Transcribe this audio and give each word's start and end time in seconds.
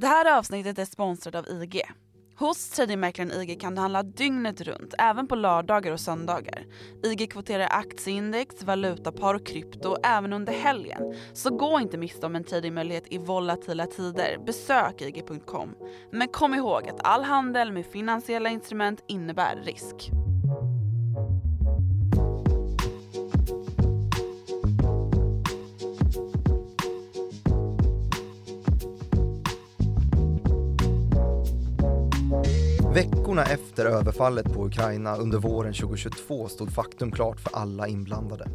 Det 0.00 0.06
här 0.06 0.38
avsnittet 0.38 0.78
är 0.78 0.84
sponsrat 0.84 1.34
av 1.34 1.48
IG. 1.48 1.82
Hos 2.38 2.70
tradingmäklaren 2.70 3.32
IG 3.32 3.60
kan 3.60 3.74
du 3.74 3.80
handla 3.80 4.02
dygnet 4.02 4.60
runt, 4.60 4.94
även 4.98 5.28
på 5.28 5.34
lördagar 5.34 5.92
och 5.92 6.00
söndagar. 6.00 6.66
IG 7.04 7.32
kvoterar 7.32 7.68
aktieindex, 7.70 8.62
valutapar 8.62 9.34
och 9.34 9.46
krypto 9.46 9.96
även 10.04 10.32
under 10.32 10.52
helgen. 10.52 11.14
Så 11.32 11.56
gå 11.56 11.80
inte 11.80 11.98
miste 11.98 12.26
om 12.26 12.36
en 12.36 12.44
tradingmöjlighet 12.44 13.04
i 13.10 13.18
volatila 13.18 13.86
tider. 13.86 14.38
Besök 14.46 15.02
IG.com. 15.02 15.74
Men 16.12 16.28
kom 16.28 16.54
ihåg 16.54 16.88
att 16.88 17.00
all 17.06 17.22
handel 17.22 17.72
med 17.72 17.86
finansiella 17.86 18.48
instrument 18.48 19.04
innebär 19.08 19.56
risk. 19.56 20.10
Veckorna 32.94 33.42
efter 33.42 33.86
överfallet 33.86 34.52
på 34.52 34.66
Ukraina 34.66 35.16
under 35.16 35.38
våren 35.38 35.72
2022 35.74 36.48
stod 36.48 36.72
faktum 36.72 37.12
klart 37.12 37.40
för 37.40 37.56
alla 37.56 37.88
inblandade. 37.88 38.50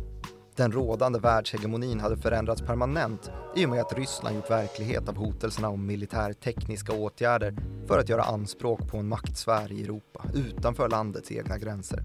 Den 0.55 0.71
rådande 0.71 1.19
världshegemonin 1.19 1.99
hade 1.99 2.17
förändrats 2.17 2.61
permanent 2.61 3.31
i 3.55 3.65
och 3.65 3.69
med 3.69 3.81
att 3.81 3.97
Ryssland 3.97 4.35
gjort 4.35 4.51
verklighet 4.51 5.09
av 5.09 5.15
hotelserna 5.15 5.69
om 5.69 5.85
militärtekniska 5.85 6.93
åtgärder 6.93 7.55
för 7.87 7.99
att 7.99 8.09
göra 8.09 8.23
anspråk 8.23 8.91
på 8.91 8.97
en 8.97 9.07
maktsfär 9.07 9.71
i 9.71 9.83
Europa 9.83 10.25
utanför 10.33 10.89
landets 10.89 11.31
egna 11.31 11.57
gränser. 11.57 12.03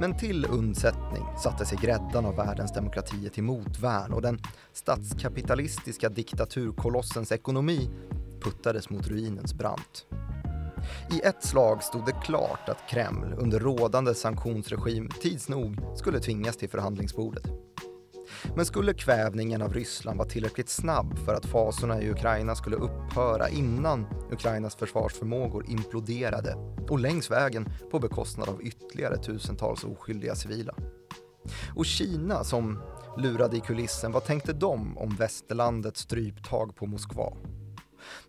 Men 0.00 0.16
till 0.16 0.46
undsättning 0.50 1.24
satte 1.42 1.64
sig 1.64 1.78
gräddan 1.82 2.26
av 2.26 2.36
världens 2.36 2.72
demokratier 2.72 3.30
till 3.30 3.42
motvärn 3.42 4.12
och 4.12 4.22
den 4.22 4.40
statskapitalistiska 4.72 6.08
diktaturkolossens 6.08 7.32
ekonomi 7.32 7.90
puttades 8.40 8.90
mot 8.90 9.08
ruinens 9.08 9.54
brant. 9.54 10.06
I 11.10 11.20
ett 11.24 11.44
slag 11.44 11.82
stod 11.82 12.06
det 12.06 12.12
klart 12.12 12.68
att 12.68 12.88
Kreml 12.90 13.34
under 13.38 13.60
rådande 13.60 14.14
sanktionsregim 14.14 15.08
tids 15.20 15.48
nog 15.48 15.76
skulle 15.96 16.20
tvingas 16.20 16.56
till 16.56 16.70
förhandlingsbordet. 16.70 17.46
Men 18.54 18.66
skulle 18.66 18.94
kvävningen 18.94 19.62
av 19.62 19.74
Ryssland 19.74 20.18
vara 20.18 20.28
tillräckligt 20.28 20.68
snabb 20.68 21.18
för 21.18 21.34
att 21.34 21.46
fasorna 21.46 22.02
i 22.02 22.10
Ukraina 22.10 22.54
skulle 22.54 22.76
upphöra 22.76 23.48
innan 23.48 24.06
Ukrainas 24.30 24.76
försvarsförmågor 24.76 25.70
imploderade 25.70 26.54
och 26.88 26.98
längs 26.98 27.30
vägen 27.30 27.68
på 27.90 27.98
bekostnad 27.98 28.48
av 28.48 28.62
ytterligare 28.62 29.16
tusentals 29.16 29.84
oskyldiga 29.84 30.34
civila? 30.34 30.74
Och 31.74 31.86
Kina 31.86 32.44
som 32.44 32.82
lurade 33.18 33.56
i 33.56 33.60
kulissen, 33.60 34.12
vad 34.12 34.24
tänkte 34.24 34.52
de 34.52 34.98
om 34.98 35.16
västerlandets 35.16 36.00
stryptag 36.00 36.76
på 36.76 36.86
Moskva? 36.86 37.32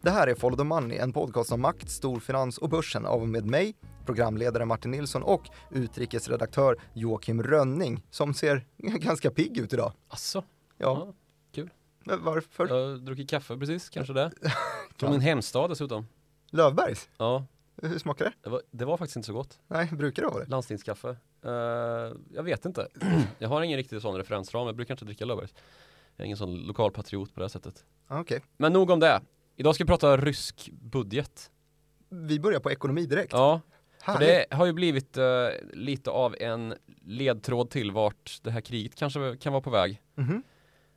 Det 0.04 0.12
här 0.12 0.28
är 0.28 0.36
Follow 0.36 0.58
the 0.58 0.64
Money, 0.64 0.98
en 0.98 1.14
podcast 1.14 1.52
om 1.52 1.62
makt, 1.62 1.90
storfinans 1.90 2.58
och 2.58 2.70
börsen 2.70 3.06
av 3.06 3.22
och 3.22 3.28
med 3.28 3.46
mig, 3.46 3.76
programledare 4.06 4.66
Martin 4.66 4.92
Nilsson 4.92 5.24
och 5.24 5.50
utrikesredaktör 5.72 6.78
Joakim 6.94 7.44
Rönning 7.44 8.04
som 8.10 8.34
ser 8.34 8.66
ganska 8.78 9.32
pigg 9.32 9.58
ut 9.58 9.74
idag. 9.74 9.94
Asså? 10.08 10.44
Ja. 10.78 11.06
Ja, 11.08 11.14
kul. 11.52 11.70
Varför? 12.04 12.68
Jag 12.68 12.76
har 12.90 12.98
druckit 12.98 13.30
kaffe 13.30 13.58
precis, 13.58 13.90
kanske 13.90 14.14
det. 14.14 14.32
Från 14.98 15.12
min 15.12 15.22
hemstad 15.22 15.70
dessutom. 15.70 16.08
Lövbergs? 16.52 17.10
Ja, 17.18 17.46
Hur 17.82 18.00
smakar 18.00 18.26
det? 18.26 18.34
det 18.44 18.50
var, 18.50 18.62
det 18.72 18.86
var 18.86 18.98
faktiskt 18.98 19.16
inte 19.16 19.28
så 19.28 19.34
gott. 19.34 19.60
Nej, 19.68 19.90
brukar 19.92 20.22
det 20.24 20.30
vara 20.30 20.44
det? 20.44 20.50
Landstingskaffe. 20.50 21.10
Eh, 21.46 21.52
jag 22.34 22.44
vet 22.44 22.66
inte. 22.66 22.88
jag 23.40 23.50
har 23.50 23.62
ingen 23.62 23.78
riktig 23.78 24.02
sån 24.02 24.16
referensram. 24.18 24.66
Jag 24.66 24.76
brukar 24.76 24.94
inte 24.94 25.06
dricka 25.06 25.26
Löfbergs. 25.26 25.54
Jag 26.16 26.24
är 26.24 26.26
ingen 26.26 26.38
sån 26.38 26.56
lokal 26.56 26.92
patriot 26.92 27.34
på 27.34 27.40
det 27.40 27.44
här 27.44 27.50
sättet. 27.50 27.86
Ah, 28.08 28.20
Okej. 28.20 28.42
Men 28.58 28.74
nog 28.74 28.90
om 28.90 29.00
det. 29.00 29.22
Idag 29.56 29.76
ska 29.76 29.84
vi 29.84 29.88
prata 29.88 30.18
rysk 30.18 30.70
budget. 30.72 31.52
Vi 32.10 32.40
börjar 32.40 32.60
på 32.60 32.72
ekonomi 32.72 33.06
direkt. 33.06 33.34
Ja, 33.34 33.62
för 34.06 34.20
det 34.20 34.46
har 34.52 34.66
ju 34.66 34.74
blivit 34.74 35.18
eh, 35.18 35.26
lite 35.74 36.10
av 36.10 36.36
en 36.40 36.74
ledtråd 37.02 37.70
till 37.70 37.92
vart 37.92 38.40
det 38.44 38.52
här 38.52 38.62
kriget 38.62 38.96
kanske 38.96 39.38
kan 39.38 39.54
vara 39.54 39.62
på 39.64 39.70
väg. 39.70 40.02
Mhm. 40.16 40.44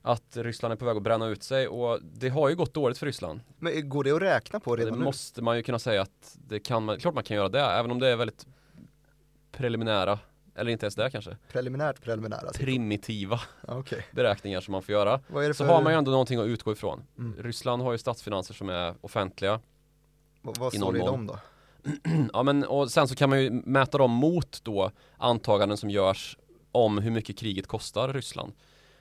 Att 0.03 0.37
Ryssland 0.37 0.73
är 0.73 0.77
på 0.77 0.85
väg 0.85 0.97
att 0.97 1.03
bränna 1.03 1.27
ut 1.27 1.43
sig 1.43 1.69
och 1.69 1.99
det 2.03 2.29
har 2.29 2.49
ju 2.49 2.55
gått 2.57 2.75
dåligt 2.75 2.99
för 2.99 3.07
Ryssland. 3.07 3.41
Men 3.59 3.89
går 3.89 4.05
det 4.05 4.11
att 4.11 4.23
räkna 4.23 4.61
på 4.61 4.77
Det 4.77 4.83
redan 4.83 4.99
nu? 4.99 5.05
måste 5.05 5.43
man 5.43 5.57
ju 5.57 5.63
kunna 5.63 5.79
säga 5.79 6.03
att 6.03 6.37
det 6.49 6.59
kan 6.59 6.85
man, 6.85 6.99
klart 6.99 7.15
man 7.15 7.25
kan 7.25 7.37
göra 7.37 7.49
det, 7.49 7.61
även 7.61 7.91
om 7.91 7.99
det 7.99 8.09
är 8.09 8.17
väldigt 8.17 8.47
preliminära, 9.53 10.19
eller 10.57 10.71
inte 10.71 10.87
ens 10.87 10.95
det 10.95 11.11
kanske, 11.11 11.37
Preliminärt 11.53 12.03
preliminära 12.03 12.53
siffror. 12.53 12.65
primitiva 12.65 13.41
Okej. 13.69 14.07
beräkningar 14.13 14.61
som 14.61 14.73
man 14.73 14.83
får 14.83 14.93
göra. 14.93 15.21
Det 15.29 15.55
Så 15.55 15.65
för... 15.65 15.73
har 15.73 15.83
man 15.83 15.93
ju 15.93 15.99
ändå 15.99 16.11
någonting 16.11 16.41
att 16.41 16.47
utgå 16.47 16.73
ifrån. 16.73 17.03
Mm. 17.19 17.43
Ryssland 17.43 17.83
har 17.83 17.93
ju 17.93 17.99
statsfinanser 17.99 18.55
som 18.55 18.69
är 18.69 18.95
offentliga. 19.01 19.61
Vad, 20.43 20.59
vad 20.59 20.75
står 20.75 20.93
det 20.93 20.99
i 20.99 21.03
dem 21.03 21.27
då? 21.27 21.39
Ja 22.33 22.43
men 22.43 22.65
och 22.65 22.91
sen 22.91 23.09
så 23.09 23.15
kan 23.15 23.31
man 23.31 23.43
ju 23.43 23.51
mäta 23.51 23.99
dem 23.99 24.11
mot 24.11 24.65
då 24.65 24.91
antaganden 25.17 25.79
som 25.79 25.91
görs 25.91 26.39
om 26.73 26.99
hur 26.99 27.11
mycket 27.11 27.39
kriget 27.39 27.67
kostar 27.67 28.13
Ryssland. 28.13 28.53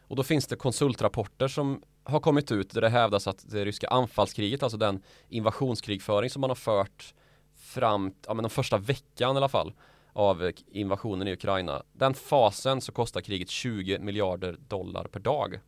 Och 0.07 0.15
då 0.15 0.23
finns 0.23 0.47
det 0.47 0.55
konsultrapporter 0.55 1.47
som 1.47 1.81
har 2.03 2.19
kommit 2.19 2.51
ut 2.51 2.69
där 2.73 2.81
det 2.81 2.89
hävdas 2.89 3.27
att 3.27 3.45
det 3.49 3.65
ryska 3.65 3.87
anfallskriget, 3.87 4.63
alltså 4.63 4.77
den 4.77 5.01
invasionskrigföring 5.29 6.29
som 6.29 6.41
man 6.41 6.49
har 6.49 6.55
fört 6.55 7.13
fram, 7.55 8.13
ja 8.27 8.33
men 8.33 8.43
den 8.43 8.49
första 8.49 8.77
veckan 8.77 9.35
i 9.35 9.37
alla 9.37 9.49
fall 9.49 9.73
av 10.15 10.51
invasionen 10.67 11.27
i 11.27 11.33
Ukraina. 11.33 11.83
Den 11.93 12.13
fasen 12.13 12.81
så 12.81 12.91
kostar 12.91 13.21
kriget 13.21 13.49
20 13.49 13.99
miljarder 13.99 14.57
dollar 14.67 15.03
per 15.03 15.19
dag. 15.19 15.59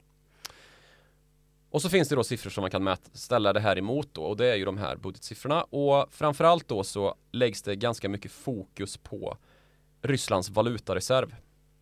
Och 1.70 1.82
så 1.82 1.90
finns 1.90 2.10
det 2.10 2.16
då 2.16 2.24
siffror 2.24 2.52
som 2.52 2.62
man 2.62 2.72
kan 2.72 2.84
mäta, 2.84 3.10
ställa 3.14 3.54
det 3.54 3.60
här 3.60 3.78
emot 3.78 4.10
då 4.14 4.24
och 4.24 4.38
det 4.38 4.48
är 4.48 4.56
ju 4.56 4.66
de 4.66 4.78
här 4.78 4.96
budgetsiffrorna 4.96 5.64
och 5.64 6.14
framförallt 6.14 6.68
då 6.68 6.84
så 6.84 7.16
läggs 7.32 7.62
det 7.62 7.76
ganska 7.76 8.10
mycket 8.10 8.32
fokus 8.32 8.98
på 8.98 9.38
Rysslands 10.02 10.50
valutareserv. 10.50 11.36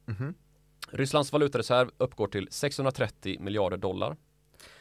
Mhm. 0.06 0.34
Rysslands 0.92 1.32
valutareserv 1.32 1.92
uppgår 1.98 2.28
till 2.28 2.48
630 2.52 3.40
miljarder 3.40 3.78
dollar. 3.78 4.18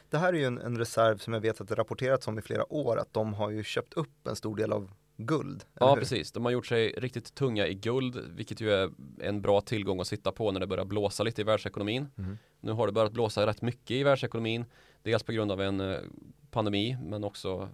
Det 0.09 0.17
här 0.17 0.33
är 0.33 0.37
ju 0.37 0.45
en, 0.45 0.57
en 0.57 0.77
reserv 0.77 1.17
som 1.17 1.33
jag 1.33 1.41
vet 1.41 1.61
att 1.61 1.67
det 1.67 1.75
rapporterats 1.75 2.27
om 2.27 2.39
i 2.39 2.41
flera 2.41 2.73
år 2.73 2.99
att 2.99 3.13
de 3.13 3.33
har 3.33 3.49
ju 3.49 3.63
köpt 3.63 3.93
upp 3.93 4.27
en 4.27 4.35
stor 4.35 4.55
del 4.55 4.71
av 4.71 4.91
guld. 5.17 5.63
Ja 5.79 5.95
precis, 5.95 6.31
de 6.31 6.45
har 6.45 6.51
gjort 6.51 6.65
sig 6.65 6.93
riktigt 6.97 7.35
tunga 7.35 7.67
i 7.67 7.73
guld 7.73 8.15
vilket 8.35 8.61
ju 8.61 8.71
är 8.71 8.91
en 9.19 9.41
bra 9.41 9.61
tillgång 9.61 9.99
att 9.99 10.07
sitta 10.07 10.31
på 10.31 10.51
när 10.51 10.59
det 10.59 10.67
börjar 10.67 10.85
blåsa 10.85 11.23
lite 11.23 11.41
i 11.41 11.43
världsekonomin. 11.43 12.07
Mhm. 12.15 12.37
Nu 12.59 12.71
har 12.71 12.87
det 12.87 12.93
börjat 12.93 13.11
blåsa 13.11 13.47
rätt 13.47 13.61
mycket 13.61 13.91
i 13.91 14.03
världsekonomin. 14.03 14.65
Dels 15.03 15.23
på 15.23 15.31
grund 15.31 15.51
av 15.51 15.61
en 15.61 15.79
eh, 15.79 15.97
pandemi 16.51 16.97
men 17.01 17.23
också 17.23 17.69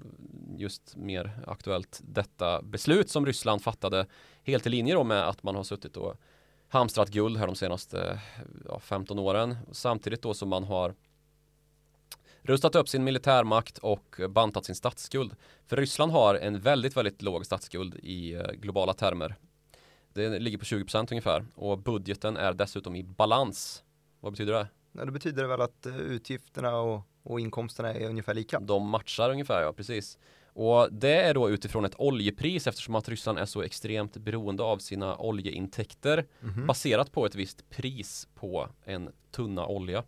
just 0.57 0.95
mer 0.95 1.39
aktuellt 1.47 1.99
detta 2.03 2.61
beslut 2.61 3.09
som 3.09 3.25
Ryssland 3.25 3.61
fattade 3.61 4.05
helt 4.43 4.67
i 4.67 4.69
linje 4.69 4.93
då 4.93 5.03
med 5.03 5.29
att 5.29 5.43
man 5.43 5.55
har 5.55 5.63
suttit 5.63 5.97
och 5.97 6.15
hamstrat 6.67 7.09
guld 7.09 7.37
här 7.37 7.47
de 7.47 7.55
senaste 7.55 8.19
ja, 8.67 8.79
15 8.79 9.19
åren. 9.19 9.57
Samtidigt 9.71 10.21
då 10.21 10.33
som 10.33 10.49
man 10.49 10.63
har 10.63 10.95
rustat 12.41 12.75
upp 12.75 12.89
sin 12.89 13.03
militärmakt 13.03 13.77
och 13.77 14.19
bantat 14.29 14.65
sin 14.65 14.75
statsskuld. 14.75 15.35
För 15.67 15.77
Ryssland 15.77 16.11
har 16.11 16.35
en 16.35 16.59
väldigt, 16.59 16.97
väldigt 16.97 17.21
låg 17.21 17.45
statsskuld 17.45 17.95
i 18.03 18.33
eh, 18.33 18.51
globala 18.51 18.93
termer. 18.93 19.35
Det 20.13 20.39
ligger 20.39 20.57
på 20.57 20.65
20% 20.65 21.07
ungefär 21.11 21.45
och 21.55 21.77
budgeten 21.77 22.37
är 22.37 22.53
dessutom 22.53 22.95
i 22.95 23.03
balans. 23.03 23.83
Vad 24.19 24.33
betyder 24.33 24.53
det? 24.53 24.67
Ja, 24.91 25.05
det 25.05 25.11
betyder 25.11 25.45
väl 25.45 25.61
att 25.61 25.85
eh, 25.85 25.95
utgifterna 25.97 26.75
och, 26.77 27.01
och 27.23 27.39
inkomsterna 27.39 27.93
är 27.93 28.09
ungefär 28.09 28.33
lika. 28.33 28.59
De 28.59 28.87
matchar 28.89 29.29
ungefär, 29.29 29.61
ja 29.61 29.73
precis. 29.73 30.17
Och 30.53 30.93
det 30.93 31.15
är 31.21 31.33
då 31.33 31.49
utifrån 31.49 31.85
ett 31.85 31.95
oljepris 31.97 32.67
eftersom 32.67 32.95
att 32.95 33.09
Ryssland 33.09 33.39
är 33.39 33.45
så 33.45 33.61
extremt 33.61 34.17
beroende 34.17 34.63
av 34.63 34.77
sina 34.77 35.15
oljeintäkter 35.17 36.25
Mhm. 36.39 36.67
baserat 36.67 37.11
på 37.11 37.25
ett 37.25 37.35
visst 37.35 37.69
pris 37.69 38.27
på 38.35 38.69
en 38.83 39.09
tunna 39.31 39.65
olja. 39.67 40.03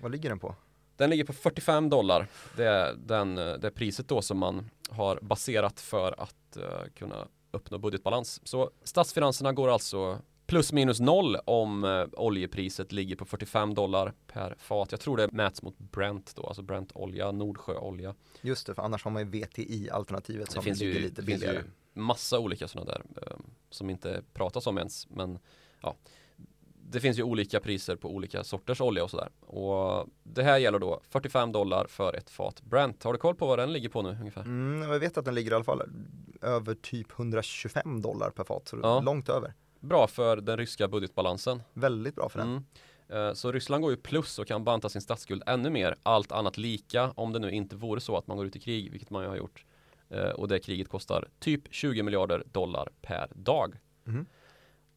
Vad 0.00 0.12
ligger 0.12 0.28
den 0.28 0.38
på? 0.38 0.54
Den 0.98 1.10
ligger 1.10 1.24
på 1.24 1.32
45 1.32 1.88
dollar. 1.88 2.26
Det 2.56 2.64
är 2.64 2.94
den, 2.94 3.34
det 3.34 3.64
är 3.64 3.70
priset 3.70 4.08
då 4.08 4.22
som 4.22 4.38
man 4.38 4.70
har 4.90 5.18
baserat 5.22 5.80
för 5.80 6.14
att 6.18 6.56
eh, 6.56 6.84
kunna 6.94 7.28
uppnå 7.50 7.78
budgetbalans. 7.78 8.40
Så 8.44 8.70
statsfinanserna 8.84 9.52
går 9.52 9.68
alltså 9.68 10.18
plus 10.46 10.72
minus 10.72 11.00
noll 11.00 11.36
om 11.44 11.84
eh, 11.84 12.06
oljepriset 12.12 12.92
ligger 12.92 13.16
på 13.16 13.24
45 13.24 13.74
dollar 13.74 14.12
per 14.26 14.54
fat. 14.58 14.92
Jag 14.92 15.00
tror 15.00 15.16
det 15.16 15.32
mäts 15.32 15.62
mot 15.62 15.78
Brent 15.78 16.36
då, 16.36 16.46
alltså 16.46 16.62
Brent-olja, 16.62 17.32
Nordsjöolja. 17.32 18.14
Just 18.40 18.66
det, 18.66 18.74
för 18.74 18.82
annars 18.82 19.04
har 19.04 19.10
man 19.10 19.22
ju 19.22 19.28
VTI-alternativet 19.28 20.46
Det 20.46 20.52
som 20.52 20.62
finns 20.62 20.80
ligger 20.80 20.94
ju, 20.94 21.00
lite 21.00 21.20
det 21.20 21.26
finns 21.26 21.40
billigare. 21.40 21.64
ju 21.94 22.00
massa 22.00 22.38
olika 22.38 22.68
sådana 22.68 22.90
där 22.90 23.02
eh, 23.22 23.36
som 23.70 23.90
inte 23.90 24.22
pratas 24.32 24.66
om 24.66 24.78
ens. 24.78 25.10
Men 25.10 25.38
ja, 25.80 25.96
det 26.90 27.00
finns 27.00 27.18
ju 27.18 27.22
olika 27.22 27.60
priser 27.60 27.96
på 27.96 28.08
olika 28.14 28.44
sorters 28.44 28.80
olja 28.80 29.04
och 29.04 29.10
sådär. 29.10 29.28
Och 29.40 30.08
det 30.22 30.42
här 30.42 30.58
gäller 30.58 30.78
då 30.78 31.00
45 31.08 31.52
dollar 31.52 31.86
för 31.88 32.14
ett 32.14 32.30
fat 32.30 32.62
Brent. 32.62 33.02
Har 33.04 33.12
du 33.12 33.18
koll 33.18 33.34
på 33.34 33.46
vad 33.46 33.58
den 33.58 33.72
ligger 33.72 33.88
på 33.88 34.02
nu 34.02 34.08
ungefär? 34.20 34.40
Mm, 34.42 34.90
jag 34.90 34.98
vet 34.98 35.18
att 35.18 35.24
den 35.24 35.34
ligger 35.34 35.50
i 35.50 35.54
alla 35.54 35.64
fall 35.64 35.82
över 36.42 36.74
typ 36.74 37.18
125 37.18 38.02
dollar 38.02 38.30
per 38.30 38.44
fat, 38.44 38.68
så 38.68 38.78
Ja. 38.82 39.00
långt 39.00 39.28
över. 39.28 39.54
Bra 39.80 40.06
för 40.06 40.36
den 40.36 40.56
ryska 40.56 40.88
budgetbalansen. 40.88 41.62
Väldigt 41.72 42.14
bra 42.14 42.28
för 42.28 42.38
den. 42.38 42.48
Mm. 43.08 43.28
Eh, 43.28 43.34
Så 43.34 43.52
Ryssland 43.52 43.82
går 43.82 43.90
ju 43.90 43.96
plus 43.96 44.38
och 44.38 44.46
kan 44.46 44.64
banta 44.64 44.88
sin 44.88 45.02
statsskuld 45.02 45.42
ännu 45.46 45.70
mer, 45.70 45.94
allt 46.02 46.32
annat 46.32 46.56
lika, 46.58 47.10
om 47.16 47.32
det 47.32 47.38
nu 47.38 47.50
inte 47.50 47.76
vore 47.76 48.00
så 48.00 48.16
att 48.16 48.26
man 48.26 48.36
går 48.36 48.46
ut 48.46 48.56
i 48.56 48.60
krig, 48.60 48.90
vilket 48.90 49.10
man 49.10 49.22
ju 49.22 49.28
har 49.28 49.36
gjort. 49.36 49.64
Eh, 50.10 50.20
Och 50.30 50.48
det 50.48 50.58
kriget 50.58 50.88
kostar 50.88 51.28
typ 51.38 51.62
20 51.70 52.02
miljarder 52.02 52.42
dollar 52.52 52.88
per 53.02 53.28
dag. 53.34 53.76
Mhm. 54.04 54.26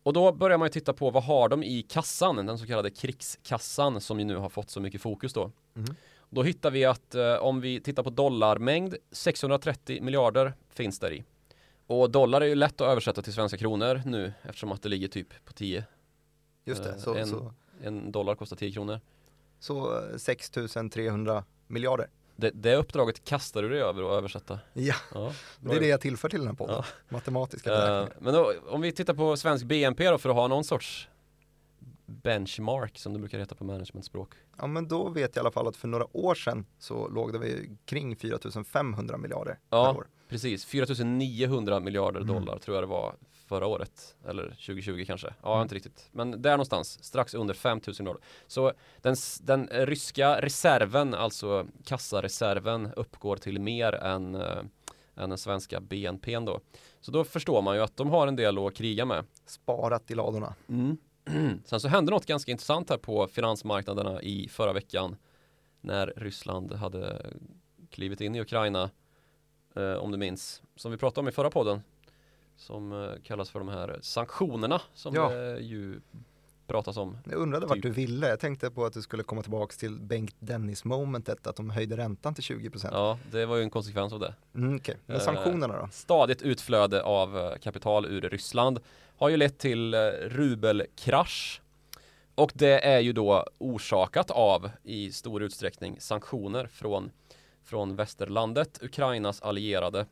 Och 0.03 0.13
då 0.13 0.31
börjar 0.31 0.57
man 0.57 0.65
ju 0.65 0.69
titta 0.69 0.93
på 0.93 1.09
vad 1.09 1.23
har 1.23 1.49
de 1.49 1.63
i 1.63 1.81
kassan, 1.81 2.45
den 2.45 2.57
så 2.57 2.65
kallade 2.67 2.89
krigskassan 2.89 4.01
som 4.01 4.19
ju 4.19 4.25
nu 4.25 4.35
har 4.35 4.49
fått 4.49 4.69
så 4.69 4.79
mycket 4.79 5.01
fokus 5.01 5.33
då. 5.33 5.51
Mhm. 5.73 5.95
Då 6.29 6.43
hittar 6.43 6.71
vi 6.71 6.85
att 6.85 7.15
eh, 7.15 7.33
om 7.35 7.61
vi 7.61 7.79
tittar 7.81 8.03
på 8.03 8.09
dollarmängd, 8.09 8.95
630 9.11 10.01
miljarder 10.01 10.53
finns 10.69 10.99
där 10.99 11.11
i. 11.13 11.23
Och 11.87 12.11
dollar 12.11 12.41
är 12.41 12.45
ju 12.45 12.55
lätt 12.55 12.81
att 12.81 12.87
översätta 12.87 13.21
till 13.21 13.33
svenska 13.33 13.57
kronor 13.57 14.01
nu 14.05 14.33
eftersom 14.43 14.71
att 14.71 14.81
det 14.81 14.89
ligger 14.89 15.07
typ 15.07 15.45
på 15.45 15.53
10. 15.53 15.83
Just 16.65 16.83
det, 16.83 16.89
Eh, 16.89 16.97
så, 16.97 17.15
en- 17.15 17.27
så, 17.27 17.53
En 17.83 18.11
dollar 18.11 18.35
kostar 18.35 18.55
10 18.55 18.71
kronor. 18.71 18.99
så 19.59 19.97
eh, 20.11 20.17
6 20.17 20.49
300 20.91 21.43
miljarder. 21.67 22.07
Det, 22.41 22.51
det 22.53 22.75
uppdraget 22.75 23.23
kastar 23.23 23.61
du 23.61 23.69
dig 23.69 23.81
över 23.81 24.03
att 24.03 24.17
översätta. 24.17 24.59
Ja, 24.73 24.95
Ja, 25.13 25.33
det 25.59 25.75
är 25.75 25.79
det 25.79 25.87
jag 25.87 26.01
tillför 26.01 26.29
till 26.29 26.39
den 26.39 26.47
här 26.47 26.55
podden. 26.55 26.75
Ja. 26.75 26.85
Matematiska 27.09 27.73
Eh, 27.73 27.77
beräkningar. 27.79 28.17
men 28.19 28.33
då, 28.33 28.53
om 28.69 28.81
vi 28.81 28.91
tittar 28.91 29.13
på 29.13 29.37
svensk 29.37 29.65
BNP 29.65 30.09
då 30.09 30.17
för 30.17 30.29
att 30.29 30.35
ha 30.35 30.47
någon 30.47 30.63
sorts 30.63 31.07
benchmark 32.05 32.97
som 32.99 33.13
det 33.13 33.19
brukar 33.19 33.39
heta 33.39 33.55
på 33.55 33.63
managementspråk. 33.63 34.29
Ja 34.57 34.67
men 34.67 34.87
då 34.87 35.09
vet 35.09 35.35
jag 35.35 35.41
i 35.41 35.43
alla 35.43 35.51
fall 35.51 35.67
att 35.67 35.75
för 35.75 35.87
några 35.87 36.17
år 36.17 36.35
sedan 36.35 36.65
så 36.79 37.07
låg 37.07 37.33
det 37.33 37.39
vi 37.39 37.77
kring 37.85 38.15
4 38.15 38.37
500 38.63 39.17
miljarder 39.17 39.59
Ja. 39.69 39.85
per 39.93 39.99
år. 39.99 40.07
Precis, 40.31 40.65
4900 40.65 41.79
miljarder 41.79 42.21
Mm. 42.21 42.35
dollar 42.35 42.57
tror 42.59 42.75
jag 42.77 42.83
det 42.83 42.87
var 42.87 43.15
förra 43.47 43.67
året. 43.67 44.15
Eller 44.27 44.43
2020 44.49 45.03
kanske. 45.07 45.33
Ja, 45.43 45.53
Mm. 45.53 45.61
inte 45.61 45.75
riktigt. 45.75 46.09
Men 46.11 46.41
där 46.41 46.51
någonstans, 46.51 47.03
strax 47.03 47.33
under 47.33 47.53
5000 47.53 48.03
miljarder. 48.03 48.23
Så 48.47 48.73
den, 49.01 49.15
den 49.41 49.67
ryska 49.67 50.41
reserven, 50.41 51.13
alltså 51.13 51.67
kassareserven, 51.85 52.89
uppgår 52.95 53.37
till 53.37 53.59
mer 53.61 53.93
än, 53.95 54.35
eh, 54.35 54.57
än 55.15 55.29
den 55.29 55.37
svenska 55.37 55.81
BNPn 55.81 56.45
då. 56.45 56.59
Så 57.01 57.11
då 57.11 57.23
förstår 57.23 57.61
man 57.61 57.75
ju 57.75 57.81
att 57.81 57.97
de 57.97 58.09
har 58.09 58.27
en 58.27 58.35
del 58.35 58.57
att 58.57 58.75
kriga 58.75 59.05
med. 59.05 59.25
Sparat 59.45 60.11
i 60.11 60.15
ladorna. 60.15 60.55
Sen 61.65 61.79
så 61.79 61.87
hände 61.87 62.11
något 62.11 62.25
ganska 62.25 62.51
intressant 62.51 62.89
här 62.89 62.97
på 62.97 63.27
finansmarknaderna 63.27 64.21
i 64.21 64.47
förra 64.47 64.73
veckan 64.73 65.15
när 65.81 66.13
Ryssland 66.17 66.73
hade 66.73 67.25
klivit 67.89 68.21
in 68.21 68.35
i 68.35 68.41
Ukraina 68.41 68.89
eh, 69.75 69.93
om 69.93 70.11
du 70.11 70.17
minns, 70.17 70.61
som 70.75 70.91
vi 70.91 70.97
pratade 70.97 71.19
om 71.19 71.27
i 71.27 71.31
förra 71.31 71.49
podden 71.49 71.81
som 72.57 72.91
eh, 72.91 73.09
kallas 73.23 73.49
för 73.49 73.59
de 73.59 73.67
här 73.69 73.99
sanktionerna 74.01 74.81
som 74.93 75.15
Ja. 75.15 75.29
det 75.29 75.59
ju 75.59 75.99
pratas 76.67 76.97
om. 76.97 77.17
Jag 77.29 77.33
undrade 77.39 77.65
vart 77.65 77.75
Typ. 77.75 77.83
du 77.83 77.89
ville. 77.89 78.27
Jag 78.29 78.39
tänkte 78.39 78.71
på 78.71 78.85
att 78.85 78.93
du 78.93 79.01
skulle 79.01 79.23
komma 79.23 79.41
tillbaks 79.41 79.77
till 79.77 79.99
Bengt 79.99 80.35
Dennis 80.39 80.83
momentet 80.85 81.47
att 81.47 81.55
de 81.55 81.69
höjde 81.69 81.97
räntan 81.97 82.33
till 82.35 82.43
20 82.43 82.69
procent. 82.69 82.93
Ja, 82.93 83.17
det 83.31 83.45
var 83.45 83.55
ju 83.57 83.63
en 83.63 83.69
konsekvens 83.69 84.13
av 84.13 84.19
det. 84.19 84.33
Mm, 84.55 84.75
okej. 84.75 84.97
Men 85.05 85.15
Eh, 85.15 85.21
sanktionerna 85.21 85.77
då? 85.81 85.89
Stadigt 85.91 86.41
utflöde 86.41 87.03
av 87.03 87.37
eh, 87.37 87.55
kapital 87.57 88.05
ur 88.05 88.21
Ryssland 88.21 88.79
har 89.17 89.29
ju 89.29 89.37
lett 89.37 89.57
till 89.57 89.93
eh, 89.93 89.99
rubelkrasch. 90.21 91.61
Och 92.35 92.51
det 92.55 92.79
är 92.85 92.99
ju 92.99 93.13
då 93.13 93.45
orsakat 93.57 94.31
av 94.31 94.69
i 94.83 95.11
stor 95.11 95.43
utsträckning 95.43 95.95
sanktioner 95.99 96.67
från, 96.67 97.11
från 97.63 97.95
västerlandet, 97.95 98.83
Ukrainas 98.83 99.41
allierade. 99.41 100.05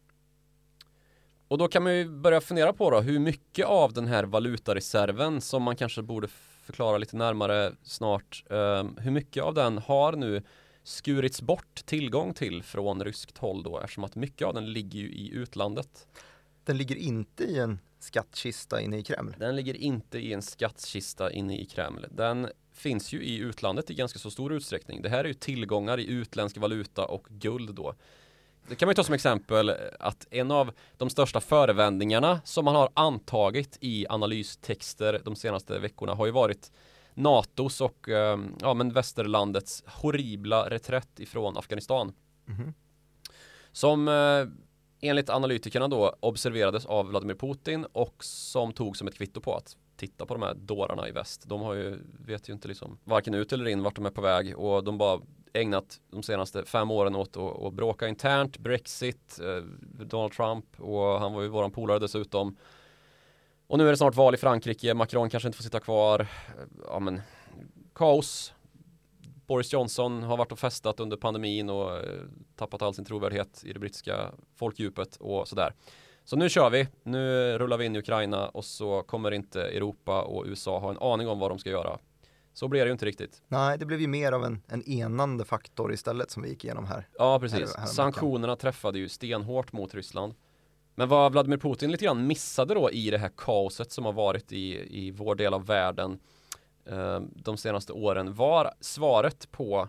Och 1.47 1.57
då 1.57 1.67
kan 1.67 1.83
man 1.83 1.95
ju 1.95 2.09
börja 2.09 2.41
fundera 2.41 2.73
på 2.73 2.91
då 2.91 2.99
hur 2.99 3.19
mycket 3.19 3.65
av 3.65 3.93
den 3.93 4.07
här 4.07 4.23
valutareserven 4.23 5.41
som 5.41 5.63
man 5.63 5.75
kanske 5.75 6.01
borde 6.01 6.27
förklara 6.63 6.97
lite 6.97 7.17
närmare 7.17 7.71
snart. 7.83 8.43
eh, 8.49 8.83
hur 8.97 9.11
mycket 9.11 9.43
av 9.43 9.53
den 9.53 9.77
har 9.77 10.11
nu 10.11 10.43
skurits 10.83 11.41
bort 11.41 11.85
tillgång 11.85 12.33
till 12.33 12.63
från 12.63 13.03
ryskt 13.03 13.37
håll 13.37 13.63
då 13.63 13.79
eftersom 13.79 14.03
att 14.03 14.15
mycket 14.15 14.47
av 14.47 14.53
den 14.53 14.73
ligger 14.73 14.99
ju 14.99 15.11
i 15.11 15.31
utlandet. 15.33 16.07
Den 16.63 16.77
ligger 16.77 16.95
inte 16.95 17.43
i 17.43 17.59
en 17.59 17.79
skattkista 17.99 18.81
inne 18.81 18.97
i 18.97 19.03
Kreml. 19.03 19.35
Den 19.37 19.55
ligger 19.55 19.73
inte 19.77 20.19
i 20.19 20.33
en 20.33 20.41
skattkista 20.41 21.31
inne 21.31 21.57
i 21.59 21.65
Kreml. 21.65 22.05
Den 22.11 22.47
finns 22.79 23.13
ju 23.13 23.23
i 23.23 23.37
utlandet 23.37 23.89
i 23.89 23.93
ganska 23.93 24.19
så 24.19 24.31
stor 24.31 24.53
utsträckning. 24.53 25.01
Det 25.01 25.09
här 25.09 25.23
är 25.23 25.27
ju 25.27 25.33
tillgångar 25.33 25.99
i 25.99 26.07
utländsk 26.07 26.57
valuta 26.57 27.05
och 27.05 27.27
guld 27.29 27.75
då. 27.75 27.93
Det 28.67 28.75
kan 28.75 28.87
man 28.87 28.91
ju 28.91 28.95
ta 28.95 29.03
som 29.03 29.13
exempel 29.13 29.71
att 29.99 30.27
en 30.31 30.51
av 30.51 30.71
de 30.97 31.09
största 31.09 31.41
förevändningarna 31.41 32.41
som 32.45 32.65
man 32.65 32.75
har 32.75 32.89
antagit 32.93 33.77
i 33.81 34.07
analystexter 34.09 35.21
de 35.25 35.35
senaste 35.35 35.79
veckorna 35.79 36.13
har 36.13 36.25
ju 36.25 36.31
varit 36.31 36.71
NATOs 37.13 37.81
och 37.81 38.09
eh, 38.09 38.39
ja, 38.61 38.73
men 38.73 38.93
västerlandets 38.93 39.83
horribla 39.87 40.69
reträtt 40.69 41.19
ifrån 41.19 41.57
Afghanistan. 41.57 42.13
Mhm. 42.45 42.73
Som 43.71 44.07
eh, 44.07 44.45
enligt 45.01 45.29
analytikerna 45.29 45.87
då 45.87 46.15
observerades 46.19 46.85
av 46.85 47.07
Vladimir 47.07 47.35
Putin 47.35 47.85
och 47.93 48.23
som 48.23 48.73
tog 48.73 48.97
som 48.97 49.07
ett 49.07 49.15
kvitto 49.15 49.41
på 49.41 49.55
att 49.55 49.77
titta 49.99 50.25
på 50.25 50.33
de 50.33 50.43
här 50.43 50.53
dårarna 50.53 51.07
i 51.07 51.11
väst. 51.11 51.43
De 51.45 51.61
har 51.61 51.73
ju, 51.73 51.99
vet 52.25 52.49
ju 52.49 52.53
inte 52.53 52.67
liksom 52.67 52.99
varken 53.03 53.33
ut 53.33 53.53
eller 53.53 53.67
in 53.67 53.83
vart 53.83 53.95
de 53.95 54.05
är 54.05 54.09
på 54.09 54.21
väg 54.21 54.57
och 54.57 54.83
de 54.83 54.97
bara 54.97 55.21
ägnat 55.53 55.99
de 56.11 56.23
senaste 56.23 56.65
fem 56.65 56.91
åren 56.91 57.15
åt 57.15 57.37
att, 57.37 57.61
att 57.63 57.73
bråka 57.73 58.07
internt, 58.07 58.57
Brexit, 58.57 59.39
eh, 59.39 59.63
Donald 60.05 60.33
Trump 60.33 60.65
och 60.79 61.19
han 61.19 61.33
var 61.33 61.41
ju 61.41 61.47
våran 61.47 61.71
polare 61.71 61.99
dessutom. 61.99 62.57
Och 63.67 63.77
nu 63.77 63.87
är 63.87 63.91
det 63.91 63.97
snart 63.97 64.15
val 64.15 64.33
i 64.33 64.37
Frankrike, 64.37 64.93
Macron 64.93 65.29
kanske 65.29 65.47
inte 65.47 65.57
får 65.57 65.63
sitta 65.63 65.79
kvar. 65.79 66.19
Eh, 66.19 66.27
ja 66.87 66.99
men 66.99 67.21
kaos. 67.95 68.53
Boris 69.47 69.73
Johnson 69.73 70.23
har 70.23 70.37
varit 70.37 70.51
och 70.51 70.59
festat 70.59 70.99
under 70.99 71.17
pandemin 71.17 71.69
och 71.69 71.97
eh, 71.97 72.21
tappat 72.55 72.81
all 72.81 72.93
sin 72.93 73.05
trovärdighet 73.05 73.63
i 73.65 73.73
det 73.73 73.79
brittiska 73.79 74.31
folkdjupet 74.55 75.15
och 75.15 75.47
sådär. 75.47 75.73
Så 76.29 76.35
nu 76.35 76.49
kör 76.49 76.69
vi. 76.69 76.87
Nu 77.03 77.57
rullar 77.57 77.77
vi 77.77 77.85
in 77.85 77.95
i 77.95 77.99
Ukraina 77.99 78.47
och 78.49 78.65
så 78.65 79.01
kommer 79.03 79.31
inte 79.31 79.61
Europa 79.61 80.21
och 80.21 80.45
USA 80.47 80.79
ha 80.79 80.89
en 80.89 80.97
aning 80.97 81.27
om 81.27 81.39
vad 81.39 81.51
de 81.51 81.59
ska 81.59 81.69
göra. 81.69 81.97
Så 82.53 82.67
blir 82.67 82.79
det 82.81 82.85
ju 82.85 82.91
inte 82.91 83.05
riktigt. 83.05 83.41
Nej, 83.47 83.77
det 83.77 83.85
blev 83.85 84.01
ju 84.01 84.07
mer 84.07 84.31
av 84.31 84.45
en, 84.45 84.61
en 84.67 84.83
enande 84.89 85.45
faktor 85.45 85.93
istället 85.93 86.31
som 86.31 86.43
vi 86.43 86.49
gick 86.49 86.63
igenom 86.63 86.85
här. 86.85 87.07
Ja, 87.17 87.39
precis. 87.39 87.59
Här- 87.59 87.79
här- 87.79 87.87
Sanktionerna 87.87 88.55
träffade 88.55 88.99
ju 88.99 89.09
stenhårt 89.09 89.71
mot 89.71 89.93
Ryssland. 89.93 90.33
Men 90.95 91.09
vad 91.09 91.31
Vladimir 91.31 91.57
Putin 91.57 91.91
lite 91.91 92.05
grann 92.05 92.27
missade 92.27 92.73
då 92.73 92.91
i 92.91 93.09
det 93.09 93.17
här 93.17 93.31
kaoset 93.37 93.91
som 93.91 94.05
har 94.05 94.13
varit 94.13 94.51
i, 94.51 94.97
i 95.05 95.11
vår 95.11 95.35
del 95.35 95.53
av 95.53 95.65
världen 95.65 96.19
eh, 96.85 97.19
de 97.35 97.57
senaste 97.57 97.93
åren 97.93 98.33
var 98.33 98.71
svaret 98.79 99.51
på 99.51 99.87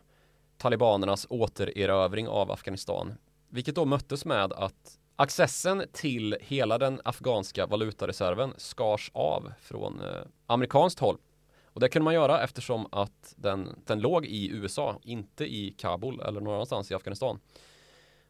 talibanernas 0.58 1.26
återerövring 1.30 2.28
av 2.28 2.50
Afghanistan. 2.50 3.14
Vilket 3.48 3.74
då 3.74 3.84
möttes 3.84 4.24
med 4.24 4.52
att 4.52 4.96
accessen 5.20 5.84
till 5.92 6.36
hela 6.40 6.78
den 6.78 7.00
afghanska 7.04 7.66
valutareserven 7.66 8.54
skars 8.56 9.10
av 9.14 9.52
från 9.60 10.00
eh, 10.00 10.22
amerikanskt 10.46 11.00
håll. 11.00 11.18
Och 11.64 11.80
det 11.80 11.88
kunde 11.88 12.04
man 12.04 12.14
göra 12.14 12.42
eftersom 12.42 12.86
att 12.92 13.34
den, 13.36 13.68
den 13.86 14.00
låg 14.00 14.26
i 14.26 14.50
USA, 14.50 14.98
inte 15.02 15.44
i 15.44 15.74
Kabul 15.78 16.20
eller 16.20 16.40
någon 16.40 16.54
annanstans 16.54 16.90
i 16.90 16.94
Afghanistan. 16.94 17.40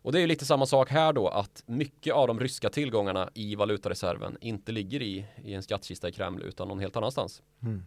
Och 0.02 0.12
det 0.12 0.18
är 0.18 0.20
ju 0.20 0.26
lite 0.26 0.44
samma 0.44 0.66
sak 0.66 0.90
här 0.90 1.12
då 1.12 1.28
att 1.28 1.62
mycket 1.66 2.14
av 2.14 2.26
de 2.26 2.40
ryska 2.40 2.70
tillgångarna 2.70 3.30
i 3.34 3.54
valutareserven 3.54 4.36
inte 4.40 4.72
ligger 4.72 5.02
i, 5.02 5.26
i 5.44 5.54
en 5.54 5.62
skattkista 5.62 6.08
i 6.08 6.12
Kreml 6.12 6.42
utan 6.42 6.68
någon 6.68 6.78
helt 6.78 6.96
annanstans. 6.96 7.42
Mm. 7.62 7.82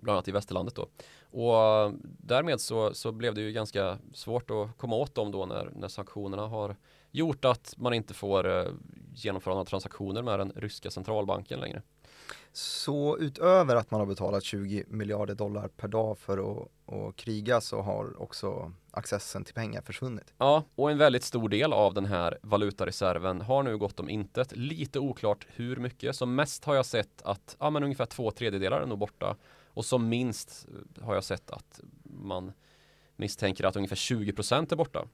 Bland 0.00 0.16
annat 0.16 0.28
i 0.28 0.32
västerlandet 0.32 0.74
då. 0.74 0.88
Och 1.20 1.92
därmed 2.02 2.60
så, 2.60 2.94
så 2.94 3.12
blev 3.12 3.34
det 3.34 3.40
ju 3.40 3.52
ganska 3.52 3.98
svårt 4.12 4.50
att 4.50 4.78
komma 4.78 4.96
åt 4.96 5.14
dem 5.14 5.30
då 5.32 5.46
när, 5.46 5.70
när 5.74 5.88
sanktionerna 5.88 6.46
har 6.46 6.76
gjort 7.18 7.44
att 7.44 7.74
man 7.76 7.94
inte 7.94 8.14
får 8.14 8.48
eh, 8.48 8.72
genomföra 9.14 9.54
några 9.54 9.64
transaktioner 9.64 10.22
med 10.22 10.38
den 10.38 10.52
ryska 10.56 10.90
centralbanken 10.90 11.60
längre. 11.60 11.82
Så 12.52 13.18
utöver 13.18 13.76
att 13.76 13.90
man 13.90 14.00
har 14.00 14.06
betalat 14.06 14.44
20 14.44 14.84
miljarder 14.88 15.34
dollar 15.34 15.68
per 15.68 15.88
dag 15.88 16.18
för 16.18 16.38
att, 16.38 16.94
att 16.94 17.16
kriga 17.16 17.60
så 17.60 17.80
har 17.80 18.22
också 18.22 18.72
accessen 18.90 19.44
till 19.44 19.54
pengar 19.54 19.82
försvunnit. 19.82 20.34
Ja, 20.38 20.64
och 20.74 20.90
en 20.90 20.98
väldigt 20.98 21.22
stor 21.22 21.48
del 21.48 21.72
av 21.72 21.94
den 21.94 22.04
här 22.04 22.38
valutareserven 22.42 23.40
har 23.40 23.62
nu 23.62 23.78
gått 23.78 24.00
om 24.00 24.10
intet. 24.10 24.56
Lite 24.56 24.98
oklart 24.98 25.46
hur 25.48 25.76
mycket. 25.76 26.16
Som 26.16 26.34
mest 26.34 26.64
har 26.64 26.74
jag 26.74 26.86
sett 26.86 27.22
att 27.22 27.56
ja, 27.60 27.70
men 27.70 27.82
ungefär 27.82 28.06
två 28.06 28.30
tredjedelar 28.30 28.80
är 28.80 28.86
nog 28.86 28.98
borta. 28.98 29.36
Och 29.66 29.84
som 29.84 30.08
minst 30.08 30.66
eh, 30.68 31.04
har 31.04 31.14
jag 31.14 31.24
sett 31.24 31.50
att 31.50 31.80
man 32.02 32.52
misstänker 33.16 33.64
att 33.64 33.76
ungefär 33.76 33.96
20% 33.96 34.72
är 34.72 34.76
borta. 34.76 35.08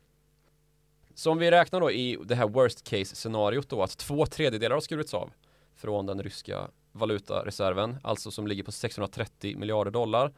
Så 1.14 1.30
om 1.30 1.38
vi 1.38 1.50
räknar 1.50 1.80
då 1.80 1.90
i 1.90 2.18
det 2.24 2.34
här 2.34 2.48
worst 2.48 2.84
case 2.84 3.16
scenariot 3.16 3.68
då 3.68 3.82
att 3.82 3.98
två 3.98 4.26
tredjedelar 4.26 4.76
har 4.76 4.80
skurits 4.80 5.14
av 5.14 5.32
från 5.76 6.06
den 6.06 6.22
ryska 6.22 6.68
valutareserven, 6.92 7.96
alltså 8.02 8.30
som 8.30 8.46
ligger 8.46 8.62
på 8.62 8.72
630 8.72 9.58
miljarder 9.58 9.90
dollar. 9.90 10.32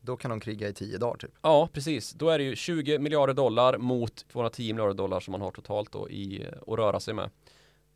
Då 0.00 0.16
kan 0.16 0.30
de 0.30 0.40
kriga 0.40 0.68
i 0.68 0.72
tio 0.72 0.98
dagar 0.98 1.16
typ. 1.16 1.30
Ja, 1.42 1.68
precis. 1.72 2.12
Då 2.12 2.28
är 2.28 2.38
det 2.38 2.44
ju 2.44 2.56
20 2.56 2.98
miljarder 2.98 3.34
dollar 3.34 3.78
mot 3.78 4.28
210 4.28 4.72
miljarder 4.72 4.94
dollar 4.94 5.20
som 5.20 5.32
man 5.32 5.40
har 5.40 5.50
totalt 5.50 5.92
då 5.92 6.10
i 6.10 6.46
att 6.66 6.78
röra 6.78 7.00
sig 7.00 7.14
med. 7.14 7.30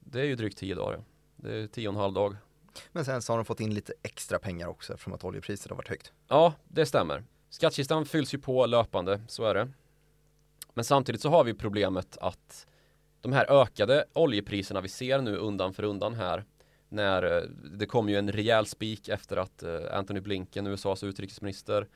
Det 0.01 0.21
är 0.21 0.25
ju 0.25 0.37
drygt 0.37 0.59
10 0.59 0.75
dagar. 0.75 1.05
Det 1.37 1.57
är 1.57 1.67
10 1.67 1.89
och 1.89 1.95
en 1.95 2.01
halv 2.01 2.15
dag. 2.15 2.37
Men 2.93 3.05
sen 3.05 3.23
så 3.23 3.33
har 3.33 3.39
de 3.39 3.45
fått 3.45 3.61
in 3.61 3.75
lite 3.75 3.93
extra 4.03 4.39
pengar 4.39 4.69
också 4.69 4.93
eftersom 4.93 5.13
att 5.13 5.25
oljepriset 5.25 5.71
har 5.71 5.77
varit 5.77 5.89
högt. 5.89 6.13
Ja, 6.29 6.55
det 6.69 6.87
stämmer. 6.87 7.25
Skattkistan 7.51 8.07
fylls 8.07 8.35
ju 8.35 8.39
på 8.39 8.67
löpande, 8.67 9.21
så 9.29 9.45
är 9.45 9.55
det. 9.55 9.69
Men 10.77 10.85
samtidigt 10.85 11.21
så 11.21 11.29
har 11.29 11.45
vi 11.45 11.55
problemet 11.55 12.17
att 12.21 12.67
de 13.21 13.33
här 13.33 13.63
ökade 13.63 14.05
oljepriserna 14.13 14.81
vi 14.81 14.89
ser 14.89 15.21
nu 15.21 15.37
undan 15.37 15.75
för 15.75 15.83
undan 15.83 16.15
här 16.15 16.45
när 16.89 17.37
eh, 17.37 17.43
det 17.79 17.87
kom 17.87 18.09
ju 18.09 18.17
en 18.17 18.33
rejäl 18.33 18.67
spik 18.67 19.09
efter 19.09 19.37
att 19.37 19.63
eh, 19.63 19.81
Anthony 19.93 20.21
Blinken, 20.21 20.67
USAs 20.67 21.03
utrikesminister 21.03 21.89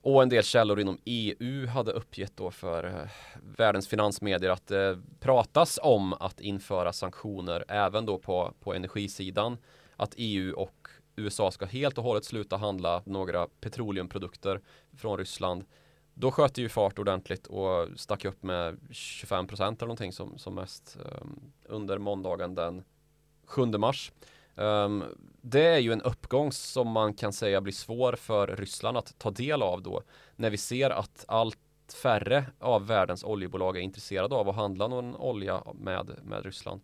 och 0.00 0.22
en 0.22 0.28
del 0.28 0.42
källor 0.42 0.80
inom 0.80 0.98
EU 1.04 1.66
hade 1.66 1.92
uppgett 1.92 2.36
då 2.36 2.50
för 2.50 2.84
eh, 2.84 3.08
världens 3.56 3.88
finansmedier 3.88 4.50
att 4.50 4.66
det 4.66 4.98
pratas 5.20 5.78
om 5.82 6.12
att 6.12 6.40
införa 6.40 6.92
sanktioner 6.92 7.64
även 7.68 8.06
då 8.06 8.18
på, 8.18 8.54
på 8.60 8.74
energisidan. 8.74 9.58
Att 9.96 10.14
EU 10.16 10.54
och 10.54 10.88
USA 11.16 11.50
ska 11.50 11.66
helt 11.66 11.98
och 11.98 12.04
hållet 12.04 12.24
sluta 12.24 12.56
handla 12.56 13.02
några 13.06 13.46
petroleumprodukter 13.60 14.60
från 14.96 15.18
Ryssland. 15.18 15.64
Då 16.14 16.30
sköt 16.30 16.54
det 16.54 16.62
ju 16.62 16.68
fart 16.68 16.98
ordentligt 16.98 17.46
och 17.46 17.88
stack 17.96 18.24
upp 18.24 18.42
med 18.42 18.78
25 18.90 19.46
procent 19.46 19.78
eller 19.78 19.86
någonting 19.86 20.12
som, 20.12 20.38
som 20.38 20.54
mest 20.54 20.98
um, 21.20 21.52
under 21.64 21.98
måndagen 21.98 22.54
den 22.54 22.84
7 23.46 23.66
mars. 23.66 24.12
Um, 24.54 25.04
det 25.40 25.66
är 25.66 25.78
ju 25.78 25.92
en 25.92 26.02
uppgång 26.02 26.52
som 26.52 26.88
man 26.88 27.14
kan 27.14 27.32
säga 27.32 27.60
blir 27.60 27.72
svår 27.72 28.12
för 28.12 28.56
Ryssland 28.56 28.96
att 28.96 29.18
ta 29.18 29.30
del 29.30 29.62
av 29.62 29.82
då 29.82 30.02
när 30.36 30.50
vi 30.50 30.56
ser 30.56 30.90
att 30.90 31.24
allt 31.28 31.58
färre 32.02 32.44
av 32.58 32.86
världens 32.86 33.24
oljebolag 33.24 33.76
är 33.76 33.80
intresserade 33.80 34.34
av 34.34 34.48
att 34.48 34.56
handla 34.56 34.88
någon 34.88 35.16
olja 35.16 35.62
med, 35.74 36.10
med 36.22 36.44
Ryssland. 36.44 36.80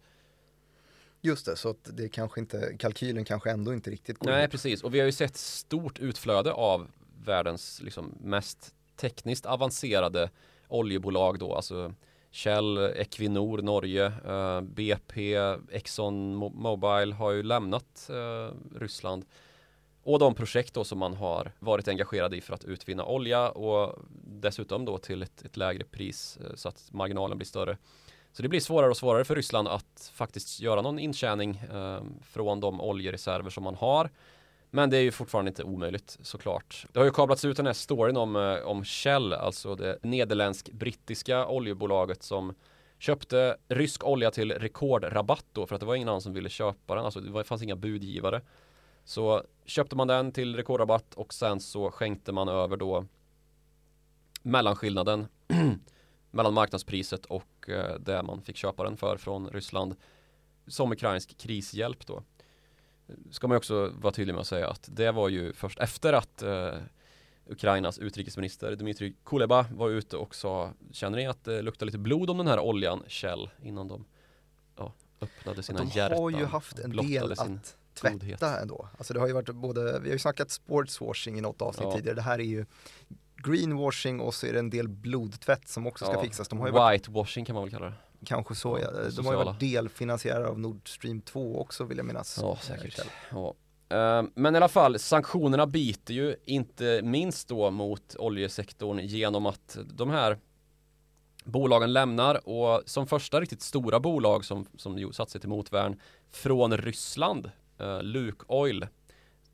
Just 1.21 1.47
det, 1.47 1.57
så 1.57 1.71
att 1.71 1.91
det 1.97 2.09
kanske 2.09 2.41
inte, 2.41 2.77
kalkylen 2.79 3.25
kanske 3.25 3.51
ändå 3.51 3.73
inte 3.73 3.91
riktigt 3.91 4.19
går 4.19 4.31
Nej, 4.31 4.41
ihop. 4.41 4.51
precis. 4.51 4.83
Och 4.83 4.95
vi 4.95 4.99
har 4.99 5.07
ju 5.07 5.13
sett 5.13 5.37
stort 5.37 5.99
utflöde 5.99 6.53
av 6.53 6.87
världens 7.25 7.81
liksom, 7.83 8.15
mest 8.21 8.75
tekniskt 8.99 9.47
avancerade 9.47 10.31
oljebolag 10.69 11.39
då, 11.39 11.55
alltså 11.55 11.95
Shell, 12.31 12.79
Equinor, 12.79 13.63
Norge, 13.63 14.07
eh, 14.07 14.61
BP, 14.61 15.37
Exxon 15.71 16.35
Mobil 16.35 17.13
har 17.13 17.31
ju 17.31 17.43
lämnat 17.43 18.11
eh, 18.11 18.55
Ryssland. 18.81 19.25
Och 20.03 20.19
de 20.19 20.35
projekt 20.35 20.75
då 20.75 20.85
som 20.85 20.99
man 20.99 21.15
har 21.15 21.53
varit 21.59 21.89
engagerad 21.89 22.35
i 22.35 22.41
för 22.41 22.55
att 22.55 22.65
utvinna 22.65 23.05
olja 23.05 23.51
och 23.51 23.99
dessutom 24.25 24.85
då 24.85 24.99
till 24.99 25.23
ett, 25.23 25.43
ett 25.43 25.57
lägre 25.57 25.85
pris 25.85 26.39
eh, 26.45 26.55
så 26.55 26.69
att 26.69 26.89
marginalen 26.93 27.39
blir 27.39 27.47
större. 27.47 27.77
Så 28.33 28.43
det 28.43 28.49
blir 28.49 28.61
svårare 28.61 28.91
och 28.91 28.97
svårare 28.97 29.25
för 29.25 29.37
Ryssland 29.37 29.69
att 29.69 30.13
faktiskt 30.15 30.61
göra 30.61 30.83
någon 30.83 30.99
intjäning 30.99 31.57
eh, 31.73 32.03
från 32.23 32.61
de 32.61 32.81
oljereserver 32.81 33.51
som 33.51 33.65
man 33.65 33.75
har. 33.75 34.11
Men 34.71 34.91
det 34.91 34.97
är 34.97 35.03
ju 35.03 35.11
fortfarande 35.11 35.49
inte 35.49 35.65
omöjligt 35.65 36.19
såklart. 36.23 36.87
Det 36.93 36.99
har 36.99 37.05
ju 37.05 37.13
kablats 37.13 37.45
ut 37.45 37.57
den 37.57 37.67
här 37.67 37.73
storyn 37.73 38.17
om, 38.17 38.37
eh, 38.37 38.59
om 38.59 38.85
Shell, 38.85 39.33
alltså 39.33 39.75
det 39.75 39.99
nederländsk-brittiska 40.03 41.47
oljebolaget 41.47 42.23
som 42.23 42.55
köpte 42.99 43.57
rysk 43.69 44.05
olja 44.05 44.31
till 44.31 44.53
rekordrabatt 44.53 45.45
då 45.53 45.67
för 45.67 45.75
att 45.75 45.81
det 45.81 45.87
var 45.87 45.95
ingen 45.95 46.09
annan 46.09 46.21
som 46.21 46.33
ville 46.33 46.49
köpa 46.49 46.95
den. 46.95 47.05
Alltså 47.05 47.21
det 47.21 47.45
fanns 47.45 47.63
inga 47.63 47.77
budgivare. 47.77 48.41
Så 49.05 49.43
köpte 49.65 49.97
man 49.97 50.09
den 50.09 50.33
till 50.33 50.57
rekordrabatt 50.57 51.15
och 51.15 51.35
sen 51.35 51.61
så 51.61 51.91
skänkte 51.91 52.33
man 52.33 52.49
över 52.49 52.77
då 52.77 53.05
mellanskillnaden 54.43 55.27
mellan 56.31 56.55
marknadspriset 56.55 57.27
och 57.27 57.69
eh, 57.69 57.95
det 58.01 58.23
man 58.23 58.43
fick 58.43 58.57
köpa 58.57 58.85
den 58.85 58.97
för 58.97 59.17
från 59.17 59.49
Ryssland 59.49 59.97
som 60.67 60.93
ukrainsk 60.93 61.39
krishjälp 61.39 62.07
då 62.07 62.23
ska 63.31 63.49
man 63.49 63.57
också 63.57 63.93
vara 63.95 64.13
tydlig 64.13 64.35
med 64.35 64.41
att 64.41 64.47
säga 64.47 64.69
att 64.69 64.89
det 64.93 65.13
var 65.13 65.29
ju 65.29 65.53
först 65.53 65.79
efter 65.79 66.13
att 66.13 66.43
eh, 66.43 66.75
Ukrainas 67.47 67.99
utrikesminister 67.99 68.77
Dmitrij 68.77 69.15
Kuleba 69.25 69.67
var 69.73 69.91
ute 69.91 70.17
och 70.17 70.35
sa 70.35 70.73
Känner 70.93 71.19
ni 71.19 71.27
att 71.27 71.45
det 71.45 71.63
luktar 71.63 71.87
lite 71.87 71.99
blod 71.99 72.31
om 72.31 72.39
den 72.39 72.47
här 72.47 72.61
oljan 72.61 73.03
Shell 73.09 73.51
innan 73.63 73.89
de 73.89 74.05
ja, 74.77 74.93
öppnade 75.21 75.63
sina 75.63 75.85
hjärtan? 75.85 76.17
De 76.17 76.23
har 76.23 76.31
ju 76.41 76.45
haft 76.45 76.79
en 76.79 76.97
del 76.97 77.33
att 77.33 77.77
tvätta 77.95 78.61
ändå. 78.61 78.89
Alltså 78.99 79.15
det 79.15 79.21
har 79.21 79.27
ju 79.27 79.33
varit 79.33 79.49
både, 79.49 80.01
vi 80.01 80.09
har 80.09 80.13
ju 80.13 80.19
snackat 80.19 80.51
sportswashing 80.51 81.39
i 81.39 81.41
något 81.41 81.63
avsnitt 81.63 81.89
ja. 81.91 81.97
tidigare. 81.97 82.15
Det 82.15 82.23
här 82.23 82.39
är 82.39 82.45
ju 82.45 82.67
greenwashing 83.37 84.21
och 84.21 84.35
så 84.35 84.47
är 84.47 84.53
det 84.53 84.59
en 84.59 84.71
del 84.71 84.89
blodtvätt 84.89 85.69
som 85.69 85.87
också 85.87 86.05
ska 86.05 86.15
ja. 86.15 86.23
fixas. 86.23 86.49
De 86.49 86.59
har 86.59 86.67
ju 86.67 86.91
Whitewashing 86.91 87.45
kan 87.45 87.55
man 87.55 87.65
väl 87.65 87.71
kalla 87.71 87.87
det. 87.87 87.95
Kanske 88.25 88.55
så 88.55 88.79
ja. 88.83 88.91
De 89.17 89.27
har 89.27 89.33
ju 89.33 89.45
varit 89.45 89.61
delfinansierade 89.61 90.49
av 90.49 90.59
Nord 90.59 90.89
Stream 90.89 91.21
2 91.21 91.61
också 91.61 91.85
vill 91.85 91.97
jag 91.97 92.07
minnas. 92.07 92.39
Ja, 92.43 92.59
säkert. 92.63 93.01
Ja. 93.31 93.55
Uh, 93.95 94.29
men 94.35 94.55
i 94.55 94.57
alla 94.57 94.69
fall, 94.69 94.99
sanktionerna 94.99 95.67
biter 95.67 96.15
ju 96.15 96.37
inte 96.45 97.01
minst 97.03 97.49
då 97.49 97.71
mot 97.71 98.17
oljesektorn 98.19 98.99
genom 98.99 99.47
att 99.47 99.79
de 99.85 100.11
här 100.11 100.39
bolagen 101.45 101.93
lämnar 101.93 102.49
och 102.49 102.83
som 102.87 103.07
första 103.07 103.41
riktigt 103.41 103.63
stora 103.63 104.01
bolag 104.01 104.45
som, 104.45 104.67
som 104.77 105.13
satt 105.13 105.31
sig 105.31 105.41
till 105.41 105.51
motvärn 105.51 106.01
från 106.31 106.77
Ryssland, 106.77 107.51
uh, 107.81 108.03
Luke 108.03 108.45
Oil, 108.49 108.87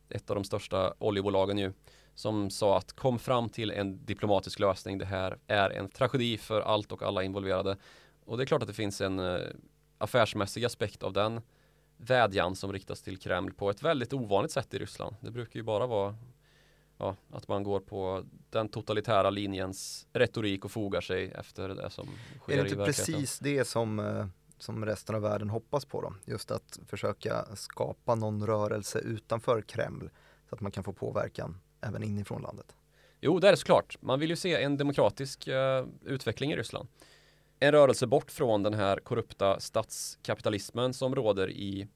ett 0.09 0.31
av 0.31 0.37
de 0.37 0.45
största 0.45 0.95
oljebolagen 0.99 1.59
ju, 1.59 1.73
som 2.15 2.51
sa 2.51 2.79
att 2.79 2.93
kom 2.93 3.19
fram 3.19 3.49
till 3.49 3.71
en 3.71 4.05
diplomatisk 4.05 4.59
lösning. 4.59 4.99
Det 4.99 5.05
här 5.05 5.39
är 5.47 5.71
en 5.71 5.89
tragedi 5.89 6.39
för 6.39 6.61
allt 6.61 6.93
och 6.93 7.03
alla 7.03 7.23
involverade. 7.23 7.77
Och 8.25 8.37
det 8.37 8.43
är 8.43 8.47
klart 8.47 8.63
att 8.63 8.69
det 8.69 8.75
finns 8.75 9.01
en 9.01 9.19
uh, 9.19 9.41
affärsmässig 9.99 10.65
aspekt 10.65 11.03
av 11.03 11.13
den 11.13 11.41
vädjan 11.97 12.57
som 12.57 12.73
riktas 12.73 13.03
till 13.03 13.19
Kreml 13.19 13.53
på 13.53 13.71
ett 13.71 13.83
väldigt 13.83 14.13
ovanligt 14.13 14.53
sätt 14.53 14.75
i 14.75 14.79
Ryssland. 14.79 15.17
Det 15.21 15.31
brukar 15.31 15.61
ju 15.61 15.63
bara 15.63 15.87
vara 15.87 16.17
ja, 16.99 17.17
att 17.31 17.49
man 17.49 17.63
går 17.63 17.81
på 17.81 18.25
den 18.51 18.69
totalitära 18.69 19.31
linjens 19.31 20.07
retorik 20.13 20.65
och 20.65 20.71
fogar 20.71 21.01
sig 21.01 21.31
efter 21.31 21.69
det 21.69 21.91
som 21.91 22.09
sker. 22.41 22.53
Är 22.53 22.63
det 22.63 22.71
inte 22.71 22.85
precis 22.85 23.39
det 23.39 23.65
som, 23.65 23.99
eh, 23.99 24.27
som 24.59 24.85
resten 24.85 25.15
av 25.15 25.23
världen 25.23 25.51
hoppas 25.51 25.85
på 25.85 26.01
då? 26.01 26.15
Just 26.25 26.51
att 26.51 26.79
försöka 26.87 27.45
skapa 27.55 28.15
någon 28.15 28.47
rörelse 28.47 28.99
utanför 28.99 29.63
Kreml 29.63 30.11
så 30.49 30.55
att 30.55 30.61
man 30.61 30.73
kan 30.73 30.85
få 30.85 30.93
påverkan 30.93 31.61
även 31.81 32.03
inifrån 32.03 32.43
landet. 32.43 32.77
Jo, 33.21 33.39
det 33.39 33.49
är 33.49 33.51
det 33.51 33.57
såklart. 33.57 33.97
Man 34.01 34.21
vill 34.21 34.31
ju 34.31 34.37
se 34.37 34.63
en 34.63 34.77
demokratisk 34.77 35.49
uh, 35.49 35.87
utveckling 36.05 36.53
i 36.53 36.57
Ryssland 36.57 36.89
en 37.65 37.73
rörelse 37.73 38.07
bort 38.07 38.31
från 38.31 38.63
den 38.63 38.75
här 38.75 38.97
korrupta 38.97 39.61
statskapitalismen 39.61 40.95
som 40.95 41.15
råder 41.15 41.51
i 41.51 41.89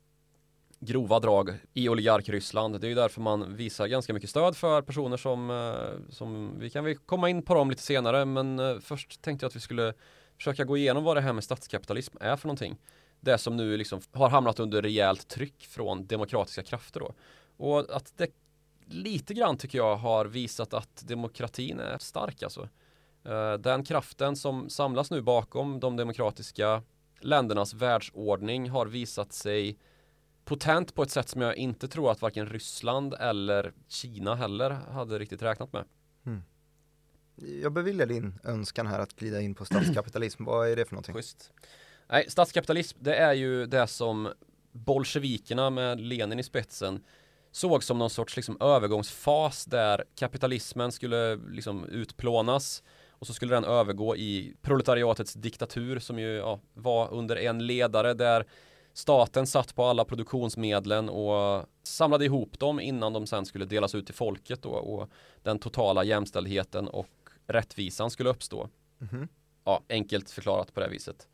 grova 0.81 1.21
drag 1.21 1.51
i 1.75 1.89
oligark-Ryssland. 1.89 2.81
Det 2.81 2.87
är 2.87 2.89
ju 2.89 2.95
därför 2.95 3.21
man 3.21 3.57
visar 3.57 3.87
ganska 3.87 4.13
mycket 4.13 4.31
stöd 4.31 4.57
för 4.57 4.83
personer 4.83 5.17
som, 5.17 5.51
eh, 5.51 6.13
som 6.13 6.59
vi 6.59 6.71
kan 6.71 6.85
vi 6.85 6.95
komma 6.95 7.29
in 7.29 7.43
på 7.43 7.55
dem 7.55 7.71
lite 7.71 7.83
senare 7.83 8.25
men 8.25 8.59
eh, 8.59 8.79
först 8.79 9.23
tänkte 9.23 9.45
jag 9.45 9.49
att 9.49 9.57
vi 9.57 9.61
skulle 9.61 9.95
försöka 10.37 10.65
gå 10.65 10.77
igenom 10.77 11.05
vad 11.05 11.17
det 11.17 11.21
här 11.21 11.33
med 11.33 11.45
statskapitalism 11.45 12.17
är 12.21 12.37
för 12.37 12.49
någonting. 12.49 12.77
Det 13.21 13.39
som 13.39 13.57
nu 13.57 13.77
liksom 13.77 14.01
har 14.13 14.29
hamnat 14.29 14.61
under 14.61 14.83
rejält 14.83 15.29
tryck 15.29 15.67
från 15.67 16.07
demokratiska 16.07 16.63
krafter 16.63 17.01
då. 17.01 17.15
Och 17.57 17.97
att 17.97 18.13
det 18.17 18.29
lite 18.87 19.35
grann 19.35 19.57
tycker 19.57 19.79
jag 19.79 19.97
har 19.97 20.25
visat 20.25 20.75
att 20.75 21.03
demokratin 21.09 21.81
är 21.81 21.99
stark 21.99 22.43
alltså. 22.43 22.69
Eh, 23.29 23.53
den 23.53 23.85
kraften 23.85 24.37
som 24.37 24.71
samlas 24.71 25.11
nu 25.11 25.23
bakom 25.23 25.81
de 25.81 25.97
demokratiska 25.97 26.83
ländernas 27.21 27.75
världsordning 27.75 28.71
har 28.71 28.87
visat 28.87 29.33
sig 29.33 29.79
potent 30.45 30.95
på 30.95 31.03
ett 31.03 31.11
sätt 31.11 31.29
som 31.29 31.41
jag 31.41 31.57
inte 31.57 31.89
tror 31.89 32.11
att 32.11 32.23
varken 32.23 32.47
Ryssland 32.47 33.15
eller 33.15 33.73
Kina 33.89 34.35
heller 34.35 34.71
hade 34.71 35.19
riktigt 35.19 35.43
räknat 35.43 35.73
med. 35.73 35.85
Mm. 36.27 36.43
Jag 37.63 37.73
beviljar 37.73 38.07
din 38.07 38.39
önskan 38.45 38.87
här 38.87 38.99
att 38.99 39.17
glida 39.17 39.41
in 39.41 39.55
på 39.55 39.65
statskapitalism. 39.65 40.45
Vad 40.45 40.69
är 40.69 40.77
det 40.77 40.85
för 40.85 40.95
någonting? 40.95 41.15
Schysst. 41.15 41.53
Nej, 42.09 42.25
statskapitalism 42.29 42.99
det 43.01 43.15
är 43.15 43.33
ju 43.33 43.67
det 43.67 43.87
som 43.87 44.29
bolsjevikerna 44.73 45.71
med 45.71 46.01
Lenin 46.01 46.39
i 46.39 46.43
spetsen 46.43 47.05
såg 47.53 47.85
som 47.85 47.99
någon 47.99 48.11
sorts 48.11 48.37
liksom 48.37 48.57
övergångsfas 48.61 49.65
där 49.65 50.05
kapitalismen 50.15 50.93
skulle 50.93 51.37
liksom 51.37 51.85
utplånas 51.85 52.83
och 53.19 53.27
så 53.27 53.33
skulle 53.33 53.55
den 53.55 53.65
övergå 53.65 54.17
i 54.17 54.55
proletariatets 54.63 55.35
diktatur 55.35 55.99
som 55.99 56.19
ju 56.19 56.37
ja, 56.37 56.61
var 56.75 57.13
under 57.13 57.37
en 57.37 57.67
ledare 57.67 58.15
där 58.15 58.47
staten 58.93 59.47
satt 59.47 59.75
på 59.75 59.85
alla 59.85 60.05
produktionsmedlen 60.05 61.09
och 61.09 61.67
samlade 61.83 62.25
ihop 62.25 62.59
dem 62.59 62.81
innan 62.81 63.13
de 63.13 63.27
sen 63.27 63.47
skulle 63.47 63.65
delas 63.65 63.95
ut 63.95 64.07
till 64.07 64.15
folket 64.15 64.63
då 64.63 64.71
och 64.71 65.11
den 65.43 65.59
totala 65.59 66.05
jämställdheten 66.05 66.89
och 66.89 67.09
rättvisan 67.47 68.11
skulle 68.11 68.31
uppstå. 68.31 68.69
Mm. 69.13 69.29
Ja, 69.65 69.83
enkelt 69.89 70.31
förklarat 70.31 70.75
på 70.75 70.81
det 70.81 70.89
viset. 70.89 71.29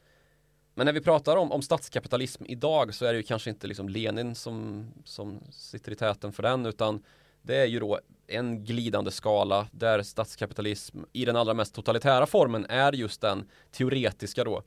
Men 0.75 0.85
när 0.85 0.93
vi 0.93 1.01
pratar 1.01 1.37
om, 1.37 1.53
om 1.53 1.63
statskapitalism 1.63 2.45
idag 2.47 2.95
så 2.95 3.05
är 3.05 3.13
det 3.13 3.17
ju 3.17 3.23
kanske 3.23 3.51
inte 3.51 3.67
liksom 3.67 3.89
Lenin 3.89 4.35
som, 4.35 4.87
som 5.05 5.41
sitter 5.51 5.93
i 5.93 5.95
täten 5.95 6.33
för 6.33 6.43
den 6.43 6.67
utan 6.67 7.03
det 7.45 7.57
är 7.57 7.67
ju 7.67 7.81
då 7.81 8.01
en 8.27 8.65
glidande 8.65 9.11
skala 9.11 9.67
där 9.73 10.03
statskapitalism 10.03 10.99
i 11.13 11.25
den 11.25 11.37
allra 11.37 11.55
mest 11.55 11.75
totalitära 11.75 12.27
formen 12.27 12.67
är 12.69 12.93
just 12.93 13.21
den 13.21 13.49
teoretiska 13.71 14.45
då. 14.45 14.63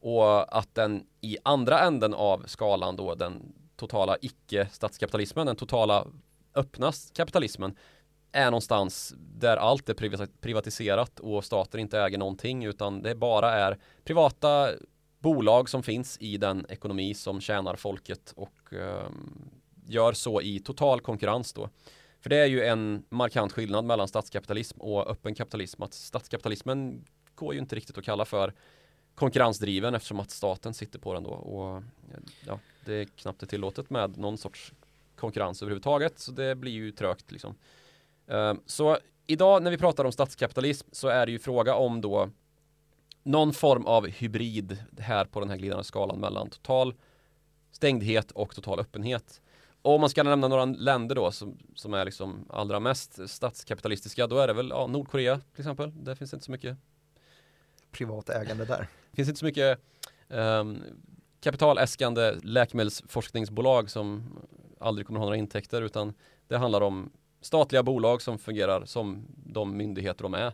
Och 0.00 0.58
att 0.58 0.74
den 0.74 1.06
i 1.20 1.38
andra 1.42 1.80
änden 1.80 2.14
av 2.14 2.44
skalan 2.46 2.96
då 2.96 3.14
den 3.14 3.52
totala 3.76 4.16
icke-statskapitalismen, 4.20 5.46
den 5.46 5.56
totala 5.56 6.06
öppna 6.54 6.92
kapitalismen 7.14 7.76
är 8.32 8.44
någonstans 8.44 9.14
där 9.18 9.56
allt 9.56 9.88
är 9.88 10.26
privatiserat 10.40 11.20
och 11.20 11.44
staten 11.44 11.80
inte 11.80 12.00
äger 12.00 12.18
någonting 12.18 12.64
utan 12.64 13.02
det 13.02 13.14
bara 13.14 13.52
är 13.52 13.78
privata 14.04 14.68
bolag 15.18 15.68
som 15.68 15.82
finns 15.82 16.18
i 16.20 16.36
den 16.36 16.66
ekonomi 16.68 17.14
som 17.14 17.40
tjänar 17.40 17.76
folket 17.76 18.32
och 18.36 18.72
eh, 18.72 19.10
gör 19.86 20.12
så 20.12 20.40
i 20.40 20.58
total 20.58 21.00
konkurrens 21.00 21.52
då. 21.52 21.68
För 22.20 22.30
det 22.30 22.36
är 22.36 22.46
ju 22.46 22.64
en 22.64 23.04
markant 23.08 23.52
skillnad 23.52 23.84
mellan 23.84 24.08
statskapitalism 24.08 24.80
och 24.80 25.10
öppen 25.10 25.34
kapitalism. 25.34 25.82
Att 25.82 25.94
statskapitalismen 25.94 27.04
går 27.34 27.54
ju 27.54 27.60
inte 27.60 27.76
riktigt 27.76 27.98
att 27.98 28.04
kalla 28.04 28.24
för 28.24 28.54
konkurrensdriven 29.14 29.94
eftersom 29.94 30.20
att 30.20 30.30
staten 30.30 30.74
sitter 30.74 30.98
på 30.98 31.14
den 31.14 31.22
då. 31.22 31.30
Och 31.30 31.82
ja, 32.46 32.58
det 32.84 32.94
är 32.94 33.04
knappt 33.04 33.48
tillåtet 33.48 33.90
med 33.90 34.18
någon 34.18 34.38
sorts 34.38 34.72
konkurrens 35.16 35.62
överhuvudtaget. 35.62 36.18
Så 36.18 36.32
det 36.32 36.54
blir 36.54 36.72
ju 36.72 36.92
trögt 36.92 37.32
liksom. 37.32 37.54
Ehm, 38.26 38.60
så 38.66 38.98
idag 39.26 39.62
när 39.62 39.70
vi 39.70 39.78
pratar 39.78 40.04
om 40.04 40.12
statskapitalism 40.12 40.88
så 40.92 41.08
är 41.08 41.26
det 41.26 41.32
ju 41.32 41.38
fråga 41.38 41.74
om 41.74 42.00
då 42.00 42.30
någon 43.22 43.52
form 43.52 43.86
av 43.86 44.06
hybrid 44.06 44.78
här 44.98 45.24
på 45.24 45.40
den 45.40 45.50
här 45.50 45.56
glidande 45.56 45.84
skalan 45.84 46.20
mellan 46.20 46.50
total 46.50 46.94
stängdhet 47.72 48.30
och 48.30 48.54
total 48.54 48.80
öppenhet. 48.80 49.40
Om 49.82 50.00
man 50.00 50.10
ska 50.10 50.22
nämna 50.22 50.48
några 50.48 50.64
länder 50.64 51.14
då 51.14 51.30
som, 51.30 51.58
som 51.74 51.94
är 51.94 52.04
liksom 52.04 52.46
allra 52.50 52.80
mest 52.80 53.30
statskapitalistiska 53.30 54.26
då 54.26 54.38
är 54.38 54.46
det 54.46 54.52
väl 54.52 54.68
ja, 54.68 54.86
Nordkorea 54.86 55.40
till 55.54 55.60
exempel. 55.60 56.04
Där 56.04 56.14
finns 56.14 56.34
inte 56.34 56.44
så 56.44 56.50
mycket 56.50 56.76
privat 57.90 58.28
ägande 58.28 58.64
där. 58.64 58.88
Det 59.10 59.16
finns 59.16 59.28
inte 59.28 59.38
så 59.38 59.44
mycket 59.44 59.78
um, 60.28 60.82
kapitaläskande 61.40 62.32
läkemedelsforskningsbolag 62.42 63.90
som 63.90 64.38
aldrig 64.80 65.06
kommer 65.06 65.20
ha 65.20 65.26
några 65.26 65.36
intäkter 65.36 65.82
utan 65.82 66.14
det 66.48 66.56
handlar 66.56 66.80
om 66.80 67.12
statliga 67.40 67.82
bolag 67.82 68.22
som 68.22 68.38
fungerar 68.38 68.84
som 68.84 69.26
de 69.46 69.76
myndigheter 69.76 70.22
de 70.22 70.34
är. 70.34 70.52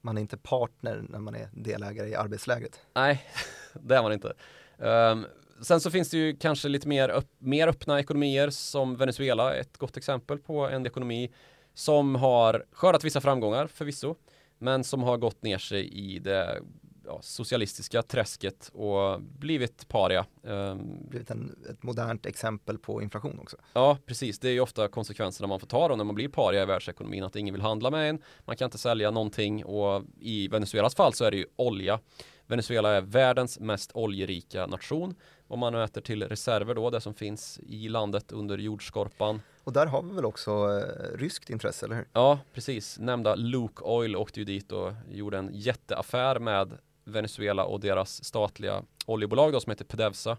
Man 0.00 0.16
är 0.16 0.20
inte 0.20 0.36
partner 0.36 1.04
när 1.08 1.18
man 1.18 1.34
är 1.34 1.48
delägare 1.52 2.08
i 2.08 2.14
arbetslägret. 2.14 2.80
Nej, 2.94 3.26
det 3.72 3.96
är 3.96 4.02
man 4.02 4.12
inte. 4.12 4.32
Um, 4.76 5.26
sen 5.62 5.80
så 5.80 5.90
finns 5.90 6.10
det 6.10 6.16
ju 6.16 6.36
kanske 6.36 6.68
lite 6.68 6.88
mer, 6.88 7.08
upp, 7.08 7.30
mer 7.38 7.68
öppna 7.68 8.00
ekonomier 8.00 8.50
som 8.50 8.96
Venezuela, 8.96 9.54
ett 9.54 9.76
gott 9.76 9.96
exempel 9.96 10.38
på 10.38 10.68
en 10.68 10.86
ekonomi 10.86 11.30
som 11.74 12.14
har 12.14 12.64
skördat 12.72 13.04
vissa 13.04 13.20
framgångar 13.20 13.66
förvisso, 13.66 14.14
men 14.58 14.84
som 14.84 15.02
har 15.02 15.16
gått 15.16 15.42
ner 15.42 15.58
sig 15.58 15.88
i 15.88 16.18
det 16.18 16.62
ja, 17.06 17.18
socialistiska 17.22 18.02
träsket 18.02 18.70
och 18.74 19.20
blivit 19.20 19.88
paria. 19.88 20.26
Um, 20.42 21.08
blivit 21.08 21.30
en, 21.30 21.64
ett 21.70 21.82
modernt 21.82 22.26
exempel 22.26 22.78
på 22.78 23.02
inflation 23.02 23.38
också. 23.38 23.56
Ja, 23.72 23.98
precis. 24.06 24.38
Det 24.38 24.48
är 24.48 24.52
ju 24.52 24.60
ofta 24.60 24.88
konsekvenserna 24.88 25.48
man 25.48 25.60
får 25.60 25.66
ta 25.66 25.88
då 25.88 25.96
när 25.96 26.04
man 26.04 26.14
blir 26.14 26.28
paria 26.28 26.62
i 26.62 26.66
världsekonomin, 26.66 27.24
att 27.24 27.36
ingen 27.36 27.54
vill 27.54 27.62
handla 27.62 27.90
med 27.90 28.10
en, 28.10 28.22
man 28.44 28.56
kan 28.56 28.66
inte 28.66 28.78
sälja 28.78 29.10
någonting 29.10 29.64
och 29.64 30.02
i 30.20 30.48
Venezuelas 30.48 30.94
fall 30.94 31.12
så 31.12 31.24
är 31.24 31.30
det 31.30 31.36
ju 31.36 31.46
olja. 31.56 32.00
Venezuela 32.46 32.90
är 32.90 33.00
världens 33.00 33.60
mest 33.60 33.90
oljerika 33.94 34.66
nation. 34.66 35.14
Om 35.52 35.58
man 35.58 35.74
äter 35.74 36.00
till 36.00 36.28
reserver 36.28 36.74
då, 36.74 36.90
det 36.90 37.00
som 37.00 37.14
finns 37.14 37.60
i 37.66 37.88
landet 37.88 38.32
under 38.32 38.58
jordskorpan. 38.58 39.42
Och 39.64 39.72
där 39.72 39.86
har 39.86 40.02
vi 40.02 40.14
väl 40.14 40.24
också 40.24 40.50
eh, 40.50 41.18
ryskt 41.18 41.50
intresse, 41.50 41.86
eller 41.86 41.96
hur? 41.96 42.08
Ja, 42.12 42.38
precis. 42.54 42.98
Nämnda 42.98 43.34
Luke 43.34 43.84
Oil 43.84 44.16
åkte 44.16 44.40
ju 44.40 44.44
dit 44.44 44.72
och 44.72 44.92
gjorde 45.10 45.38
en 45.38 45.50
jätteaffär 45.52 46.38
med 46.38 46.72
Venezuela 47.04 47.64
och 47.64 47.80
deras 47.80 48.24
statliga 48.24 48.82
oljebolag 49.06 49.52
då, 49.52 49.60
som 49.60 49.70
heter 49.70 49.84
Pedevsa 49.84 50.36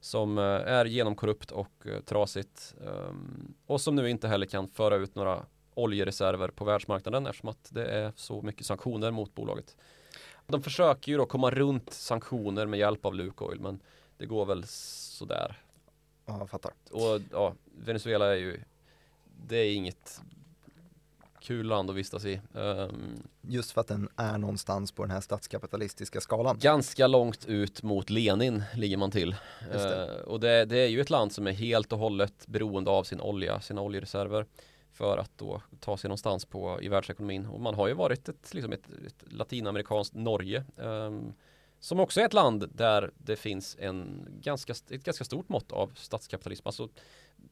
som 0.00 0.38
eh, 0.38 0.44
är 0.44 0.84
genomkorrupt 0.84 1.50
och 1.50 1.86
eh, 1.86 2.00
trasigt 2.00 2.74
um, 2.80 3.54
och 3.66 3.80
som 3.80 3.94
nu 3.96 4.10
inte 4.10 4.28
heller 4.28 4.46
kan 4.46 4.68
föra 4.68 4.96
ut 4.96 5.14
några 5.14 5.42
oljereserver 5.74 6.48
på 6.48 6.64
världsmarknaden 6.64 7.26
eftersom 7.26 7.48
att 7.48 7.68
det 7.70 7.86
är 7.86 8.12
så 8.16 8.42
mycket 8.42 8.66
sanktioner 8.66 9.10
mot 9.10 9.34
bolaget. 9.34 9.76
De 10.46 10.62
försöker 10.62 11.12
ju 11.12 11.18
då 11.18 11.26
komma 11.26 11.50
runt 11.50 11.92
sanktioner 11.92 12.66
med 12.66 12.78
hjälp 12.78 13.04
av 13.04 13.14
Lukoil 13.14 13.60
men 13.60 13.80
det 14.18 14.26
går 14.26 14.46
väl 14.46 14.64
sådär. 14.66 15.56
Ja, 16.26 16.38
jag 16.38 16.50
fattar. 16.50 16.72
Och 16.90 17.20
ja, 17.32 17.54
Venezuela 17.64 18.26
är 18.26 18.36
ju 18.36 18.60
det 19.46 19.56
är 19.56 19.74
inget 19.74 20.20
kul 21.40 21.66
land 21.66 21.90
att 21.90 21.96
vistas 21.96 22.24
i. 22.24 22.40
Um, 22.52 23.28
Just 23.40 23.70
för 23.70 23.80
att 23.80 23.88
den 23.88 24.08
är 24.16 24.38
någonstans 24.38 24.92
på 24.92 25.02
den 25.02 25.10
här 25.10 25.20
statskapitalistiska 25.20 26.20
skalan. 26.20 26.58
Ganska 26.60 27.06
långt 27.06 27.46
ut 27.46 27.82
mot 27.82 28.10
Lenin 28.10 28.62
ligger 28.74 28.96
man 28.96 29.10
till. 29.10 29.36
Det. 29.72 30.18
Uh, 30.18 30.28
och 30.28 30.40
det, 30.40 30.64
det, 30.64 30.78
är 30.78 30.88
ju 30.88 31.00
ett 31.00 31.10
land 31.10 31.32
som 31.32 31.46
är 31.46 31.52
helt 31.52 31.92
och 31.92 31.98
hållet 31.98 32.46
beroende 32.46 32.90
av 32.90 33.04
sin 33.04 33.20
olja, 33.20 33.60
sina 33.60 33.80
oljereserver 33.80 34.46
för 34.92 35.18
att 35.18 35.30
då 35.36 35.62
ta 35.80 35.96
sig 35.96 36.08
någonstans 36.08 36.44
på, 36.44 36.82
i 36.82 36.88
världsekonomin. 36.88 37.46
Och 37.46 37.60
man 37.60 37.74
har 37.74 37.88
ju 37.88 37.94
varit 37.94 38.28
ett, 38.28 38.54
liksom 38.54 38.72
ett, 38.72 38.88
ett 39.06 39.32
latinamerikanskt 39.32 40.14
Norge 40.14 40.64
um, 40.76 41.34
som 41.80 42.00
också 42.00 42.20
är 42.20 42.24
ett 42.24 42.32
land 42.32 42.68
där 42.74 43.10
det 43.18 43.36
finns 43.36 43.76
en 43.80 44.28
ganska, 44.40 44.72
ett 44.72 45.04
ganska 45.04 45.24
stort 45.24 45.48
mått 45.48 45.72
av 45.72 45.92
statskapitalism. 45.94 46.66
Alltså, 46.66 46.88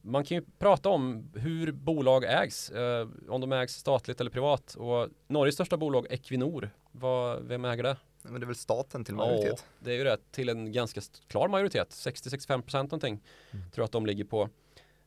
man 0.01 0.25
kan 0.25 0.37
ju 0.37 0.43
prata 0.59 0.89
om 0.89 1.31
hur 1.35 1.71
bolag 1.71 2.23
ägs, 2.23 2.69
eh, 2.69 3.07
om 3.29 3.41
de 3.41 3.51
ägs 3.51 3.73
statligt 3.73 4.21
eller 4.21 4.31
privat. 4.31 4.75
Och 4.75 5.09
Norges 5.27 5.55
största 5.55 5.77
bolag 5.77 6.07
Equinor, 6.09 6.69
vad, 6.91 7.43
vem 7.43 7.65
äger 7.65 7.83
det? 7.83 7.97
Men 8.21 8.41
det 8.41 8.43
är 8.43 8.47
väl 8.47 8.55
staten 8.55 9.05
till 9.05 9.15
majoritet? 9.15 9.65
Ja, 9.67 9.75
det 9.79 9.91
är 9.91 9.97
ju 9.97 10.03
det, 10.03 10.17
till 10.31 10.49
en 10.49 10.71
ganska 10.71 11.01
klar 11.27 11.47
majoritet, 11.47 11.89
60-65% 11.89 12.77
någonting 12.77 13.23
mm. 13.51 13.71
tror 13.71 13.81
jag 13.81 13.85
att 13.85 13.91
de 13.91 14.05
ligger 14.05 14.23
på. 14.23 14.49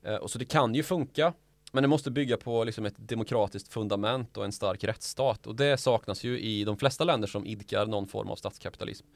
Eh, 0.02 0.14
och 0.14 0.30
så 0.30 0.38
det 0.38 0.44
kan 0.44 0.74
ju 0.74 0.83
funka, 0.83 1.33
men 1.70 1.83
det 1.83 1.88
måste 1.88 2.11
bygga 2.11 2.37
på 2.37 2.64
liksom 2.64 2.87
ett 2.87 2.94
demokratiskt 2.96 3.72
fundament 3.72 4.37
och 4.37 4.44
en 4.44 4.52
stark 4.52 4.85
rättsstat. 4.85 5.46
Och 5.46 5.56
det 5.56 5.76
saknas 5.76 6.24
ju 6.24 6.40
i 6.40 6.64
de 6.64 6.76
flesta 6.76 7.04
länder 7.04 7.28
som 7.28 7.46
idkar 7.46 7.87
någon 7.87 8.06
form 8.06 8.28
av 8.28 8.37
statskapitalism. 8.37 9.06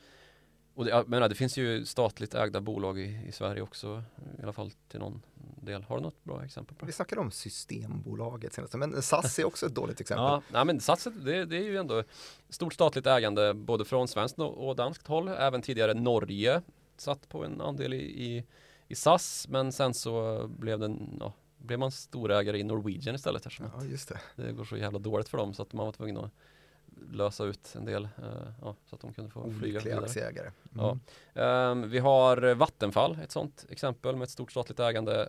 Och 0.75 0.85
det, 0.85 1.05
menar, 1.07 1.29
det 1.29 1.35
finns 1.35 1.57
ju 1.57 1.85
statligt 1.85 2.35
ägda 2.35 2.61
bolag 2.61 2.99
i, 2.99 3.21
i, 3.29 3.33
Sverige 3.33 3.62
också, 3.62 4.03
i 4.38 4.43
alla 4.43 4.53
fall 4.53 4.71
till 4.88 5.01
någon 5.01 5.23
del. 5.62 5.83
Har 5.83 5.97
du 5.97 6.03
något 6.03 6.25
bra 6.25 6.45
exempel 6.45 6.77
på 6.77 6.87
Vi 6.87 6.93
snackade 6.93 7.21
om 7.21 7.31
Systembolaget 7.31 8.53
senast, 8.53 8.75
men 8.75 9.03
SAS 9.03 9.38
är 9.38 9.45
också 9.45 9.67
ett 9.67 9.75
dåligt 9.75 10.01
exempel. 10.01 10.25
Ja, 10.25 10.43
nej, 10.53 10.64
men 10.64 10.81
SAS 10.81 11.05
det, 11.05 11.45
det, 11.45 11.57
är 11.57 11.62
ju 11.62 11.77
ändå 11.77 12.03
stort 12.49 12.75
statligt 12.75 13.07
ägande 13.07 13.55
både 13.55 13.85
från 13.85 14.09
svenskt 14.09 14.38
och 14.38 14.77
danskt 14.77 15.07
håll. 15.07 15.29
Även 15.29 15.62
tidigare 15.62 15.95
Norge 15.95 16.62
satt 16.97 17.29
på 17.29 17.45
en 17.45 17.61
andel 17.61 17.95
i, 17.95 17.97
i, 17.97 18.45
i 18.88 18.95
SAS, 18.95 19.47
men 19.49 19.73
sen 19.73 19.95
så 19.95 20.45
blev 20.49 20.79
den, 20.79 21.17
ja, 21.21 21.33
blev 21.64 21.79
man 21.79 21.90
storägare 21.90 22.59
i 22.59 22.62
Norwegian 22.62 23.14
istället 23.14 23.46
eftersom 23.46 23.70
ja, 23.79 23.85
just 23.85 24.09
det. 24.09 24.20
det 24.37 24.53
går 24.53 24.64
så 24.64 24.77
jävla 24.77 24.98
dåligt 24.98 25.29
för 25.29 25.38
dem 25.38 25.55
så 25.55 25.62
att 25.62 25.72
man 25.72 25.87
var 25.87 25.92
tvungen 25.92 26.16
att 26.16 26.31
lösa 27.11 27.44
ut 27.44 27.74
en 27.77 27.85
del 27.85 28.05
uh, 28.05 28.53
ja, 28.61 28.77
så 28.87 28.94
att 28.94 29.00
de 29.00 29.12
kunde 29.12 29.31
få 29.31 29.40
Olyckliga 29.40 29.81
flyga 29.81 29.94
vidare. 29.94 30.05
aktieägare. 30.05 30.50
Mm. 30.74 31.00
Ja. 31.33 31.70
Um, 31.70 31.90
vi 31.90 31.98
har 31.98 32.55
Vattenfall, 32.55 33.18
ett 33.22 33.33
sånt 33.33 33.66
exempel 33.68 34.16
med 34.16 34.24
ett 34.24 34.31
stort 34.31 34.50
statligt 34.50 34.81
ägande. 34.81 35.29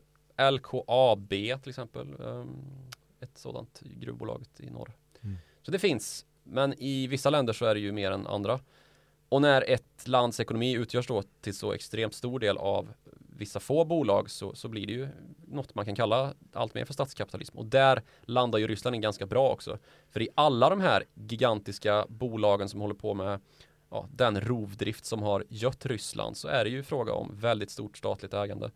LKAB 0.52 1.30
till 1.30 1.70
exempel, 1.70 2.16
um, 2.20 2.66
ett 3.20 3.38
sådant 3.38 3.80
gruvbolag 3.80 4.44
i 4.58 4.70
norr. 4.70 4.92
Mm. 5.22 5.38
Så 5.62 5.72
det 5.72 5.80
finns, 5.80 6.26
men 6.44 6.74
i 6.74 7.08
vissa 7.08 7.30
länder 7.30 7.54
så 7.54 7.66
är 7.66 7.74
det 7.74 7.80
ju 7.80 7.92
mer 7.92 8.12
än 8.12 8.28
andra. 8.28 8.60
Och 9.30 9.42
när 9.42 9.70
ett 9.70 10.08
lands 10.08 10.40
ekonomi 10.40 10.74
utgörs 10.74 11.08
då 11.08 11.24
till 11.42 11.56
så 11.56 11.74
extremt 11.74 12.14
stor 12.14 12.40
del 12.40 12.58
av 12.58 12.94
vissa 13.38 13.60
få 13.60 13.86
bolag 13.86 14.30
så, 14.30 14.56
så 14.56 14.68
blir 14.68 14.88
det 14.88 14.94
ju 14.94 15.08
något 15.48 15.76
man 15.76 15.86
kan 15.86 15.96
kalla 15.96 16.34
allt 16.54 16.74
mer 16.74 16.86
för 16.86 16.94
statskapitalism. 16.94 17.58
Och 17.58 17.66
där 17.66 18.02
landar 18.22 18.60
ju 18.60 18.68
Ryssland 18.68 18.96
in 18.96 19.02
ganska 19.02 19.26
bra 19.26 19.50
också. 19.50 19.78
För 20.10 20.22
i 20.22 20.30
alla 20.36 20.70
de 20.70 20.82
här 20.82 21.04
gigantiska 21.14 22.06
bolagen 22.10 22.70
som 22.70 22.82
håller 22.82 22.96
på 22.96 23.14
med 23.14 23.40
ja, 23.90 24.08
den 24.12 24.42
rovdrift 24.42 25.06
som 25.06 25.24
har 25.24 25.46
gött 25.50 25.86
Ryssland 25.86 26.38
så 26.38 26.48
är 26.48 26.64
det 26.64 26.70
ju 26.70 26.84
fråga 26.84 27.14
om 27.14 27.32
väldigt 27.34 27.72
stort 27.72 27.98
statligt 27.98 28.34
ägande. 28.34 28.72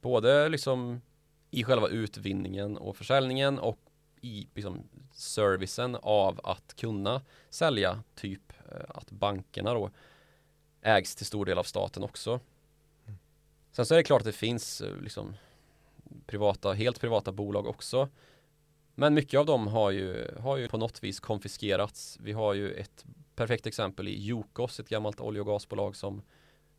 Både 0.00 0.48
liksom 0.48 1.00
i 1.50 1.64
själva 1.64 1.88
utvinningen 1.88 2.76
och 2.76 2.96
försäljningen 2.96 3.58
och 3.58 3.78
i 4.20 4.48
liksom, 4.54 4.88
servicen 5.12 5.96
av 6.02 6.40
att 6.44 6.76
kunna 6.76 7.22
sälja 7.50 8.02
typ 8.14 8.52
eh, 8.72 8.84
att 8.88 9.10
bankerna 9.10 9.74
då 9.74 9.90
ägs 10.82 11.16
till 11.16 11.26
stor 11.26 11.44
del 11.44 11.58
av 11.58 11.62
staten 11.62 12.04
också. 12.04 12.40
Sen 13.76 13.86
så 13.86 13.94
är 13.94 13.96
det 13.96 14.04
klart 14.04 14.20
att 14.20 14.26
det 14.26 14.32
finns 14.32 14.80
eh, 14.80 14.96
liksom 14.96 15.34
privata, 16.26 16.72
helt 16.72 17.00
privata 17.00 17.32
bolag 17.32 17.66
också. 17.66 18.08
Men 18.94 19.14
mycket 19.14 19.40
av 19.40 19.46
dem 19.46 19.66
har 19.66 19.90
ju, 19.90 20.36
har 20.40 20.56
ju 20.56 20.68
på 20.68 20.78
något 20.78 21.04
vis 21.04 21.20
konfiskerats. 21.20 22.18
Vi 22.20 22.32
har 22.32 22.54
ju 22.54 22.72
ett 22.72 23.04
perfekt 23.34 23.66
exempel 23.66 24.08
i 24.08 24.26
Jokos, 24.26 24.80
ett 24.80 24.88
gammalt 24.88 25.20
olje 25.20 25.40
och 25.40 25.46
gasbolag 25.46 25.96
som 25.96 26.22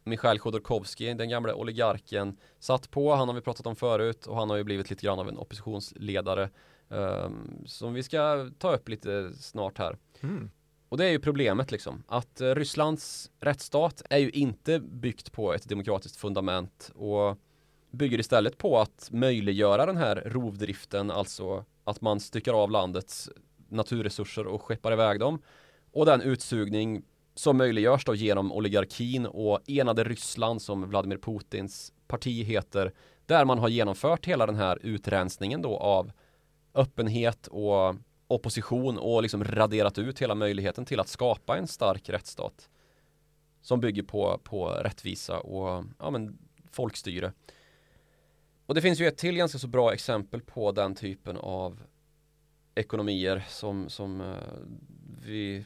Michail 0.03 0.39
Khodorkovsky, 0.39 1.13
den 1.13 1.29
gamla 1.29 1.55
oligarken, 1.55 2.38
satt 2.60 2.91
på. 2.91 3.15
Han 3.15 3.27
har 3.27 3.36
vi 3.36 3.41
pratat 3.41 3.65
om 3.67 3.75
förut 3.75 4.25
och 4.25 4.36
han 4.36 4.49
har 4.49 4.57
ju 4.57 4.63
blivit 4.63 4.89
lite 4.89 5.05
grann 5.05 5.19
av 5.19 5.29
en 5.29 5.38
oppositionsledare 5.38 6.49
um, 6.88 7.63
som 7.65 7.93
vi 7.93 8.03
ska 8.03 8.49
ta 8.57 8.75
upp 8.75 8.89
lite 8.89 9.33
snart 9.33 9.77
här. 9.77 9.97
Mm. 10.21 10.49
Och 10.89 10.97
det 10.97 11.06
är 11.06 11.10
ju 11.10 11.19
problemet 11.19 11.71
liksom, 11.71 12.04
att 12.08 12.41
eh, 12.41 12.56
Rysslands 12.56 13.32
rättsstat 13.39 14.02
är 14.10 14.17
ju 14.17 14.30
inte 14.30 14.80
byggt 14.80 15.32
på 15.32 15.54
ett 15.54 15.69
demokratiskt 15.69 16.17
fundament 16.17 16.91
och 16.95 17.38
bygger 17.91 18.19
istället 18.19 18.58
på 18.58 18.80
att 18.80 19.10
möjliggöra 19.12 19.86
den 19.86 19.97
här 19.97 20.15
rovdriften, 20.26 21.12
alltså 21.12 21.65
att 21.84 22.02
man 22.02 22.19
styckar 22.19 22.54
av 22.54 22.71
landets 22.71 23.30
naturresurser 23.69 24.47
och 24.47 24.62
skeppar 24.62 24.91
iväg 24.91 25.19
dem. 25.19 25.41
Och 25.91 26.06
den 26.06 26.21
utsugning 26.21 27.04
som 27.36 27.58
möjliggörs 27.58 28.06
då 28.06 28.15
genom 28.15 28.52
oligarkin 28.52 29.26
och 29.26 29.60
enade 29.67 30.04
Ryssland 30.04 30.62
som 30.62 30.89
Vladimir 30.89 31.17
Putins 31.17 31.93
parti 32.08 32.45
heter. 32.45 32.93
Där 33.26 33.45
man 33.45 33.60
har 33.60 33.69
genomfört 33.69 34.26
hela 34.26 34.45
den 34.45 34.56
här 34.56 34.80
utrensningen 34.82 35.62
då 35.62 35.78
av 35.78 36.12
öppenhet 36.73 37.47
och 37.47 37.95
opposition 38.27 38.97
och 38.97 39.21
liksom 39.21 39.43
raderat 39.43 39.97
ut 39.97 40.21
hela 40.21 40.35
möjligheten 40.35 40.85
till 40.85 40.99
att 40.99 41.07
skapa 41.07 41.57
en 41.57 41.67
stark 41.67 42.09
rättsstat. 42.09 42.69
Som 43.61 43.79
bygger 43.79 44.03
på, 44.03 44.39
på 44.43 44.69
rättvisa 44.69 45.39
och 45.39 45.85
ja, 45.99 46.09
men, 46.09 46.37
folkstyre. 46.71 47.33
Och 48.65 48.75
det 48.75 48.81
finns 48.81 48.99
ju 48.99 49.07
ett 49.07 49.17
till 49.17 49.37
ganska 49.37 49.59
så 49.59 49.67
bra 49.67 49.93
exempel 49.93 50.41
på 50.41 50.71
den 50.71 50.95
typen 50.95 51.37
av 51.37 51.79
ekonomier 52.75 53.45
som, 53.49 53.89
som 53.89 54.21
uh, 54.21 54.35
vi 55.25 55.65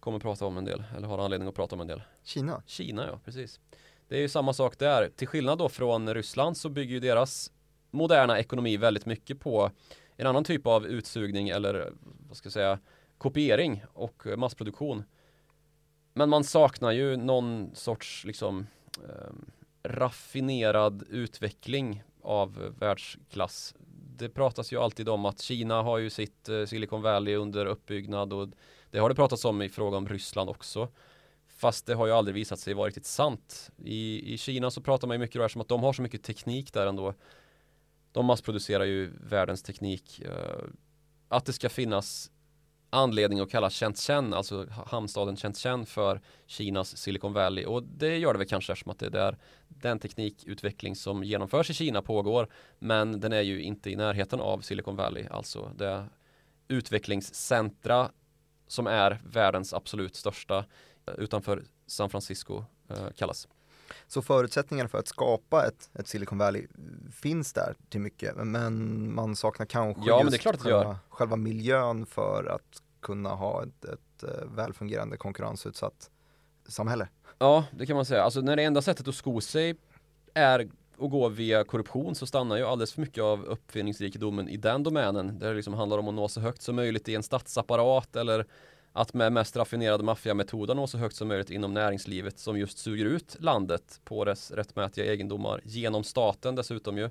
kommer 0.00 0.18
prata 0.18 0.46
om 0.46 0.56
en 0.56 0.64
del, 0.64 0.84
eller 0.96 1.08
har 1.08 1.18
anledning 1.18 1.48
att 1.48 1.54
prata 1.54 1.74
om 1.74 1.80
en 1.80 1.86
del. 1.86 2.02
Kina? 2.22 2.62
Kina, 2.66 3.06
ja, 3.06 3.20
precis. 3.24 3.60
Det 4.08 4.16
är 4.16 4.20
ju 4.20 4.28
samma 4.28 4.52
sak 4.52 4.78
där. 4.78 5.10
Till 5.16 5.28
skillnad 5.28 5.58
då 5.58 5.68
från 5.68 6.14
Ryssland 6.14 6.56
så 6.56 6.68
bygger 6.68 6.94
ju 6.94 7.00
deras 7.00 7.52
moderna 7.90 8.38
ekonomi 8.38 8.76
väldigt 8.76 9.06
mycket 9.06 9.40
på 9.40 9.70
en 10.18 10.26
annan 10.26 10.44
typ 10.44 10.66
av 10.66 10.86
utsugning 10.86 11.48
eller 11.48 11.92
vad 12.28 12.36
ska 12.36 12.46
jag 12.46 12.52
säga 12.52 12.78
kopiering 13.18 13.84
och 13.92 14.26
massproduktion. 14.36 15.04
Men 16.12 16.28
man 16.28 16.44
saknar 16.44 16.90
ju 16.90 17.16
någon 17.16 17.70
sorts 17.74 18.24
liksom 18.24 18.66
eh, 19.08 19.32
raffinerad 19.82 21.04
utveckling 21.10 22.02
av 22.22 22.74
världsklass. 22.78 23.74
Det 24.16 24.28
pratas 24.28 24.72
ju 24.72 24.76
alltid 24.76 25.08
om 25.08 25.24
att 25.24 25.40
Kina 25.40 25.82
har 25.82 25.98
ju 25.98 26.10
sitt 26.10 26.48
eh, 26.48 26.64
Silicon 26.64 27.02
Valley 27.02 27.34
under 27.34 27.66
uppbyggnad 27.66 28.32
och 28.32 28.48
det 28.90 28.98
har 28.98 29.08
det 29.08 29.14
pratats 29.14 29.44
om 29.44 29.62
i 29.62 29.68
fråga 29.68 29.96
om 29.96 30.08
Ryssland 30.08 30.50
också. 30.50 30.88
Fast 31.48 31.86
det 31.86 31.94
har 31.94 32.06
ju 32.06 32.12
aldrig 32.12 32.34
visat 32.34 32.58
sig 32.58 32.74
vara 32.74 32.88
riktigt 32.88 33.06
sant. 33.06 33.70
I, 33.84 34.34
i 34.34 34.38
Kina 34.38 34.70
så 34.70 34.80
pratar 34.80 35.08
man 35.08 35.14
ju 35.14 35.18
mycket 35.18 35.56
om 35.56 35.60
att 35.60 35.68
de 35.68 35.82
har 35.82 35.92
så 35.92 36.02
mycket 36.02 36.22
teknik 36.22 36.72
där 36.72 36.86
ändå. 36.86 37.14
De 38.12 38.26
massproducerar 38.26 38.84
ju 38.84 39.12
världens 39.20 39.62
teknik. 39.62 40.20
Eh, 40.20 40.64
att 41.28 41.44
det 41.44 41.52
ska 41.52 41.68
finnas 41.68 42.30
anledning 42.90 43.40
att 43.40 43.50
kalla 43.50 43.70
Shenzhen, 43.70 44.34
alltså 44.34 44.66
hamnstaden 44.86 45.36
Shenzhen 45.36 45.86
för 45.86 46.20
Kinas 46.46 46.96
Silicon 46.96 47.32
Valley 47.32 47.64
och 47.64 47.82
det 47.82 48.18
gör 48.18 48.32
det 48.32 48.38
väl 48.38 48.48
kanske 48.48 48.72
eftersom 48.72 48.90
att 48.90 48.98
det 48.98 49.06
är 49.06 49.10
där 49.10 49.38
den 49.68 49.98
teknikutveckling 49.98 50.96
som 50.96 51.24
genomförs 51.24 51.70
i 51.70 51.74
Kina 51.74 52.02
pågår 52.02 52.48
men 52.78 53.20
den 53.20 53.32
är 53.32 53.40
ju 53.40 53.62
inte 53.62 53.90
i 53.90 53.96
närheten 53.96 54.40
av 54.40 54.60
Silicon 54.60 54.96
Valley, 54.96 55.26
alltså 55.30 55.72
det 55.76 56.06
utvecklingscentra 56.68 58.10
som 58.66 58.86
är 58.86 59.22
världens 59.24 59.74
absolut 59.74 60.16
största 60.16 60.58
eh, 61.06 61.14
utanför 61.18 61.64
San 61.86 62.10
Francisco 62.10 62.64
eh, 62.88 63.08
kallas. 63.16 63.48
Så 64.06 64.22
förutsättningarna 64.22 64.88
för 64.88 64.98
att 64.98 65.08
skapa 65.08 65.66
ett, 65.66 65.90
ett 65.94 66.08
Silicon 66.08 66.38
Valley 66.38 66.66
finns 67.12 67.52
där 67.52 67.74
till 67.88 68.00
mycket 68.00 68.36
men 68.36 69.14
man 69.14 69.36
saknar 69.36 69.66
kanske 69.66 70.02
ja, 70.06 70.24
just 70.24 70.42
själva, 70.42 70.98
själva, 71.08 71.36
miljön 71.36 72.06
för 72.06 72.44
att 72.44 72.82
kunna 73.00 73.30
ha 73.30 73.62
ett, 73.62 73.84
ett 73.84 74.22
eh, 74.22 74.48
välfungerande 74.56 75.16
konkurrensutsatt 75.16 76.10
samhälle. 76.68 77.08
Ja, 77.38 77.64
det 77.70 77.86
kan 77.86 77.96
man 77.96 78.04
säga. 78.04 78.22
Alltså 78.22 78.40
när 78.40 78.56
det 78.56 78.64
enda 78.64 78.82
sättet 78.82 79.08
att 79.08 79.14
sko 79.14 79.40
sig 79.40 79.76
är 80.34 80.68
att 80.98 81.10
gå 81.10 81.28
via 81.28 81.64
korruption 81.64 82.14
så 82.14 82.26
stannar 82.26 82.56
ju 82.56 82.64
alldeles 82.64 82.92
för 82.92 83.00
mycket 83.00 83.22
av 83.22 83.44
uppfinningsrikedomen 83.44 84.48
i 84.48 84.56
den 84.56 84.82
domänen. 84.82 85.38
Där 85.38 85.48
det 85.48 85.54
liksom 85.54 85.74
handlar 85.74 85.98
om 85.98 86.08
att 86.08 86.14
nå 86.14 86.28
så 86.28 86.40
högt 86.40 86.62
som 86.62 86.76
möjligt 86.76 87.08
i 87.08 87.14
en 87.14 87.22
statsapparat 87.22 88.16
eller 88.16 88.46
att 88.98 89.14
med 89.14 89.32
mest 89.32 89.56
raffinerade 89.56 90.04
maffiametoder 90.04 90.74
nå 90.74 90.86
så 90.86 90.98
högt 90.98 91.16
som 91.16 91.28
möjligt 91.28 91.50
inom 91.50 91.74
näringslivet 91.74 92.38
som 92.38 92.58
just 92.58 92.78
suger 92.78 93.04
ut 93.04 93.36
landet 93.40 94.00
på 94.04 94.24
dess 94.24 94.50
rättmätiga 94.50 95.12
egendomar 95.12 95.60
genom 95.64 96.04
staten 96.04 96.54
dessutom 96.54 96.98
ju. 96.98 97.10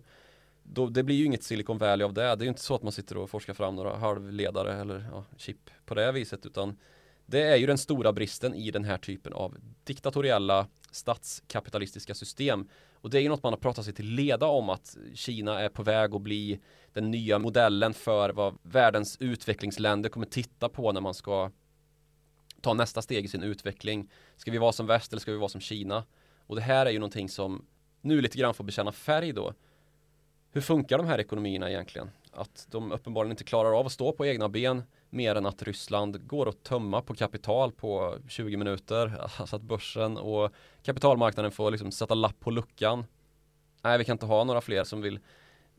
Då, 0.64 0.88
det 0.88 1.04
blir 1.04 1.16
ju 1.16 1.26
inget 1.26 1.44
Silicon 1.44 1.78
Valley 1.78 2.06
av 2.06 2.14
det. 2.14 2.22
Det 2.22 2.28
är 2.28 2.42
ju 2.42 2.48
inte 2.48 2.62
så 2.62 2.76
att 2.76 2.84
man 2.84 2.92
sitter 2.92 3.18
och 3.18 3.30
forskar 3.30 3.54
fram 3.54 3.76
några 3.76 3.96
halvledare 3.96 4.82
eller 4.82 5.08
ja, 5.12 5.24
chip 5.38 5.70
på 5.86 5.96
det 5.96 6.12
viset 6.12 6.46
utan 6.46 6.78
det 7.26 7.42
är 7.42 7.56
ju 7.56 7.68
den 7.68 7.78
stora 7.78 8.14
bristen 8.14 8.56
i 8.56 8.72
den 8.72 8.84
här 8.84 8.98
typen 8.98 9.34
av 9.34 9.58
diktatoriella 9.84 10.68
statskapitalistiska 10.92 12.14
system. 12.14 12.70
Och 12.94 13.10
det 13.10 13.18
är 13.18 13.22
ju 13.22 13.30
något 13.30 13.44
man 13.44 13.54
har 13.54 13.60
pratat 13.60 13.86
sig 13.86 13.94
till 13.94 14.06
leda 14.06 14.46
om 14.46 14.70
att 14.70 14.98
Kina 15.14 15.60
är 15.60 15.70
på 15.70 15.84
väg 15.84 16.16
att 16.16 16.22
bli 16.22 16.60
den 16.94 17.12
nya 17.12 17.40
modellen 17.40 17.94
för 17.94 18.30
vad 18.30 18.58
världens 18.62 19.18
utvecklingsländer 19.20 20.10
kommer 20.10 20.26
titta 20.26 20.70
på 20.70 20.92
när 20.92 21.02
man 21.02 21.14
ska 21.14 21.52
ta 22.62 22.74
nästa 22.74 23.02
steg 23.02 23.26
i 23.26 23.28
sin 23.28 23.44
utveckling. 23.44 24.12
Ska 24.36 24.52
vi 24.52 24.58
vara 24.58 24.72
som 24.72 24.88
väst 24.88 25.14
eller 25.14 25.22
ska 25.22 25.32
vi 25.32 25.38
vara 25.38 25.50
som 25.50 25.62
Kina? 25.62 26.04
Och 26.40 26.56
det 26.56 26.62
här 26.62 26.86
är 26.86 26.90
ju 26.90 27.00
någonting 27.00 27.30
som 27.30 27.66
nu 28.02 28.22
lite 28.22 28.38
grann 28.38 28.54
får 28.54 28.64
bekänna 28.64 28.92
färg 28.92 29.34
då. 29.34 29.54
Hur 30.52 30.62
funkar 30.62 30.98
de 30.98 31.08
här 31.08 31.20
ekonomierna 31.20 31.70
egentligen? 31.70 32.10
Att 32.32 32.68
de 32.72 32.92
uppenbarligen 32.92 33.32
inte 33.32 33.44
klarar 33.44 33.80
av 33.80 33.86
att 33.86 33.92
stå 33.92 34.12
på 34.12 34.26
egna 34.26 34.50
ben 34.50 34.84
mer 35.10 35.36
än 35.36 35.46
att 35.46 35.64
Ryssland 35.64 36.28
går 36.28 36.50
att 36.50 36.64
tömma 36.64 37.02
på 37.02 37.16
kapital 37.16 37.72
på 37.72 38.18
20 38.28 38.58
minuter. 38.58 39.18
Alltså 39.38 39.56
att 39.56 39.62
börsen 39.62 40.18
och 40.18 40.52
kapitalmarknaden 40.84 41.52
får 41.52 41.72
liksom 41.72 41.92
sätta 41.92 42.14
lapp 42.14 42.40
på 42.40 42.52
luckan. 42.52 43.06
Nej, 43.82 43.98
vi 43.98 44.06
kan 44.06 44.14
inte 44.14 44.26
ha 44.26 44.44
några 44.44 44.62
fler 44.62 44.84
som 44.84 45.02
vill 45.02 45.20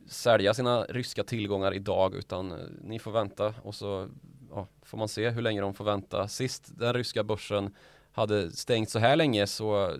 sälja 0.06 0.54
sina 0.54 0.82
ryska 0.82 1.24
tillgångar 1.24 1.74
idag 1.74 2.14
utan 2.14 2.52
eh, 2.52 2.58
ni 2.84 2.98
får 2.98 3.10
vänta 3.10 3.54
och 3.62 3.74
så 3.74 4.08
ja, 4.50 4.66
får 4.82 4.98
man 4.98 5.08
se 5.08 5.30
hur 5.30 5.42
länge 5.42 5.60
de 5.60 5.74
får 5.74 5.84
vänta. 5.84 6.28
Sist 6.28 6.78
den 6.78 6.94
ryska 6.94 7.24
börsen 7.24 7.74
hade 8.12 8.50
stängt 8.50 8.90
så 8.90 8.98
här 8.98 9.16
länge 9.16 9.46
så 9.46 9.96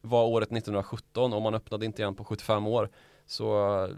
var 0.00 0.24
året 0.24 0.52
1917 0.52 1.32
och 1.32 1.42
man 1.42 1.54
öppnade 1.54 1.86
inte 1.86 2.02
igen 2.02 2.14
på 2.14 2.24
75 2.24 2.66
år. 2.66 2.90
Så 3.26 3.74
eh, 3.84 3.90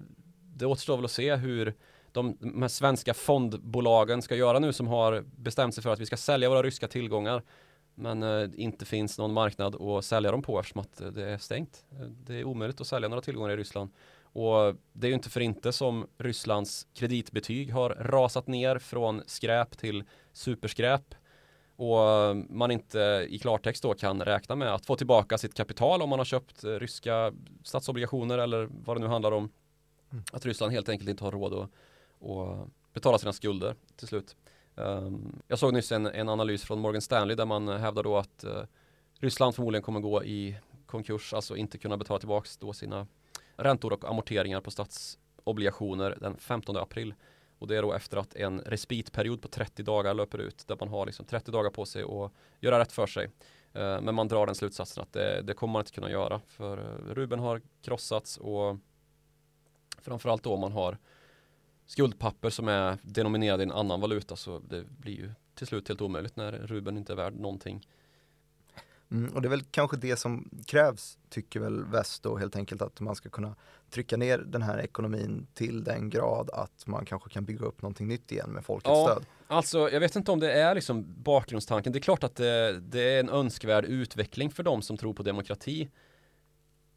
det 0.56 0.66
återstår 0.66 0.96
väl 0.96 1.04
att 1.04 1.10
se 1.10 1.36
hur 1.36 1.74
de, 2.12 2.36
de 2.40 2.62
här 2.62 2.68
svenska 2.68 3.14
fondbolagen 3.14 4.22
ska 4.22 4.36
göra 4.36 4.58
nu 4.58 4.72
som 4.72 4.86
har 4.86 5.24
bestämt 5.36 5.74
sig 5.74 5.82
för 5.82 5.90
att 5.90 6.00
vi 6.00 6.06
ska 6.06 6.16
sälja 6.16 6.48
våra 6.48 6.62
ryska 6.62 6.88
tillgångar 6.88 7.42
men 7.94 8.22
eh, 8.22 8.50
inte 8.54 8.84
finns 8.84 9.18
någon 9.18 9.32
marknad 9.32 9.82
att 9.82 10.04
sälja 10.04 10.30
dem 10.30 10.42
på 10.42 10.60
eftersom 10.60 10.80
att 10.80 11.14
det 11.14 11.24
är 11.24 11.38
stängt. 11.38 11.84
Det 12.26 12.34
är 12.34 12.44
omöjligt 12.44 12.80
att 12.80 12.86
sälja 12.86 13.08
några 13.08 13.22
tillgångar 13.22 13.50
i 13.50 13.56
Ryssland. 13.56 13.90
Och 14.32 14.74
det 14.92 15.06
är 15.06 15.08
ju 15.08 15.14
inte 15.14 15.30
för 15.30 15.40
inte 15.40 15.72
som 15.72 16.06
Rysslands 16.18 16.86
kreditbetyg 16.94 17.72
har 17.72 17.90
rasat 17.90 18.46
ner 18.46 18.78
från 18.78 19.22
skräp 19.26 19.78
till 19.78 20.04
superskräp. 20.32 21.14
Och 21.76 22.36
man 22.48 22.70
inte 22.70 23.26
i 23.28 23.38
klartext 23.38 23.82
då 23.82 23.94
kan 23.94 24.22
räkna 24.22 24.54
med 24.56 24.74
att 24.74 24.86
få 24.86 24.96
tillbaka 24.96 25.38
sitt 25.38 25.54
kapital 25.54 26.02
om 26.02 26.10
man 26.10 26.18
har 26.20 26.24
köpt 26.24 26.64
ryska 26.64 27.32
statsobligationer 27.64 28.38
eller 28.38 28.68
vad 28.84 28.96
det 28.96 29.00
nu 29.00 29.06
handlar 29.06 29.32
om. 29.32 29.50
Mm. 30.12 30.24
Att 30.32 30.46
Ryssland 30.46 30.72
helt 30.72 30.88
enkelt 30.88 31.10
inte 31.10 31.24
har 31.24 31.32
råd 31.32 31.54
att 31.54 31.70
och 32.22 32.68
betala 32.92 33.18
sina 33.18 33.32
skulder 33.32 33.74
till 33.96 34.08
slut. 34.08 34.36
Um, 34.74 35.42
jag 35.48 35.58
såg 35.58 35.72
nyss 35.74 35.92
en, 35.92 36.06
en, 36.06 36.28
analys 36.28 36.64
från 36.64 36.80
Morgan 36.80 37.02
Stanley 37.02 37.36
där 37.36 37.46
man 37.46 37.68
hävdar 37.68 38.02
då 38.02 38.16
att 38.16 38.44
uh, 38.44 38.62
Ryssland 39.18 39.54
förmodligen 39.54 39.82
kommer 39.82 40.00
gå 40.00 40.24
i 40.24 40.56
konkurs, 40.86 41.34
alltså 41.34 41.56
inte 41.56 41.78
kunna 41.78 41.96
betala 41.96 42.18
tillbaka 42.18 42.48
då 42.60 42.72
sina 42.72 43.06
räntor 43.56 43.92
och 43.92 44.04
amorteringar 44.04 44.60
på 44.60 44.70
statsobligationer 44.70 46.18
den 46.20 46.36
15 46.36 46.76
april. 46.76 47.14
Och 47.58 47.68
det 47.68 47.76
är 47.76 47.82
då 47.82 47.92
efter 47.92 48.16
att 48.16 48.36
en 48.36 48.60
respitperiod 48.60 49.42
på 49.42 49.48
30 49.48 49.82
dagar 49.82 50.14
löper 50.14 50.38
ut 50.38 50.64
där 50.66 50.76
man 50.80 50.88
har 50.88 51.06
liksom 51.06 51.26
30 51.26 51.50
dagar 51.50 51.70
på 51.70 51.84
sig 51.84 52.02
att 52.02 52.32
göra 52.60 52.78
rätt 52.78 52.92
för 52.92 53.06
sig. 53.06 53.30
Eh, 53.72 54.00
men 54.00 54.14
man 54.14 54.28
drar 54.28 54.46
den 54.46 54.54
slutsatsen 54.54 55.02
att 55.02 55.12
det, 55.12 55.42
det 55.42 55.54
kommer 55.54 55.72
man 55.72 55.80
inte 55.80 55.92
kunna 55.92 56.10
göra 56.10 56.40
för 56.46 56.78
eh, 56.78 57.14
Ruben 57.14 57.38
har 57.38 57.60
krossats 57.82 58.36
och 58.36 58.76
framförallt 59.98 60.42
då 60.42 60.56
man 60.56 60.72
har 60.72 60.98
skuldpapper 61.86 62.50
som 62.50 62.68
är 62.68 62.98
denominerade 63.02 63.62
i 63.62 63.66
en 63.66 63.72
annan 63.72 64.00
valuta 64.00 64.36
så 64.36 64.58
det 64.58 64.84
blir 64.84 65.14
ju 65.14 65.30
till 65.54 65.66
slut 65.66 65.88
helt 65.88 66.00
omöjligt 66.00 66.36
när 66.36 66.52
rubeln 66.52 66.98
inte 66.98 67.12
är 67.12 67.16
värd 67.16 67.34
någonting. 67.34 67.86
Mm, 69.12 69.34
och 69.34 69.42
det 69.42 69.48
är 69.48 69.50
väl 69.50 69.62
kanske 69.70 69.96
det 69.96 70.16
som 70.16 70.50
krävs, 70.66 71.18
tycker 71.28 71.60
väl 71.60 71.84
väst 71.84 72.22
då 72.22 72.36
helt 72.36 72.56
enkelt, 72.56 72.82
att 72.82 73.00
man 73.00 73.14
ska 73.14 73.28
kunna 73.28 73.54
trycka 73.90 74.16
ner 74.16 74.38
den 74.38 74.62
här 74.62 74.78
ekonomin 74.78 75.46
till 75.54 75.84
den 75.84 76.10
grad 76.10 76.50
att 76.52 76.86
man 76.86 77.04
kanske 77.04 77.30
kan 77.30 77.44
bygga 77.44 77.66
upp 77.66 77.82
någonting 77.82 78.08
nytt 78.08 78.32
igen 78.32 78.50
med 78.50 78.64
folkets 78.64 78.88
ja, 78.88 79.08
stöd. 79.10 79.26
Alltså, 79.46 79.90
jag 79.90 80.00
vet 80.00 80.16
inte 80.16 80.32
om 80.32 80.40
det 80.40 80.52
är 80.52 80.74
liksom 80.74 81.14
bakgrundstanken. 81.22 81.92
Det 81.92 81.98
är 81.98 82.00
klart 82.00 82.24
att 82.24 82.36
det, 82.36 82.80
det 82.80 83.00
är 83.00 83.20
en 83.20 83.28
önskvärd 83.28 83.84
utveckling 83.84 84.50
för 84.50 84.62
de 84.62 84.82
som 84.82 84.96
tror 84.96 85.14
på 85.14 85.22
demokrati. 85.22 85.90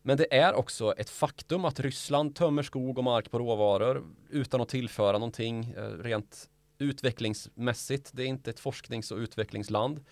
Men 0.02 0.18
det 0.18 0.38
är 0.38 0.54
också 0.54 0.94
ett 0.98 1.10
faktum 1.10 1.66
att 1.66 1.80
Ryssland 1.80 2.36
tömmer 2.36 2.64
skog 2.64 2.98
och 2.98 3.04
mark 3.04 3.32
på 3.32 3.40
råvaror 3.40 4.04
utan 4.30 4.62
att 4.62 4.70
tillföra 4.70 5.12
någonting 5.12 5.74
eh, 5.78 5.82
rent 5.82 6.50
utvecklingsmässigt. 6.78 8.10
Det 8.14 8.24
är 8.24 8.28
inte 8.28 8.50
ett 8.50 8.60
forsknings 8.60 9.12
och 9.12 9.18
utvecklingsland. 9.18 10.06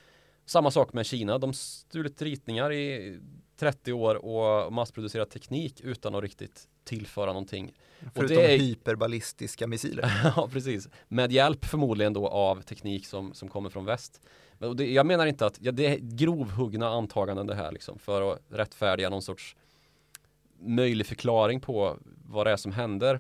Samma 0.46 0.72
sak 0.72 0.94
med 0.94 1.06
Kina, 1.06 1.38
de 1.38 1.54
stulit 1.54 2.22
ritningar 2.22 2.72
i 2.74 3.20
30 3.58 3.94
år 3.94 4.26
och 4.26 4.74
massproducerat 4.74 5.30
teknik 5.30 5.82
utan 5.82 6.16
att 6.16 6.24
riktigt 6.24 6.68
tillföra 6.84 7.26
någonting. 7.26 7.74
Förutom 8.16 8.38
det 8.38 8.54
är- 8.54 8.58
hyperballistiska 8.58 9.68
missiler. 9.68 10.22
ja, 10.36 10.50
precis. 10.52 10.90
Med 11.08 11.32
hjälp 11.32 11.66
förmodligen 11.66 12.14
då 12.14 12.28
av 12.28 12.62
teknik 12.62 13.06
som, 13.06 13.34
som 13.34 13.50
kommer 13.50 13.70
från 13.70 13.86
väst. 13.86 14.22
Men 14.58 14.70
och 14.70 14.76
det, 14.76 14.92
jag 14.92 15.06
menar 15.06 15.26
inte 15.26 15.46
att, 15.46 15.58
ja, 15.62 15.72
det 15.72 15.86
är 15.86 15.98
grovhuggna 15.98 16.88
antaganden 16.90 17.48
det 17.48 17.56
här 17.56 17.72
liksom 17.72 18.00
för 18.00 18.34
att 18.34 18.40
rättfärdiga 18.50 19.10
någon 19.10 19.22
sorts 19.22 19.56
möjlig 20.60 21.08
förklaring 21.08 21.60
på 21.60 21.98
vad 22.26 22.48
det 22.48 22.52
är 22.52 22.58
som 22.58 22.72
händer. 22.72 23.20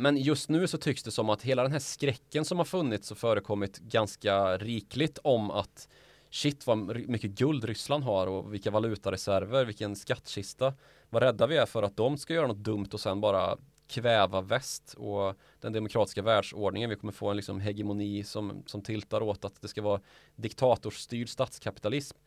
Men 0.00 0.16
just 0.16 0.48
nu 0.48 0.66
så 0.66 0.78
tycks 0.78 1.02
det 1.02 1.10
som 1.10 1.30
att 1.30 1.42
hela 1.42 1.62
den 1.62 1.72
här 1.72 1.78
skräcken 1.78 2.44
som 2.44 2.58
har 2.58 2.64
funnits 2.64 3.10
och 3.10 3.18
förekommit 3.18 3.78
ganska 3.78 4.56
rikligt 4.56 5.18
om 5.24 5.50
att 5.50 5.88
shit 6.30 6.66
vad 6.66 7.08
mycket 7.08 7.30
guld 7.30 7.64
Ryssland 7.64 8.04
har 8.04 8.26
och 8.26 8.54
vilka 8.54 8.70
valutareserver, 8.70 9.64
vilken 9.64 9.96
skattkista. 9.96 10.74
Vad 11.10 11.22
rädda 11.22 11.46
vi 11.46 11.56
är 11.56 11.66
för 11.66 11.82
att 11.82 11.96
de 11.96 12.18
ska 12.18 12.34
göra 12.34 12.46
något 12.46 12.56
dumt 12.56 12.88
och 12.92 13.00
sen 13.00 13.20
bara 13.20 13.56
kväva 13.88 14.40
väst 14.40 14.94
och 14.98 15.34
den 15.60 15.72
demokratiska 15.72 16.22
världsordningen. 16.22 16.90
Vi 16.90 16.96
kommer 16.96 17.12
få 17.12 17.30
en 17.30 17.36
liksom 17.36 17.60
hegemoni 17.60 18.24
som, 18.24 18.62
som 18.66 18.82
tiltar 18.82 19.20
åt 19.20 19.44
att 19.44 19.62
det 19.62 19.68
ska 19.68 19.82
vara 19.82 20.00
diktatorstyrd 20.36 21.28
statskapitalism. 21.28 22.18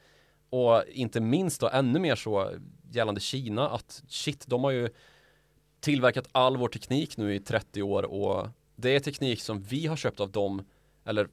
Och 0.50 0.84
inte 0.88 1.22
minst 1.22 1.62
då 1.62 1.70
ännu 1.70 2.00
mer 2.00 2.16
så 2.16 2.52
gällande 2.92 3.22
Kina 3.22 3.70
att 3.70 4.04
shit, 4.08 4.46
de 4.48 4.64
har 4.64 4.72
ju 4.72 4.90
tillverkat 5.84 6.28
all 6.32 6.58
vår 6.58 6.68
teknik 6.68 7.18
nu 7.18 7.36
i 7.36 7.40
30 7.40 7.82
år 7.82 8.04
och 8.04 8.48
det 8.76 8.96
är 8.96 9.00
teknik 9.00 9.42
som 9.42 9.62
vi 9.62 9.88
har 9.88 9.96
köpt 9.96 10.20
av 10.20 10.32
dem 10.32 10.66
eller 11.06 11.28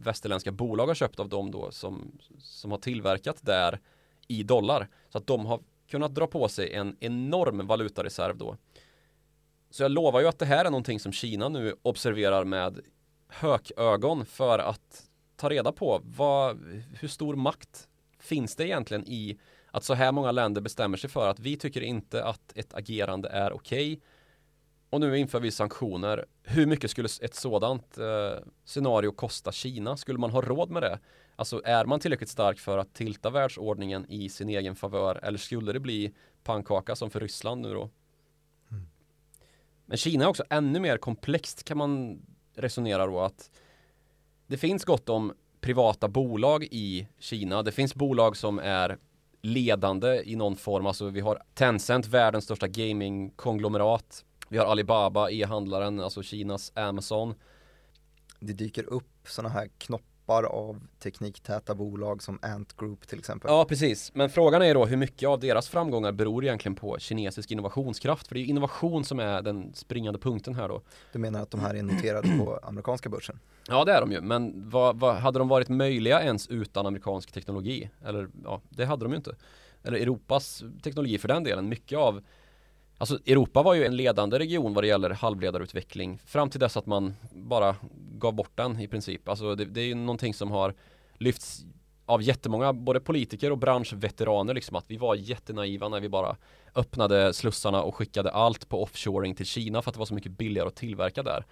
västerländska 0.00 0.52
bolag 0.52 0.86
har 0.86 0.94
köpt 0.94 1.20
av 1.20 1.28
dem 1.28 1.50
då 1.50 1.70
som, 1.70 2.18
som 2.38 2.70
har 2.70 2.78
tillverkat 2.78 3.38
där 3.40 3.80
i 4.28 4.42
dollar. 4.42 4.88
Så 5.08 5.18
att 5.18 5.26
de 5.26 5.46
har 5.46 5.60
kunnat 5.90 6.14
dra 6.14 6.26
på 6.26 6.48
sig 6.48 6.72
en 6.72 6.96
enorm 7.00 7.66
valutareserv 7.66 8.36
då. 8.36 8.56
Så 9.70 9.82
jag 9.82 9.90
lovar 9.90 10.20
ju 10.20 10.28
att 10.28 10.38
det 10.38 10.46
här 10.46 10.64
är 10.64 10.70
någonting 10.70 11.00
som 11.00 11.12
Kina 11.12 11.48
nu 11.48 11.74
observerar 11.82 12.44
med 12.44 12.80
hökögon 13.28 14.26
för 14.26 14.58
att 14.58 15.08
ta 15.36 15.50
reda 15.50 15.72
på 15.72 16.00
vad, 16.04 16.58
hur 17.00 17.08
stor 17.08 17.36
makt 17.36 17.88
finns 18.18 18.56
det 18.56 18.66
egentligen 18.66 19.06
i 19.06 19.38
att 19.70 19.84
så 19.84 19.94
här 19.94 20.12
många 20.12 20.32
länder 20.32 20.60
bestämmer 20.60 20.96
sig 20.96 21.10
för 21.10 21.28
att 21.28 21.40
vi 21.40 21.56
tycker 21.56 21.80
inte 21.80 22.24
att 22.24 22.52
ett 22.54 22.74
agerande 22.74 23.28
är 23.28 23.52
okej 23.52 24.00
och 24.90 25.00
nu 25.00 25.18
inför 25.18 25.40
vi 25.40 25.50
sanktioner. 25.50 26.26
Hur 26.42 26.66
mycket 26.66 26.90
skulle 26.90 27.08
ett 27.22 27.34
sådant 27.34 27.98
eh, 27.98 28.44
scenario 28.64 29.10
kosta 29.10 29.52
Kina? 29.52 29.96
Skulle 29.96 30.18
man 30.18 30.30
ha 30.30 30.40
råd 30.40 30.70
med 30.70 30.82
det? 30.82 30.98
Alltså 31.36 31.62
är 31.64 31.84
man 31.84 32.00
tillräckligt 32.00 32.30
stark 32.30 32.58
för 32.58 32.78
att 32.78 32.94
tilta 32.94 33.30
världsordningen 33.30 34.06
i 34.08 34.28
sin 34.28 34.48
egen 34.48 34.76
favör 34.76 35.20
eller 35.22 35.38
skulle 35.38 35.72
det 35.72 35.80
bli 35.80 36.14
pannkaka 36.44 36.96
som 36.96 37.10
för 37.10 37.20
Ryssland 37.20 37.60
nu 37.60 37.74
då? 37.74 37.90
Men 39.86 39.96
Kina 39.96 40.24
är 40.24 40.28
också 40.28 40.44
ännu 40.50 40.80
mer 40.80 40.96
komplext 40.96 41.64
kan 41.64 41.78
man 41.78 42.22
resonera 42.54 43.06
då 43.06 43.20
att 43.20 43.50
det 44.46 44.56
finns 44.56 44.84
gott 44.84 45.08
om 45.08 45.32
privata 45.60 46.08
bolag 46.08 46.64
i 46.70 47.08
Kina. 47.18 47.62
Det 47.62 47.72
finns 47.72 47.94
bolag 47.94 48.36
som 48.36 48.58
är 48.58 48.98
ledande 49.40 50.22
i 50.24 50.36
någon 50.36 50.56
form. 50.56 50.86
Alltså 50.86 51.08
vi 51.08 51.20
har 51.20 51.42
Tencent, 51.54 52.06
världens 52.06 52.44
största 52.44 52.68
gamingkonglomerat. 52.68 54.24
Vi 54.48 54.58
har 54.58 54.66
Alibaba, 54.66 55.30
e-handlaren, 55.30 56.00
alltså 56.00 56.22
Kinas 56.22 56.72
Amazon. 56.74 57.34
Det 58.40 58.52
dyker 58.52 58.92
upp 58.92 59.28
sådana 59.28 59.54
här 59.54 59.68
knoppar 60.28 60.42
av 60.42 60.80
tekniktäta 60.98 61.74
bolag 61.74 62.22
som 62.22 62.38
Ant 62.42 62.76
Group 62.76 63.06
till 63.08 63.18
exempel. 63.18 63.50
Ja, 63.50 63.64
precis. 63.64 64.14
Men 64.14 64.30
frågan 64.30 64.62
är 64.62 64.74
då 64.74 64.86
hur 64.86 64.96
mycket 64.96 65.28
av 65.28 65.40
deras 65.40 65.68
framgångar 65.68 66.12
beror 66.12 66.44
egentligen 66.44 66.74
på 66.74 66.98
kinesisk 66.98 67.50
innovationskraft? 67.50 68.28
För 68.28 68.34
det 68.34 68.40
är 68.40 68.42
ju 68.42 68.48
innovation 68.48 69.04
som 69.04 69.20
är 69.20 69.42
den 69.42 69.74
springande 69.74 70.18
punkten 70.18 70.54
här 70.54 70.68
då. 70.68 70.82
Du 71.12 71.18
menar 71.18 71.42
att 71.42 71.50
de 71.50 71.60
här 71.60 71.74
är 71.74 71.82
noterade 71.82 72.28
på 72.38 72.58
amerikanska 72.62 73.08
börsen? 73.08 73.38
Ja, 73.70 73.84
det 73.84 73.92
är 73.92 74.00
de 74.00 74.12
ju. 74.12 74.20
Men 74.20 74.70
vad, 74.70 75.00
vad, 75.00 75.16
hade 75.16 75.38
de 75.38 75.48
varit 75.48 75.68
möjliga 75.68 76.22
ens 76.22 76.46
utan 76.48 76.86
amerikansk 76.86 77.32
teknologi? 77.32 77.90
Eller 78.04 78.28
ja, 78.44 78.60
det 78.68 78.84
hade 78.84 79.04
de 79.04 79.12
ju 79.12 79.16
inte. 79.16 79.36
Eller 79.82 79.98
Europas 79.98 80.64
teknologi 80.82 81.18
för 81.18 81.28
den 81.28 81.44
delen. 81.44 81.68
Mycket 81.68 81.98
av 81.98 82.22
Alltså 82.98 83.18
Europa 83.26 83.62
var 83.62 83.74
ju 83.74 83.84
en 83.84 83.96
ledande 83.96 84.38
region 84.38 84.74
vad 84.74 84.84
det 84.84 84.88
gäller 84.88 85.10
halvledarutveckling 85.10 86.18
fram 86.26 86.50
till 86.50 86.60
dess 86.60 86.76
att 86.76 86.86
man 86.86 87.14
bara 87.32 87.76
gav 88.12 88.34
bort 88.34 88.52
den 88.54 88.80
i 88.80 88.88
princip. 88.88 89.28
Alltså 89.28 89.54
det, 89.54 89.64
det 89.64 89.80
är 89.80 89.86
ju 89.86 89.94
någonting 89.94 90.34
som 90.34 90.50
har 90.50 90.74
lyfts 91.18 91.64
av 92.06 92.22
jättemånga, 92.22 92.72
både 92.72 93.00
politiker 93.00 93.52
och 93.52 93.58
branschveteraner 93.58 94.54
liksom 94.54 94.76
att 94.76 94.90
vi 94.90 94.96
var 94.96 95.14
jättenaiva 95.14 95.88
när 95.88 96.00
vi 96.00 96.08
bara 96.08 96.36
öppnade 96.74 97.34
slussarna 97.34 97.82
och 97.82 97.94
skickade 97.94 98.30
allt 98.30 98.68
på 98.68 98.82
offshoring 98.82 99.34
till 99.34 99.46
Kina 99.46 99.82
för 99.82 99.90
att 99.90 99.94
det 99.94 99.98
var 99.98 100.06
så 100.06 100.14
mycket 100.14 100.32
billigare 100.32 100.68
att 100.68 100.76
tillverka 100.76 101.22
där. 101.22 101.44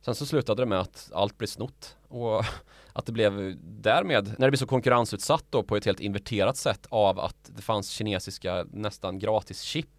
Sen 0.00 0.14
så 0.14 0.26
slutade 0.26 0.62
det 0.62 0.66
med 0.66 0.80
att 0.80 1.10
allt 1.14 1.38
blev 1.38 1.46
snott 1.46 1.96
och 2.08 2.44
att 2.92 3.06
det 3.06 3.12
blev 3.12 3.56
därmed, 3.62 4.26
när 4.38 4.46
det 4.46 4.50
blev 4.50 4.58
så 4.58 4.66
konkurrensutsatt 4.66 5.44
då 5.50 5.62
på 5.62 5.76
ett 5.76 5.84
helt 5.84 6.00
inverterat 6.00 6.56
sätt 6.56 6.86
av 6.88 7.20
att 7.20 7.50
det 7.56 7.62
fanns 7.62 7.90
kinesiska 7.90 8.66
nästan 8.72 9.18
gratis 9.18 9.62
chip 9.62 9.95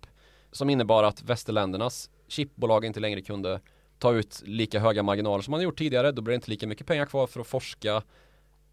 som 0.51 0.69
innebar 0.69 1.03
att 1.03 1.23
västerländernas 1.23 2.09
chipbolag 2.27 2.85
inte 2.85 2.99
längre 2.99 3.21
kunde 3.21 3.59
ta 3.99 4.13
ut 4.13 4.43
lika 4.45 4.79
höga 4.79 5.03
marginaler 5.03 5.41
som 5.41 5.51
man 5.51 5.61
gjort 5.61 5.77
tidigare. 5.77 6.11
Då 6.11 6.21
blev 6.21 6.31
det 6.31 6.35
inte 6.35 6.49
lika 6.49 6.67
mycket 6.67 6.87
pengar 6.87 7.05
kvar 7.05 7.27
för 7.27 7.39
att 7.39 7.47
forska 7.47 8.03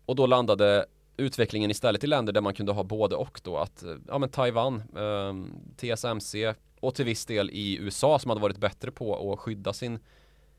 och 0.07 0.17
då 0.17 0.27
landade 0.27 0.87
utvecklingen 1.17 1.71
istället 1.71 2.05
i 2.05 2.07
länder 2.07 2.33
där 2.33 2.41
man 2.41 2.55
kunde 2.55 2.73
ha 2.73 2.83
både 2.83 3.17
och 3.17 3.41
då 3.45 3.57
att 3.57 3.83
eh, 3.83 3.95
ja 4.09 4.19
men 4.19 4.29
Taiwan, 4.29 4.83
eh, 4.97 5.35
TSMC 5.77 6.55
och 6.81 6.95
till 6.95 7.05
viss 7.05 7.27
del 7.27 7.51
i 7.51 7.79
USA 7.81 8.19
som 8.19 8.29
hade 8.29 8.41
varit 8.41 8.59
bättre 8.59 8.91
på 8.91 9.33
att 9.33 9.39
skydda 9.39 9.73
sin 9.73 9.99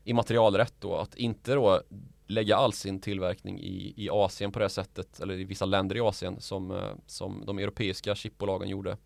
immaterialrätt 0.04 0.74
då 0.80 0.96
att 0.96 1.14
inte 1.14 1.54
då 1.54 1.80
lägga 2.26 2.56
all 2.56 2.72
sin 2.72 3.00
tillverkning 3.00 3.60
i, 3.60 3.94
i 3.96 4.10
Asien 4.10 4.52
på 4.52 4.58
det 4.58 4.68
sättet 4.68 5.20
eller 5.20 5.34
i 5.34 5.44
vissa 5.44 5.64
länder 5.64 5.96
i 5.96 6.00
Asien 6.00 6.40
som, 6.40 6.70
eh, 6.70 6.94
som 7.06 7.42
de 7.46 7.58
europeiska 7.58 8.14
chipbolagen 8.14 8.68
gjorde. 8.68 8.96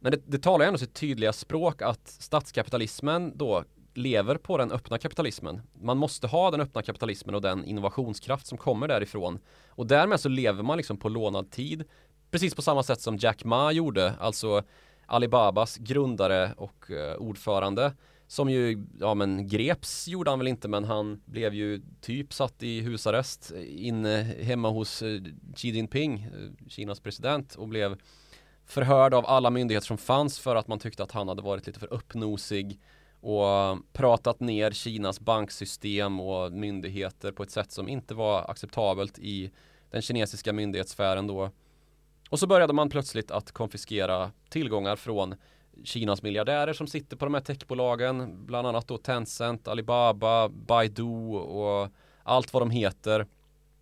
Men 0.00 0.12
det, 0.12 0.20
det 0.26 0.38
talar 0.38 0.66
ändå 0.66 0.78
sitt 0.78 0.94
tydliga 0.94 1.32
språk 1.32 1.82
att 1.82 2.08
statskapitalismen 2.08 3.32
då 3.34 3.64
lever 3.94 4.36
på 4.36 4.58
den 4.58 4.72
öppna 4.72 4.98
kapitalismen. 4.98 5.60
Man 5.80 5.98
måste 5.98 6.26
ha 6.26 6.50
den 6.50 6.60
öppna 6.60 6.82
kapitalismen 6.82 7.34
och 7.34 7.42
den 7.42 7.64
innovationskraft 7.64 8.46
som 8.46 8.58
kommer 8.58 8.88
därifrån. 8.88 9.38
Och 9.68 9.86
därmed 9.86 10.20
så 10.20 10.28
lever 10.28 10.62
man 10.62 10.76
liksom 10.76 10.96
på 10.96 11.08
lånad 11.08 11.50
tid. 11.50 11.84
Precis 12.30 12.54
på 12.54 12.62
samma 12.62 12.82
sätt 12.82 13.00
som 13.00 13.16
Jack 13.16 13.44
Ma 13.44 13.72
gjorde, 13.72 14.14
alltså 14.20 14.62
Alibabas 15.06 15.76
grundare 15.76 16.52
och 16.56 16.90
eh, 16.90 17.16
ordförande. 17.16 17.92
Som 18.26 18.50
ju, 18.50 18.86
ja 19.00 19.14
men 19.14 19.48
greps 19.48 20.08
gjorde 20.08 20.30
han 20.30 20.38
väl 20.38 20.48
inte 20.48 20.68
men 20.68 20.84
han 20.84 21.20
blev 21.24 21.54
ju 21.54 21.82
typ 22.00 22.32
satt 22.32 22.62
i 22.62 22.80
husarrest 22.80 23.52
eh, 23.56 23.86
inne 23.86 24.22
hemma 24.22 24.70
hos 24.70 25.02
eh, 25.02 25.22
Xi 25.56 25.68
Jinping, 25.68 26.28
Kinas 26.68 27.00
president 27.00 27.54
och 27.54 27.68
blev 27.68 27.96
förhörd 28.68 29.14
av 29.14 29.26
alla 29.26 29.50
myndigheter 29.50 29.86
som 29.86 29.98
fanns 29.98 30.38
för 30.38 30.56
att 30.56 30.68
man 30.68 30.78
tyckte 30.78 31.02
att 31.02 31.12
han 31.12 31.28
hade 31.28 31.42
varit 31.42 31.66
lite 31.66 31.80
för 31.80 31.92
uppnosig 31.92 32.80
och 33.20 33.78
pratat 33.92 34.40
ner 34.40 34.70
Kinas 34.70 35.20
banksystem 35.20 36.20
och 36.20 36.52
myndigheter 36.52 37.32
på 37.32 37.42
ett 37.42 37.50
sätt 37.50 37.72
som 37.72 37.88
inte 37.88 38.14
var 38.14 38.50
acceptabelt 38.50 39.18
i 39.18 39.50
den 39.90 40.02
kinesiska 40.02 40.52
myndighetssfären 40.52 41.26
då. 41.26 41.50
Och 42.30 42.38
så 42.38 42.46
började 42.46 42.72
man 42.72 42.90
plötsligt 42.90 43.30
att 43.30 43.52
konfiskera 43.52 44.30
tillgångar 44.48 44.96
från 44.96 45.34
Kinas 45.84 46.22
miljardärer 46.22 46.72
som 46.72 46.86
sitter 46.86 47.16
på 47.16 47.24
de 47.24 47.34
här 47.34 47.40
techbolagen, 47.40 48.46
bland 48.46 48.66
annat 48.66 48.88
då 48.88 48.98
Tencent, 48.98 49.68
Alibaba, 49.68 50.48
Baidu 50.48 51.02
och 51.34 51.88
allt 52.22 52.52
vad 52.52 52.62
de 52.62 52.70
heter. 52.70 53.26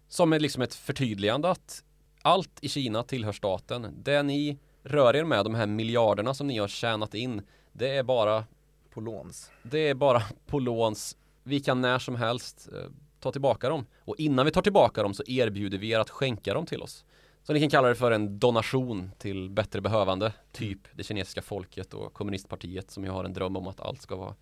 Som 0.09 0.33
är 0.33 0.40
liksom 0.40 0.62
ett 0.62 0.75
förtydligande 0.75 1.51
att 1.51 1.85
allt 2.22 2.59
i 2.61 2.68
Kina 2.68 3.03
tillhör 3.03 3.33
staten. 3.33 3.94
Det 4.03 4.22
ni 4.22 4.59
rör 4.87 5.16
er 5.16 5.25
med, 5.25 5.44
de 5.44 5.55
här 5.55 5.66
miljarderna 5.66 6.35
som 6.35 6.46
ni 6.46 6.59
har 6.59 6.68
tjänat 6.68 7.14
in, 7.14 7.42
det 7.72 7.96
är 7.96 8.03
bara 8.03 8.44
på 8.90 9.01
låns. 9.01 9.51
Det 9.62 9.79
är 9.79 9.94
bara 9.94 10.22
på 10.46 10.59
låns. 10.59 11.16
Vi 11.42 11.61
kan 11.61 11.81
när 11.81 11.99
som 11.99 12.16
helst 12.16 12.68
eh, 12.72 12.90
ta 13.20 13.33
tillbaka 13.33 13.68
dem. 13.68 13.87
Och 13.99 14.14
innan 14.18 14.46
vi 14.46 14.53
tar 14.53 14.62
tillbaka 14.62 15.03
dem 15.03 15.14
så 15.14 15.22
erbjuder 15.27 15.79
vi 15.79 15.90
er 15.90 15.99
att 15.99 16.11
skänka 16.11 16.55
dem 16.55 16.66
till 16.66 16.83
oss. 16.83 17.05
Så 17.42 17.53
ni 17.53 17.61
kan 17.61 17.70
kalla 17.70 17.88
det 17.88 17.94
för 17.94 18.11
en 18.11 18.38
donation 18.38 19.11
till 19.18 19.51
bättre 19.51 19.81
behövande. 19.81 20.33
Typ 20.53 20.79
det 20.92 21.03
kinesiska 21.03 21.42
folket 21.42 21.94
och 21.94 22.14
kommunistpartiet 22.14 22.90
som 22.90 23.05
ju 23.05 23.11
har 23.11 23.25
en 23.25 23.33
dröm 23.33 23.57
om 23.57 23.66
att 23.66 23.81
allt 23.81 24.03
ska 24.03 24.16
vara 24.16 24.35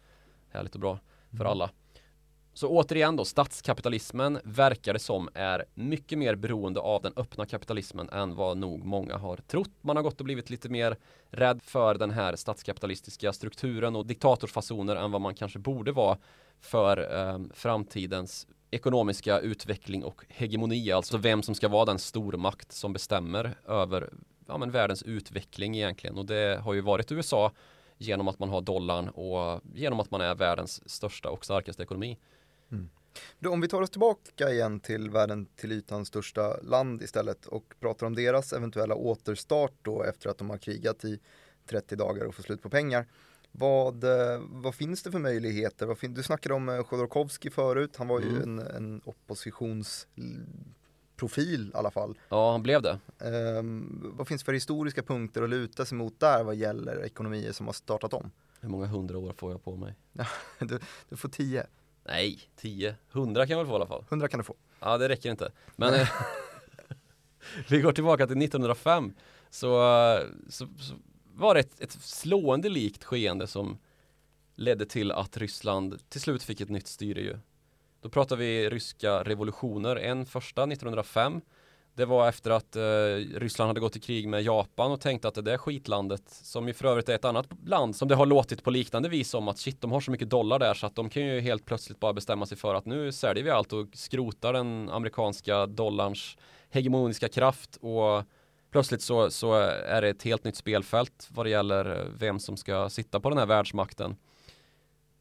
härligt 0.50 0.74
och 0.74 0.80
bra 0.80 0.98
för 1.38 1.44
alla. 1.44 1.70
Så 2.56 2.68
återigen 2.68 3.16
då, 3.16 3.24
statskapitalismen 3.24 4.40
verkar 4.44 4.92
det 4.92 4.98
som 4.98 5.28
är 5.34 5.64
mycket 5.74 6.18
mer 6.18 6.34
beroende 6.34 6.80
av 6.80 7.02
den 7.02 7.12
öppna 7.16 7.46
kapitalismen 7.46 8.08
än 8.08 8.34
vad 8.34 8.56
nog 8.56 8.84
många 8.84 9.16
har 9.16 9.36
trott. 9.36 9.70
Man 9.80 9.96
har 9.96 10.02
gått 10.02 10.20
och 10.20 10.24
blivit 10.24 10.50
lite 10.50 10.68
mer 10.68 10.96
rädd 11.30 11.62
för 11.62 11.94
den 11.94 12.10
här 12.10 12.36
statskapitalistiska 12.36 13.32
strukturen 13.32 13.96
och 13.96 14.06
diktatorsfasoner 14.06 14.96
än 14.96 15.10
vad 15.10 15.20
man 15.20 15.34
kanske 15.34 15.58
borde 15.58 15.92
vara 15.92 16.18
för 16.60 17.18
eh, 17.18 17.40
framtidens 17.54 18.46
ekonomiska 18.70 19.40
utveckling 19.40 20.04
och 20.04 20.24
hegemoni, 20.28 20.92
alltså 20.92 21.16
vem 21.16 21.42
som 21.42 21.54
ska 21.54 21.68
vara 21.68 21.84
den 21.84 21.98
stormakt 21.98 22.72
som 22.72 22.92
bestämmer 22.92 23.54
över 23.66 24.12
ja, 24.46 24.58
men 24.58 24.70
världens 24.70 25.02
utveckling 25.02 25.76
egentligen. 25.76 26.18
Och 26.18 26.26
det 26.26 26.60
har 26.62 26.74
ju 26.74 26.80
varit 26.80 27.12
USA 27.12 27.52
genom 27.98 28.28
att 28.28 28.38
man 28.38 28.48
har 28.48 28.60
dollarn 28.60 29.08
och 29.08 29.60
genom 29.74 30.00
att 30.00 30.10
man 30.10 30.20
är 30.20 30.34
världens 30.34 30.90
största 30.90 31.30
och 31.30 31.44
starkaste 31.44 31.82
ekonomi. 31.82 32.18
Mm. 32.74 32.88
Om 33.52 33.60
vi 33.60 33.68
tar 33.68 33.82
oss 33.82 33.90
tillbaka 33.90 34.50
igen 34.50 34.80
till 34.80 35.10
världen 35.10 35.46
till 35.56 35.72
ytan 35.72 36.06
största 36.06 36.56
land 36.62 37.02
istället 37.02 37.46
och 37.46 37.74
pratar 37.80 38.06
om 38.06 38.14
deras 38.14 38.52
eventuella 38.52 38.94
återstart 38.94 39.72
då 39.82 40.02
efter 40.02 40.30
att 40.30 40.38
de 40.38 40.50
har 40.50 40.58
krigat 40.58 41.04
i 41.04 41.20
30 41.66 41.96
dagar 41.96 42.24
och 42.24 42.34
får 42.34 42.42
slut 42.42 42.62
på 42.62 42.70
pengar. 42.70 43.06
Vad, 43.52 44.04
eh, 44.04 44.40
vad 44.40 44.74
finns 44.74 45.02
det 45.02 45.10
för 45.10 45.18
möjligheter? 45.18 45.94
Fin 45.94 46.14
du 46.14 46.22
snackade 46.22 46.54
om 46.54 46.68
eh, 46.68 46.84
Chodorkovskij 46.84 47.50
förut, 47.50 47.96
han 47.96 48.08
var 48.08 48.20
ju 48.20 48.28
mm. 48.28 48.42
en, 48.42 48.58
en 48.58 49.00
oppositionsprofil 49.04 51.68
i 51.68 51.70
alla 51.74 51.90
fall. 51.90 52.18
Ja, 52.28 52.52
han 52.52 52.62
blev 52.62 52.82
det. 52.82 52.98
Um, 53.18 54.12
vad 54.16 54.28
finns 54.28 54.42
det 54.42 54.44
för 54.44 54.52
historiska 54.52 55.02
punkter 55.02 55.42
att 55.42 55.50
luta 55.50 55.84
sig 55.84 55.98
mot 55.98 56.20
där 56.20 56.44
vad 56.44 56.54
gäller 56.54 57.04
ekonomier 57.04 57.52
som 57.52 57.66
har 57.66 57.72
startat 57.72 58.12
om? 58.12 58.30
Hur 58.60 58.68
många 58.68 58.86
hundra 58.86 59.18
år 59.18 59.32
får 59.32 59.50
jag 59.50 59.64
på 59.64 59.76
mig? 59.76 59.94
du, 60.58 60.78
du 61.08 61.16
får 61.16 61.28
tio. 61.28 61.66
Nej, 62.04 62.40
tio. 62.56 62.94
Hundra 63.10 63.46
kan 63.46 63.50
jag 63.50 63.58
väl 63.58 63.66
få 63.66 63.72
i 63.72 63.76
alla 63.76 63.86
fall? 63.86 64.04
Hundra 64.10 64.28
kan 64.28 64.38
du 64.38 64.44
få. 64.44 64.56
Ja, 64.80 64.98
det 64.98 65.08
räcker 65.08 65.30
inte. 65.30 65.52
Men 65.76 65.94
eh, 65.94 66.08
vi 67.68 67.80
går 67.80 67.92
tillbaka 67.92 68.26
till 68.26 68.42
1905 68.42 69.14
så, 69.50 69.68
så, 70.48 70.68
så 70.78 70.94
var 71.34 71.54
det 71.54 71.60
ett, 71.60 71.80
ett 71.80 71.92
slående 71.92 72.68
likt 72.68 73.04
skeende 73.04 73.46
som 73.46 73.78
ledde 74.56 74.86
till 74.86 75.12
att 75.12 75.36
Ryssland 75.36 76.08
till 76.08 76.20
slut 76.20 76.42
fick 76.42 76.60
ett 76.60 76.68
nytt 76.68 76.86
styre 76.86 77.20
ju. 77.20 77.38
Då 78.00 78.08
pratar 78.08 78.36
vi 78.36 78.70
ryska 78.70 79.24
revolutioner. 79.24 79.96
En 79.96 80.26
första 80.26 80.62
1905 80.62 81.40
det 81.94 82.04
var 82.04 82.28
efter 82.28 82.50
att 82.50 82.76
eh, 82.76 82.82
Ryssland 83.38 83.68
hade 83.68 83.80
gått 83.80 83.96
i 83.96 84.00
krig 84.00 84.28
med 84.28 84.42
Japan 84.42 84.92
och 84.92 85.00
tänkte 85.00 85.28
att 85.28 85.34
det 85.34 85.42
där 85.42 85.58
skitlandet, 85.58 86.22
som 86.28 86.68
ju 86.68 86.74
för 86.74 86.84
övrigt 86.84 87.08
är 87.08 87.14
ett 87.14 87.24
annat 87.24 87.48
land 87.66 87.96
som 87.96 88.08
det 88.08 88.14
har 88.14 88.26
låtit 88.26 88.64
på 88.64 88.70
liknande 88.70 89.08
vis 89.08 89.34
om 89.34 89.48
att 89.48 89.58
shit, 89.58 89.80
de 89.80 89.92
har 89.92 90.00
så 90.00 90.10
mycket 90.10 90.30
dollar 90.30 90.58
där 90.58 90.74
så 90.74 90.86
att 90.86 90.96
de 90.96 91.08
kan 91.08 91.26
ju 91.26 91.40
helt 91.40 91.64
plötsligt 91.64 92.00
bara 92.00 92.12
bestämma 92.12 92.46
sig 92.46 92.58
för 92.58 92.74
att 92.74 92.86
nu 92.86 93.12
säljer 93.12 93.44
vi 93.44 93.50
allt 93.50 93.72
och 93.72 93.86
skrotar 93.92 94.52
den 94.52 94.90
amerikanska 94.90 95.66
dollarns 95.66 96.36
hegemoniska 96.70 97.28
kraft 97.28 97.76
och 97.76 98.22
plötsligt 98.70 99.02
så, 99.02 99.30
så 99.30 99.54
är 99.86 100.02
det 100.02 100.08
ett 100.08 100.22
helt 100.22 100.44
nytt 100.44 100.56
spelfält 100.56 101.28
vad 101.30 101.46
det 101.46 101.50
gäller 101.50 102.00
eh, 102.00 102.06
vem 102.18 102.40
som 102.40 102.56
ska 102.56 102.90
sitta 102.90 103.20
på 103.20 103.28
den 103.28 103.38
här 103.38 103.46
världsmakten. 103.46 104.16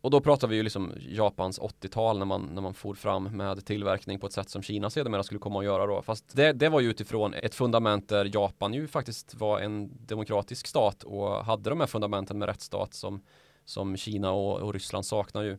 Och 0.04 0.12
då 0.12 0.22
pratar 0.22 0.48
vi 0.48 0.56
ju 0.56 0.64
liksom 0.64 0.94
Japans 1.00 1.60
80-tal 1.60 2.20
när 2.20 2.26
man, 2.26 2.50
när 2.54 2.62
man 2.62 2.74
for 2.74 2.94
fram 2.94 3.24
med 3.24 3.66
tillverkning 3.66 4.20
på 4.20 4.28
ett 4.28 4.34
sätt 4.34 4.50
som 4.50 4.62
Kina 4.62 4.90
sedermera 4.90 5.24
skulle 5.24 5.40
komma 5.40 5.60
att 5.60 5.66
göra 5.66 5.86
då. 5.86 6.02
Fast 6.02 6.36
det, 6.36 6.54
det 6.54 6.70
var 6.70 6.80
ju 6.80 6.90
utifrån 6.90 7.34
ett 7.34 7.56
fundament 7.56 8.10
där 8.10 8.30
Japan 8.34 8.74
ju 8.74 8.88
faktiskt 8.88 9.36
var 9.36 9.60
en 9.60 10.06
demokratisk 10.06 10.68
stat 10.68 11.04
och 11.04 11.46
hade 11.46 11.70
de 11.70 11.80
här 11.80 11.88
fundamenten 11.88 12.38
med 12.38 12.48
rättsstat 12.48 12.94
som, 12.94 13.22
som 13.66 13.98
Kina 13.98 14.32
och, 14.32 14.60
och 14.60 14.74
Ryssland 14.74 15.06
saknar 15.06 15.44
ju. 15.44 15.58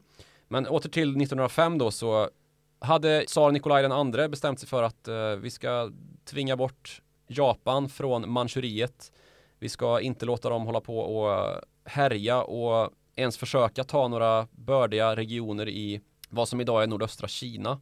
Men 0.48 0.66
åter 0.66 0.90
till 0.90 1.08
1905 1.08 1.78
då 1.78 1.90
så 1.90 2.30
hade 2.78 3.24
tsar 3.26 3.52
Nikolaj 3.52 3.82
den 3.82 3.92
andre 3.92 4.28
bestämt 4.28 4.60
sig 4.60 4.68
för 4.68 4.82
att 4.82 5.08
eh, 5.08 5.30
vi 5.30 5.50
ska 5.50 5.90
tvinga 6.24 6.56
bort 6.56 7.02
Japan 7.26 7.88
från 7.88 8.32
Manchuriet. 8.32 9.12
Vi 9.58 9.68
ska 9.68 10.00
inte 10.00 10.26
låta 10.26 10.48
dem 10.48 10.66
hålla 10.66 10.80
på 10.80 10.98
och 10.98 11.60
härja 11.84 12.42
och 12.42 12.90
ens 13.16 13.36
försöka 13.36 13.84
ta 13.84 14.08
några 14.08 14.46
bördiga 14.50 15.16
regioner 15.16 15.68
i 15.68 16.00
vad 16.28 16.48
som 16.48 16.60
idag 16.60 16.82
är 16.82 16.86
nordöstra 16.86 17.28
Kina. 17.28 17.80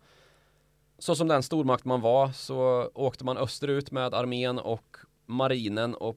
Så 0.99 1.15
som 1.15 1.29
den 1.29 1.43
stormakt 1.43 1.85
man 1.85 2.01
var 2.01 2.33
så 2.33 2.91
åkte 2.95 3.25
man 3.25 3.39
österut 3.39 3.91
med 3.91 4.15
armén 4.15 4.59
och 4.59 4.97
marinen 5.27 5.95
och 5.95 6.17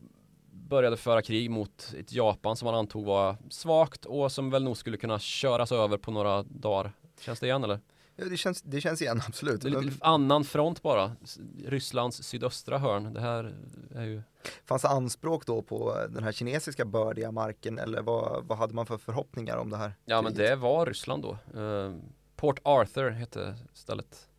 började 0.51 0.97
föra 0.97 1.21
krig 1.21 1.49
mot 1.49 1.93
ett 1.99 2.13
Japan 2.13 2.55
som 2.55 2.65
man 2.65 2.75
antog 2.75 3.05
var 3.05 3.37
svagt 3.49 4.05
och 4.05 4.31
som 4.31 4.49
väl 4.49 4.63
nog 4.63 4.77
skulle 4.77 4.97
kunna 4.97 5.19
köras 5.19 5.71
över 5.71 5.97
på 5.97 6.11
några 6.11 6.43
dagar. 6.43 6.91
Känns 7.21 7.39
det 7.39 7.45
igen 7.45 7.63
eller? 7.63 7.79
Ja, 8.15 8.25
det, 8.25 8.37
känns, 8.37 8.61
det 8.61 8.81
känns 8.81 9.01
igen, 9.01 9.21
absolut. 9.27 9.61
Det 9.61 9.69
är 9.69 9.81
lite 9.81 10.05
annan 10.05 10.43
front 10.43 10.81
bara. 10.81 11.15
Rysslands 11.65 12.23
sydöstra 12.23 12.77
hörn. 12.77 13.13
Det 13.13 13.21
här 13.21 13.55
är 13.95 14.03
ju... 14.03 14.21
Fanns 14.65 14.81
det 14.81 14.87
anspråk 14.87 15.45
då 15.45 15.61
på 15.61 16.07
den 16.09 16.23
här 16.23 16.31
kinesiska 16.31 16.85
bördiga 16.85 17.31
marken 17.31 17.79
eller 17.79 18.01
vad, 18.01 18.45
vad 18.45 18.57
hade 18.57 18.73
man 18.73 18.85
för 18.85 18.97
förhoppningar 18.97 19.57
om 19.57 19.69
det 19.69 19.77
här? 19.77 19.93
Ja, 20.05 20.21
men 20.21 20.33
det 20.33 20.55
var 20.55 20.85
Ryssland 20.85 21.23
då. 21.23 21.59
Uh, 21.59 21.97
Port 22.35 22.59
Arthur 22.63 23.09
hette 23.09 23.55
stället 23.73 24.29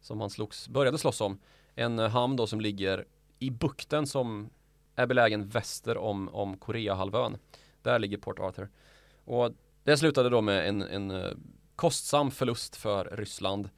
som 0.00 0.20
han 0.20 0.30
slogs, 0.30 0.68
började 0.68 0.98
slåss 0.98 1.20
om. 1.20 1.38
En 1.74 1.98
uh, 1.98 2.08
hamn 2.08 2.36
då 2.36 2.46
som 2.46 2.60
ligger 2.60 3.04
i 3.38 3.50
bukten 3.50 4.06
som 4.06 4.50
är 4.94 5.06
belägen 5.06 5.48
väster 5.48 5.98
om, 5.98 6.28
om 6.28 6.56
Koreahalvön. 6.56 7.38
Där 7.82 7.98
ligger 7.98 8.18
Port 8.18 8.38
Arthur. 8.38 8.68
Och 9.24 9.52
det 9.84 9.96
slutade 9.96 10.28
då 10.28 10.40
med 10.40 10.68
en, 10.68 10.82
en 10.82 11.10
kostsam 11.78 12.30
förlust 12.30 12.76
för 12.76 13.04
Ryssland. 13.04 13.68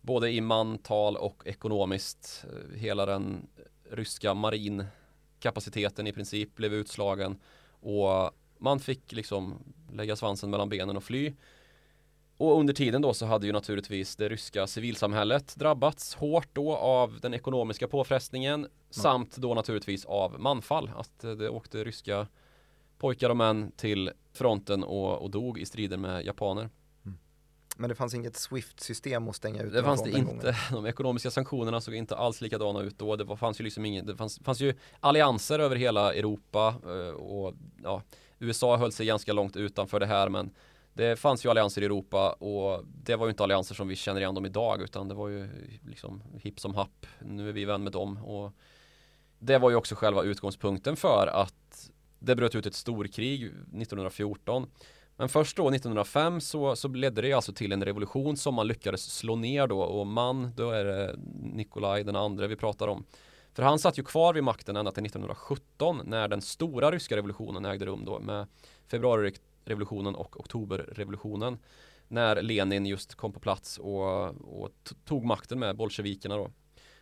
Både 0.00 0.30
i 0.30 0.40
mantal 0.40 1.16
och 1.16 1.42
ekonomiskt. 1.46 2.44
Hela 2.74 3.06
den 3.06 3.46
ryska 3.90 4.34
marinkapaciteten 4.34 6.06
i 6.06 6.12
princip 6.12 6.54
blev 6.54 6.74
utslagen. 6.74 7.38
Och 7.80 8.30
man 8.58 8.80
fick 8.80 9.12
liksom 9.12 9.58
lägga 9.92 10.16
svansen 10.16 10.50
mellan 10.50 10.68
benen 10.68 10.96
och 10.96 11.04
fly. 11.04 11.32
Och 12.36 12.58
under 12.60 12.74
tiden 12.74 13.02
då 13.02 13.14
så 13.14 13.26
hade 13.26 13.46
ju 13.46 13.52
naturligtvis 13.52 14.16
det 14.16 14.28
ryska 14.28 14.66
civilsamhället 14.66 15.56
drabbats 15.56 16.14
hårt 16.14 16.48
då 16.52 16.76
av 16.76 17.20
den 17.20 17.34
ekonomiska 17.34 17.88
påfrestningen 17.88 18.60
mm. 18.60 18.70
samt 18.90 19.36
då 19.36 19.54
naturligtvis 19.54 20.04
av 20.04 20.40
manfall. 20.40 20.90
Att 20.96 21.20
det 21.20 21.48
åkte 21.48 21.84
ryska 21.84 22.26
pojkar 22.98 23.30
och 23.30 23.36
män 23.36 23.72
till 23.76 24.10
fronten 24.32 24.84
och, 24.84 25.22
och 25.22 25.30
dog 25.30 25.58
i 25.58 25.66
strider 25.66 25.96
med 25.96 26.24
japaner. 26.24 26.70
Men 27.76 27.88
det 27.88 27.94
fanns 27.94 28.14
inget 28.14 28.36
Swift-system 28.36 29.28
att 29.28 29.36
stänga 29.36 29.62
ut 29.62 29.72
Det 29.72 29.82
fanns 29.82 30.02
det 30.02 30.10
inte. 30.10 30.56
De 30.70 30.86
ekonomiska 30.86 31.30
sanktionerna 31.30 31.80
såg 31.80 31.94
inte 31.94 32.16
alls 32.16 32.40
likadana 32.40 32.80
ut 32.80 32.98
då. 32.98 33.16
Det 33.16 33.36
fanns 33.36 33.60
ju 33.60 33.64
liksom 33.64 33.84
inget, 33.84 34.06
det 34.06 34.16
fanns, 34.16 34.38
fanns 34.38 34.60
ju 34.60 34.74
allianser 35.00 35.58
över 35.58 35.76
hela 35.76 36.14
Europa 36.14 36.74
eh, 36.84 37.14
och 37.14 37.54
ja, 37.82 38.02
USA 38.38 38.76
höll 38.76 38.92
sig 38.92 39.06
ganska 39.06 39.32
långt 39.32 39.56
utanför 39.56 40.00
det 40.00 40.06
här 40.06 40.28
men 40.28 40.50
det 40.92 41.16
fanns 41.16 41.44
ju 41.44 41.50
allianser 41.50 41.82
i 41.82 41.84
Europa 41.84 42.32
och 42.32 42.84
det 43.04 43.16
var 43.16 43.26
ju 43.26 43.30
inte 43.30 43.42
allianser 43.42 43.74
som 43.74 43.88
vi 43.88 43.96
känner 43.96 44.20
igen 44.20 44.34
dem 44.34 44.46
idag 44.46 44.82
utan 44.82 45.08
det 45.08 45.14
var 45.14 45.28
ju 45.28 45.48
liksom 45.86 46.22
hipp 46.34 46.60
som 46.60 46.74
happ. 46.74 47.06
Nu 47.20 47.48
är 47.48 47.52
vi 47.52 47.64
vän 47.64 47.82
med 47.82 47.92
dem 47.92 48.24
och 48.24 48.52
det 49.38 49.58
var 49.58 49.70
ju 49.70 49.76
också 49.76 49.94
själva 49.94 50.22
utgångspunkten 50.22 50.96
för 50.96 51.26
att 51.26 51.90
det 52.18 52.36
bröt 52.36 52.54
ut 52.54 52.66
ett 52.66 52.74
storkrig 52.74 53.44
1914 53.44 54.66
men 55.16 55.28
först 55.28 55.56
då 55.56 55.68
1905 55.68 56.40
så, 56.40 56.76
så 56.76 56.88
ledde 56.88 57.22
det 57.22 57.32
alltså 57.32 57.52
till 57.52 57.72
en 57.72 57.84
revolution 57.84 58.36
som 58.36 58.54
man 58.54 58.66
lyckades 58.66 59.14
slå 59.14 59.36
ner 59.36 59.66
då 59.66 59.80
och 59.80 60.06
man, 60.06 60.52
då 60.56 60.70
är 60.70 60.84
det 60.84 61.16
Nikolaj 61.42 62.04
den 62.04 62.16
andra 62.16 62.46
vi 62.46 62.56
pratar 62.56 62.88
om. 62.88 63.04
För 63.52 63.62
han 63.62 63.78
satt 63.78 63.98
ju 63.98 64.02
kvar 64.02 64.34
vid 64.34 64.44
makten 64.44 64.76
ända 64.76 64.92
till 64.92 65.06
1917 65.06 66.00
när 66.04 66.28
den 66.28 66.42
stora 66.42 66.90
ryska 66.90 67.16
revolutionen 67.16 67.64
ägde 67.64 67.86
rum 67.86 68.04
då 68.04 68.18
med 68.18 68.46
februarirevolutionen 68.86 70.14
och 70.14 70.40
oktoberrevolutionen. 70.40 71.58
När 72.08 72.42
Lenin 72.42 72.86
just 72.86 73.14
kom 73.14 73.32
på 73.32 73.40
plats 73.40 73.78
och, 73.78 74.24
och 74.60 74.70
tog 75.04 75.24
makten 75.24 75.58
med 75.58 75.76
bolsjevikerna 75.76 76.36
då. 76.36 76.50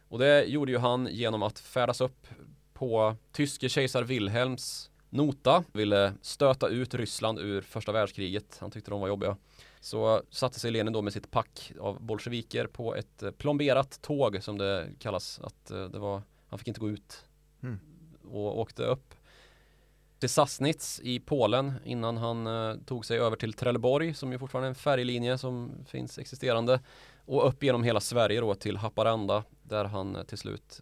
Och 0.08 0.18
det 0.18 0.44
gjorde 0.44 0.72
ju 0.72 0.78
han 0.78 1.08
genom 1.10 1.42
att 1.42 1.58
färdas 1.58 2.00
upp 2.00 2.26
på 2.72 3.16
tyske 3.32 3.68
kejsar 3.68 4.02
Wilhelms 4.02 4.90
nota, 5.12 5.64
ville 5.72 6.12
stöta 6.22 6.68
ut 6.68 6.94
Ryssland 6.94 7.38
ur 7.38 7.60
första 7.60 7.92
världskriget. 7.92 8.58
Han 8.60 8.70
tyckte 8.70 8.90
de 8.90 9.00
var 9.00 9.08
jobbiga. 9.08 9.36
Så 9.80 10.22
satte 10.30 10.60
sig 10.60 10.70
Lenin 10.70 10.92
då 10.92 11.02
med 11.02 11.12
sitt 11.12 11.30
pack 11.30 11.72
av 11.80 12.02
bolsjeviker 12.02 12.66
på 12.66 12.94
ett 12.94 13.22
eh, 13.22 13.30
plomberat 13.30 14.02
tåg 14.02 14.42
som 14.42 14.58
det 14.58 14.88
kallas. 14.98 15.40
Att 15.40 15.70
eh, 15.70 15.84
det 15.84 15.98
var, 15.98 16.22
han 16.48 16.58
fick 16.58 16.68
inte 16.68 16.80
gå 16.80 16.90
ut 16.90 17.24
mm. 17.62 17.78
och 18.30 18.58
åkte 18.58 18.82
upp 18.82 19.14
till 20.22 20.28
Sassnitz 20.28 21.00
i 21.04 21.20
Polen 21.20 21.72
innan 21.84 22.16
han 22.16 22.46
eh, 22.46 22.76
tog 22.86 23.04
sig 23.04 23.18
över 23.18 23.36
till 23.36 23.52
Trelleborg 23.52 24.14
som 24.14 24.32
ju 24.32 24.38
fortfarande 24.38 24.66
är 24.66 24.68
en 24.68 24.74
färjelinje 24.74 25.38
som 25.38 25.72
finns 25.86 26.18
existerande 26.18 26.80
och 27.24 27.48
upp 27.48 27.62
genom 27.62 27.82
hela 27.82 28.00
Sverige 28.00 28.40
då 28.40 28.54
till 28.54 28.76
Haparanda 28.76 29.44
där 29.62 29.84
han 29.84 30.16
eh, 30.16 30.22
till 30.22 30.38
slut 30.38 30.80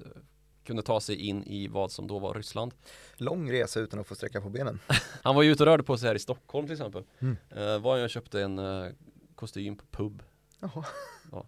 kunde 0.70 0.82
ta 0.82 1.00
sig 1.00 1.16
in 1.16 1.44
i 1.44 1.68
vad 1.68 1.92
som 1.92 2.06
då 2.06 2.18
var 2.18 2.34
Ryssland. 2.34 2.74
Lång 3.16 3.52
resa 3.52 3.80
utan 3.80 4.00
att 4.00 4.06
få 4.06 4.14
sträcka 4.14 4.40
på 4.40 4.48
benen. 4.48 4.80
han 5.22 5.34
var 5.34 5.42
ju 5.42 5.52
ute 5.52 5.62
och 5.62 5.66
rörde 5.66 5.82
på 5.82 5.98
sig 5.98 6.08
här 6.08 6.14
i 6.14 6.18
Stockholm 6.18 6.66
till 6.66 6.72
exempel. 6.72 7.04
Mm. 7.18 7.36
Uh, 7.56 7.78
var 7.78 7.96
jag 7.96 8.10
köpte 8.10 8.42
en 8.42 8.58
uh, 8.58 8.92
kostym 9.34 9.76
på 9.76 9.84
pub. 9.90 10.22
Jaha. 10.60 10.84
Ja, 11.32 11.44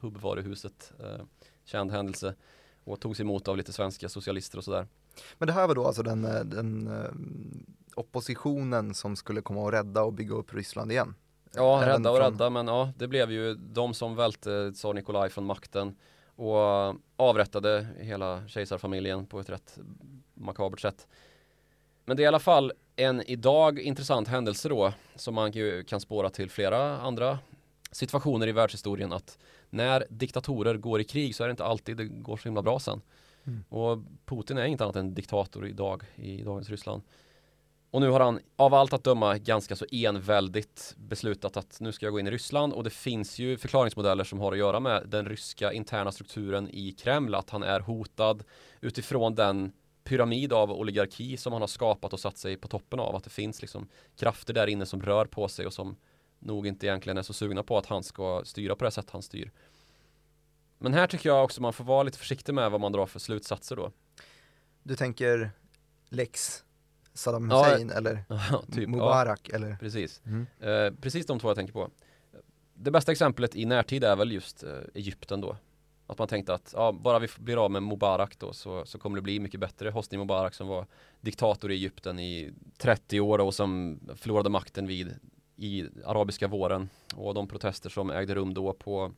pubvaruhuset. 0.00 0.92
Uh, 1.00 1.24
känd 1.64 1.90
händelse. 1.90 2.34
Och 2.84 3.00
togs 3.00 3.20
emot 3.20 3.48
av 3.48 3.56
lite 3.56 3.72
svenska 3.72 4.08
socialister 4.08 4.58
och 4.58 4.64
sådär. 4.64 4.86
Men 5.38 5.46
det 5.46 5.52
här 5.52 5.66
var 5.66 5.74
då 5.74 5.86
alltså 5.86 6.02
den, 6.02 6.22
den 6.50 6.90
oppositionen 7.94 8.94
som 8.94 9.16
skulle 9.16 9.42
komma 9.42 9.60
och 9.60 9.72
rädda 9.72 10.02
och 10.02 10.12
bygga 10.12 10.34
upp 10.34 10.54
Ryssland 10.54 10.92
igen? 10.92 11.14
Ja, 11.54 11.82
Även 11.82 11.88
rädda 11.88 12.10
och 12.10 12.16
från- 12.16 12.32
rädda 12.32 12.50
men 12.50 12.66
ja, 12.66 12.92
det 12.96 13.08
blev 13.08 13.30
ju 13.30 13.54
de 13.54 13.94
som 13.94 14.16
välte 14.16 14.72
tsar 14.72 14.94
Nikolaj 14.94 15.30
från 15.30 15.44
makten 15.44 15.96
och 16.40 16.96
avrättade 17.16 17.86
hela 17.98 18.48
kejsarfamiljen 18.48 19.26
på 19.26 19.40
ett 19.40 19.50
rätt 19.50 19.78
makabert 20.34 20.80
sätt. 20.80 21.06
Men 22.04 22.16
det 22.16 22.22
är 22.22 22.24
i 22.24 22.28
alla 22.28 22.38
fall 22.38 22.72
en 22.96 23.22
idag 23.22 23.78
intressant 23.80 24.28
händelse 24.28 24.68
då 24.68 24.92
som 25.14 25.34
man 25.34 25.52
kan 25.86 26.00
spåra 26.00 26.30
till 26.30 26.50
flera 26.50 26.98
andra 26.98 27.38
situationer 27.92 28.46
i 28.46 28.52
världshistorien 28.52 29.12
att 29.12 29.38
när 29.70 30.06
diktatorer 30.10 30.76
går 30.76 31.00
i 31.00 31.04
krig 31.04 31.34
så 31.34 31.42
är 31.42 31.48
det 31.48 31.50
inte 31.50 31.64
alltid 31.64 31.96
det 31.96 32.04
går 32.04 32.36
så 32.36 32.44
himla 32.44 32.62
bra 32.62 32.78
sen. 32.78 33.00
Mm. 33.44 33.64
Och 33.68 33.98
Putin 34.24 34.58
är 34.58 34.64
inget 34.64 34.80
annat 34.80 34.96
än 34.96 35.14
diktator 35.14 35.66
idag 35.66 36.02
i 36.16 36.42
dagens 36.42 36.70
Ryssland. 36.70 37.02
Och 37.90 38.00
nu 38.00 38.08
har 38.08 38.20
han 38.20 38.40
av 38.56 38.74
allt 38.74 38.92
att 38.92 39.04
döma 39.04 39.38
ganska 39.38 39.76
så 39.76 39.86
enväldigt 39.92 40.94
beslutat 40.96 41.56
att 41.56 41.80
nu 41.80 41.92
ska 41.92 42.06
jag 42.06 42.12
gå 42.12 42.20
in 42.20 42.26
i 42.26 42.30
Ryssland 42.30 42.72
och 42.72 42.84
det 42.84 42.90
finns 42.90 43.38
ju 43.38 43.58
förklaringsmodeller 43.58 44.24
som 44.24 44.40
har 44.40 44.52
att 44.52 44.58
göra 44.58 44.80
med 44.80 45.02
den 45.08 45.28
ryska 45.28 45.72
interna 45.72 46.12
strukturen 46.12 46.68
i 46.70 46.92
Kreml, 46.92 47.34
att 47.34 47.50
han 47.50 47.62
är 47.62 47.80
hotad 47.80 48.44
utifrån 48.80 49.34
den 49.34 49.72
pyramid 50.04 50.52
av 50.52 50.72
oligarki 50.72 51.36
som 51.36 51.52
han 51.52 51.62
har 51.62 51.66
skapat 51.68 52.12
och 52.12 52.20
satt 52.20 52.38
sig 52.38 52.56
på 52.56 52.68
toppen 52.68 53.00
av, 53.00 53.16
att 53.16 53.24
det 53.24 53.30
finns 53.30 53.60
liksom 53.60 53.88
krafter 54.16 54.54
där 54.54 54.66
inne 54.66 54.86
som 54.86 55.02
rör 55.02 55.24
på 55.24 55.48
sig 55.48 55.66
och 55.66 55.72
som 55.72 55.96
nog 56.38 56.66
inte 56.66 56.86
egentligen 56.86 57.18
är 57.18 57.22
så 57.22 57.32
sugna 57.32 57.62
på 57.62 57.78
att 57.78 57.86
han 57.86 58.02
ska 58.02 58.42
styra 58.44 58.76
på 58.76 58.84
det 58.84 58.90
sätt 58.90 59.10
han 59.10 59.22
styr. 59.22 59.52
Men 60.78 60.94
här 60.94 61.06
tycker 61.06 61.28
jag 61.28 61.44
också 61.44 61.62
man 61.62 61.72
får 61.72 61.84
vara 61.84 62.02
lite 62.02 62.18
försiktig 62.18 62.54
med 62.54 62.70
vad 62.70 62.80
man 62.80 62.92
drar 62.92 63.06
för 63.06 63.18
slutsatser 63.18 63.76
då. 63.76 63.92
Du 64.82 64.96
tänker 64.96 65.50
Lex 66.08 66.64
Saddam 67.20 67.50
Ja, 67.50 67.64
Hussein 67.64 67.90
eller 67.90 68.24
Ja, 68.28 68.62
typ, 68.72 68.82
ja, 68.82 68.88
Mubarak 68.88 69.48
eller? 69.48 69.76
precis. 69.80 70.22
Mm. 70.26 70.46
Eh, 70.60 71.00
precis 71.00 71.26
de 71.26 71.38
två 71.38 71.48
jag 71.48 71.56
tänker 71.56 71.72
på. 71.72 71.90
Det 72.74 72.90
bästa 72.90 73.12
exemplet 73.12 73.56
i 73.56 73.64
närtid 73.64 74.04
är 74.04 74.16
väl 74.16 74.32
just 74.32 74.62
eh, 74.62 74.70
Egypten 74.94 75.40
då. 75.40 75.56
Att 76.06 76.18
man 76.18 76.28
tänkte 76.28 76.54
att 76.54 76.74
ja, 76.76 76.92
bara 76.92 77.18
vi 77.18 77.28
blir 77.38 77.64
av 77.64 77.70
med 77.70 77.82
Mubarak 77.82 78.38
då 78.38 78.52
så, 78.52 78.84
så 78.86 78.98
kommer 78.98 79.16
det 79.16 79.22
bli 79.22 79.40
mycket 79.40 79.60
bättre. 79.60 79.90
Hosni 79.90 80.18
Mubarak 80.18 80.54
som 80.54 80.68
var 80.68 80.86
diktator 81.20 81.70
i 81.70 81.74
Egypten 81.74 82.18
i 82.18 82.52
30 82.78 83.20
år 83.20 83.38
och 83.38 83.54
som 83.54 84.00
förlorade 84.16 84.48
makten 84.48 84.86
vid 84.86 85.14
i 85.56 85.88
arabiska 86.04 86.48
våren 86.48 86.88
och 87.14 87.34
de 87.34 87.48
protester 87.48 87.90
som 87.90 88.10
ägde 88.10 88.34
rum 88.34 88.54
då 88.54 88.72
på 88.72 89.12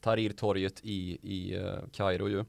Tahrirtorget 0.00 0.80
i, 0.82 1.18
i 1.22 1.56
eh, 1.56 1.78
Kairo 1.92 2.28
ju. 2.28 2.44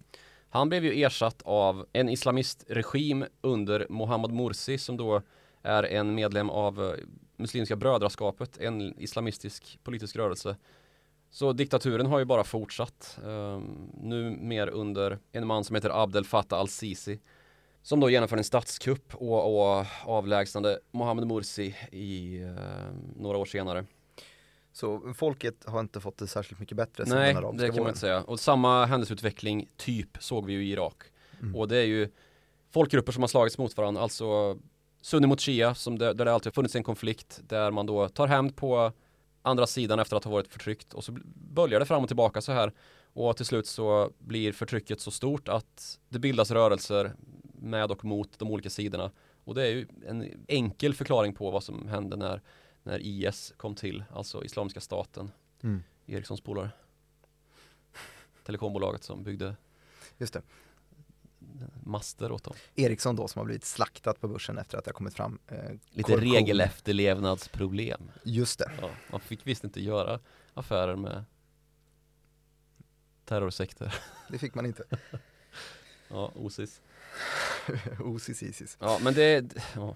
Han 0.54 0.70
blev 0.70 0.86
ju 0.86 1.04
ersatt 1.04 1.42
av 1.46 1.86
en 1.94 2.10
islamistregim 2.10 3.26
under 3.42 3.88
Mohammad 3.90 4.32
Morsi 4.32 4.78
som 4.78 4.98
då 4.98 5.22
är 5.62 5.84
en 5.84 6.16
medlem 6.16 6.50
av 6.50 6.84
eh, 6.84 6.94
Muslimska 7.38 7.76
brödraskapet, 7.76 8.58
en 8.58 9.00
islamistisk 9.00 9.80
politisk 9.84 10.16
rörelse. 10.16 10.56
Så 11.30 11.54
diktaturen 11.54 12.06
har 12.06 12.20
ju 12.20 12.26
bara 12.26 12.44
fortsatt. 12.44 13.20
Um, 13.24 13.92
nu 14.02 14.38
mer 14.42 14.68
under 14.68 15.20
en 15.32 15.48
man 15.48 15.64
som 15.64 15.76
heter 15.76 16.04
Abdel 16.04 16.26
Fattah 16.26 16.60
al-Sisi. 16.60 17.20
Som 17.82 18.00
då 18.00 18.10
genomförde 18.10 18.40
en 18.40 18.44
statskupp 18.44 19.16
och, 19.16 19.78
och 19.80 19.86
avlägsnade 20.06 20.80
Mohammed 20.92 21.28
Morsi 21.28 21.76
i 21.92 22.40
uh, 22.44 22.56
några 23.16 23.38
år 23.38 23.46
senare. 23.46 23.86
Så 24.74 25.14
folket 25.16 25.66
har 25.66 25.80
inte 25.80 26.00
fått 26.00 26.18
det 26.18 26.28
särskilt 26.28 26.60
mycket 26.60 26.78
bättre 26.78 27.04
Nej, 27.08 27.34
den 27.34 27.58
det 27.58 27.66
kan 27.66 27.68
man 27.68 27.78
våren. 27.78 27.88
inte 27.88 28.00
säga. 28.00 28.24
Och 28.24 28.40
samma 28.40 28.86
händelseutveckling 28.86 29.70
typ 29.78 30.18
såg 30.20 30.46
vi 30.46 30.54
ju 30.54 30.66
i 30.66 30.72
Irak. 30.72 31.04
Mm. 31.42 31.56
Och 31.56 31.68
det 31.68 31.78
är 31.78 31.86
ju 31.86 32.10
folkgrupper 32.72 33.12
som 33.12 33.24
har 33.24 33.28
slagits 33.28 33.58
mot 33.58 33.78
varandra, 33.78 34.02
alltså 34.02 34.58
Sunni 35.02 35.28
mot 35.28 35.42
Shia, 35.42 35.76
som 35.76 35.98
det, 35.98 36.14
där 36.14 36.26
det 36.26 36.34
alltid 36.34 36.48
har 36.48 36.54
funnits 36.54 36.76
en 36.76 36.84
konflikt, 36.84 37.42
där 37.48 37.72
man 37.72 37.86
då 37.86 38.10
tar 38.10 38.28
hämnd 38.28 38.56
på 38.56 38.92
andra 39.42 39.68
sidan 39.68 40.00
efter 40.00 40.18
att 40.18 40.24
ha 40.24 40.32
varit 40.32 40.48
förtryckt 40.48 40.94
och 40.94 41.04
så 41.04 41.18
böljar 41.36 41.80
det 41.80 41.86
fram 41.86 42.04
och 42.04 42.10
tillbaka 42.10 42.42
så 42.42 42.52
här. 42.52 42.74
Och 43.14 43.38
till 43.38 43.46
slut 43.46 43.68
så 43.68 44.12
blir 44.20 44.52
förtrycket 44.52 45.02
så 45.02 45.12
stort 45.12 45.50
att 45.50 46.00
det 46.10 46.20
bildas 46.20 46.52
rörelser 46.52 47.14
med 47.54 47.92
och 47.92 48.06
mot 48.06 48.40
de 48.40 48.52
olika 48.52 48.70
sidorna. 48.70 49.12
Och 49.44 49.56
det 49.56 49.64
är 49.64 49.72
ju 49.72 49.88
en 50.08 50.46
enkel 50.48 50.94
förklaring 50.94 51.34
på 51.34 51.52
vad 51.52 51.64
som 51.64 51.88
hände 51.88 52.16
när, 52.16 52.42
när 52.84 53.00
IS 53.00 53.54
kom 53.58 53.76
till, 53.76 54.04
alltså 54.12 54.44
Islamiska 54.46 54.82
staten, 54.82 55.32
Mm. 55.64 55.84
Ericssons 56.08 56.42
polare. 56.42 56.70
Telekombolaget 58.44 59.04
som 59.04 59.24
byggde 59.24 59.56
Just 60.18 60.34
det. 60.34 60.42
master 61.84 62.32
åt 62.32 62.44
dem. 62.44 62.54
Ericsson 62.76 63.16
då 63.16 63.28
som 63.28 63.40
har 63.40 63.46
blivit 63.46 63.66
slaktat 63.66 64.22
på 64.22 64.28
börsen 64.28 64.58
efter 64.58 64.78
att 64.78 64.84
det 64.86 64.90
har 64.90 64.94
kommit 64.94 65.14
fram 65.14 65.40
eh, 65.48 65.58
Lite 65.90 66.04
korruption. 66.12 66.34
regelefterlevnadsproblem. 66.34 68.12
Just 68.24 68.60
det. 68.60 68.72
Ja, 68.82 68.90
man 69.12 69.20
fick 69.20 69.48
visst 69.48 69.64
inte 69.64 69.82
göra 69.82 70.20
affärer 70.54 70.96
med 70.96 71.24
terrorsekter. 73.26 73.96
Det 74.30 74.38
fick 74.38 74.56
man 74.56 74.66
inte. 74.66 74.84
Ja, 76.08 76.32
OSIS. 76.36 76.82
Osis 78.00 78.44
Isis. 78.44 78.78
Ja, 78.80 79.00
men 79.02 79.14
det, 79.14 79.56
ja. 79.76 79.96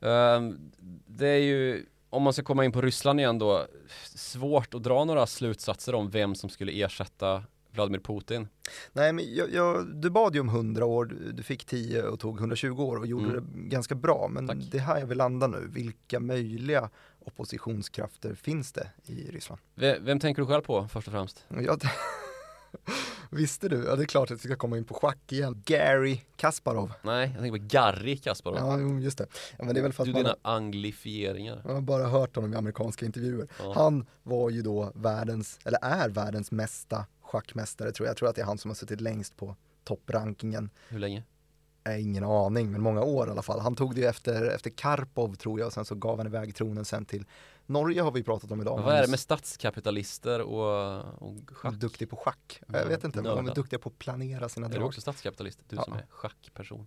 Ehm, 0.00 0.72
det 1.06 1.28
är 1.28 1.38
ju, 1.38 1.86
om 2.10 2.22
man 2.22 2.32
ska 2.32 2.42
komma 2.42 2.64
in 2.64 2.72
på 2.72 2.80
Ryssland 2.80 3.20
igen 3.20 3.38
då, 3.38 3.66
svårt 4.14 4.74
att 4.74 4.82
dra 4.82 5.04
några 5.04 5.26
slutsatser 5.26 5.94
om 5.94 6.10
vem 6.10 6.34
som 6.34 6.50
skulle 6.50 6.72
ersätta 6.84 7.44
Vladimir 7.72 8.00
Putin. 8.00 8.48
Nej 8.92 9.12
men 9.12 9.34
jag, 9.34 9.52
jag, 9.52 9.86
du 9.94 10.10
bad 10.10 10.34
ju 10.34 10.40
om 10.40 10.48
100 10.48 10.84
år, 10.84 11.04
du 11.32 11.42
fick 11.42 11.64
10 11.64 12.02
och 12.02 12.20
tog 12.20 12.38
120 12.38 12.82
år 12.82 12.96
och 12.96 13.06
gjorde 13.06 13.24
Mm. 13.30 13.44
det 13.54 13.68
ganska 13.68 13.94
bra. 13.94 14.28
Men 14.30 14.46
Tack. 14.48 14.56
det 14.70 14.78
är 14.78 14.82
här 14.82 14.98
jag 14.98 15.06
vill 15.06 15.18
landa 15.18 15.46
nu. 15.46 15.68
Vilka 15.72 16.20
möjliga 16.20 16.90
oppositionskrafter 17.24 18.34
finns 18.34 18.72
det 18.72 18.90
i 19.06 19.30
Ryssland? 19.30 19.60
Ve- 19.74 19.98
Vem 20.00 20.20
tänker 20.20 20.42
du 20.42 20.48
själv 20.48 20.62
på 20.62 20.88
först 20.88 21.08
och 21.08 21.12
främst? 21.12 21.44
Jag, 21.48 21.80
visste 23.30 23.68
du? 23.68 23.84
Ja 23.84 23.96
det 23.96 24.02
är 24.02 24.06
klart 24.06 24.30
att 24.30 24.44
vi 24.44 24.48
ska 24.48 24.56
komma 24.56 24.76
in 24.78 24.84
på 24.84 24.94
schack 24.94 25.32
igen. 25.32 25.62
Gary 25.66 26.20
Kasparov. 26.36 26.92
Nej, 27.02 27.30
jag 27.34 27.42
tänker 27.42 27.58
på 27.58 27.66
Garry 27.68 28.16
Kasparov. 28.16 28.58
Ja 28.58 28.78
jo, 28.80 29.00
just 29.00 29.18
det. 29.18 29.26
Ja, 29.58 29.64
men 29.64 29.74
det 29.74 29.80
är 29.80 29.82
väl 29.82 29.92
för 29.92 30.04
du 30.04 30.10
att 30.10 30.14
man, 30.14 30.22
dina 30.24 30.36
anglifieringar. 30.42 31.62
man 31.64 31.74
har 31.74 31.80
bara 31.80 32.06
hört 32.06 32.36
honom 32.36 32.52
i 32.52 32.56
amerikanska 32.56 33.06
intervjuer. 33.06 33.48
Ja. 33.58 33.72
Han 33.74 34.06
var 34.22 34.50
ju 34.50 34.62
då 34.62 34.92
världens, 34.94 35.58
eller 35.64 35.78
är 35.82 36.08
världens 36.08 36.50
mesta 36.50 37.06
schackmästare 37.22 37.92
tror 37.92 38.06
jag. 38.06 38.10
Jag 38.10 38.16
tror 38.16 38.28
att 38.28 38.36
det 38.36 38.42
är 38.42 38.46
han 38.46 38.58
som 38.58 38.70
har 38.70 38.74
suttit 38.74 39.00
längst 39.00 39.36
på 39.36 39.56
topprankingen. 39.84 40.70
Hur 40.88 40.98
länge? 40.98 41.22
Har 41.92 41.98
ingen 41.98 42.24
aning, 42.24 42.70
men 42.72 42.80
många 42.82 43.02
år 43.02 43.28
i 43.28 43.30
alla 43.30 43.42
fall. 43.42 43.60
Han 43.60 43.74
tog 43.76 43.94
det 43.94 44.00
ju 44.00 44.06
efter, 44.06 44.44
efter 44.50 44.70
Karpov 44.70 45.34
tror 45.34 45.58
jag 45.60 45.66
och 45.66 45.72
sen 45.72 45.84
så 45.84 45.94
gav 45.94 46.18
han 46.18 46.26
iväg 46.26 46.54
tronen 46.54 46.84
sen 46.84 47.04
till 47.04 47.24
Norge 47.66 48.02
har 48.02 48.10
vi 48.12 48.22
pratat 48.22 48.50
om 48.50 48.60
idag. 48.60 48.76
Men 48.76 48.84
vad 48.84 48.94
är 48.94 49.02
det 49.02 49.08
med 49.10 49.20
statskapitalister 49.20 50.40
och, 50.40 50.98
och 51.22 51.36
schack? 51.52 51.74
Duktig 51.74 52.10
på 52.10 52.16
schack. 52.16 52.60
Ja, 52.66 52.78
Jag 52.78 52.86
vet 52.86 53.04
inte, 53.04 53.22
men 53.22 53.36
de 53.36 53.48
är 53.48 53.54
duktiga 53.54 53.78
på 53.78 53.88
att 53.88 53.98
planera 53.98 54.48
sina 54.48 54.66
Är 54.66 54.70
du 54.70 54.76
drag. 54.76 54.86
också 54.86 55.00
statskapitalist? 55.00 55.58
Du 55.68 55.76
Ja. 55.76 55.82
som 55.82 55.92
är 55.94 56.06
schackperson. 56.10 56.86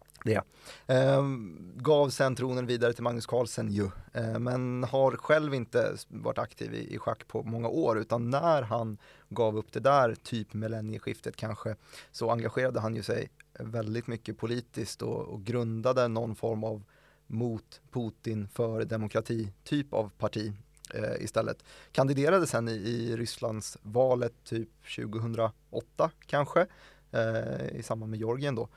Ehm, 0.88 1.72
gav 1.76 2.10
sen 2.10 2.36
tronen 2.36 2.66
vidare 2.66 2.94
till 2.94 3.04
Magnus 3.04 3.26
Carlsen 3.26 3.72
ju, 3.72 3.90
Ehm, 4.14 4.44
men 4.44 4.84
har 4.84 5.12
själv 5.12 5.54
inte 5.54 5.96
varit 6.08 6.38
aktiv 6.38 6.74
i, 6.74 6.94
i 6.96 6.98
schack 7.00 7.28
på 7.28 7.44
många 7.44 7.68
år 7.68 8.00
utan 8.00 8.30
när 8.30 8.62
han 8.62 8.98
gav 9.32 9.58
upp 9.58 9.72
det 9.72 9.80
där, 9.80 10.16
typ 10.16 10.54
millennieskiftet 10.54 11.36
kanske, 11.36 11.76
så 12.12 12.32
engagerade 12.32 12.80
han 12.80 12.96
ju 12.96 13.04
sig 13.04 13.30
väldigt 13.54 14.08
mycket 14.08 14.38
politiskt 14.38 15.02
och, 15.02 15.20
och 15.20 15.44
grundade 15.44 16.08
någon 16.08 16.36
form 16.36 16.64
av 16.64 16.84
mot 17.28 17.82
Putin 17.92 18.48
för 18.48 18.86
demokrati 18.86 19.54
typ 19.64 19.94
av 19.94 20.12
parti 20.18 20.54
eh, 20.94 21.24
istället. 21.24 21.64
Kandiderade 21.92 22.48
sen 22.48 22.68
i, 22.68 22.72
i 22.72 23.18
Rysslands 23.18 23.78
valet 23.82 24.34
typ 24.44 24.70
2008 24.96 26.12
kanske 26.26 26.68
eh, 27.12 27.68
i 27.72 27.84
samband 27.84 28.10
med 28.10 28.20
Georgien 28.20 28.56
då. 28.56 28.70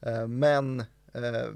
Eh, 0.00 0.26
men 0.26 0.80
eh, 1.12 1.48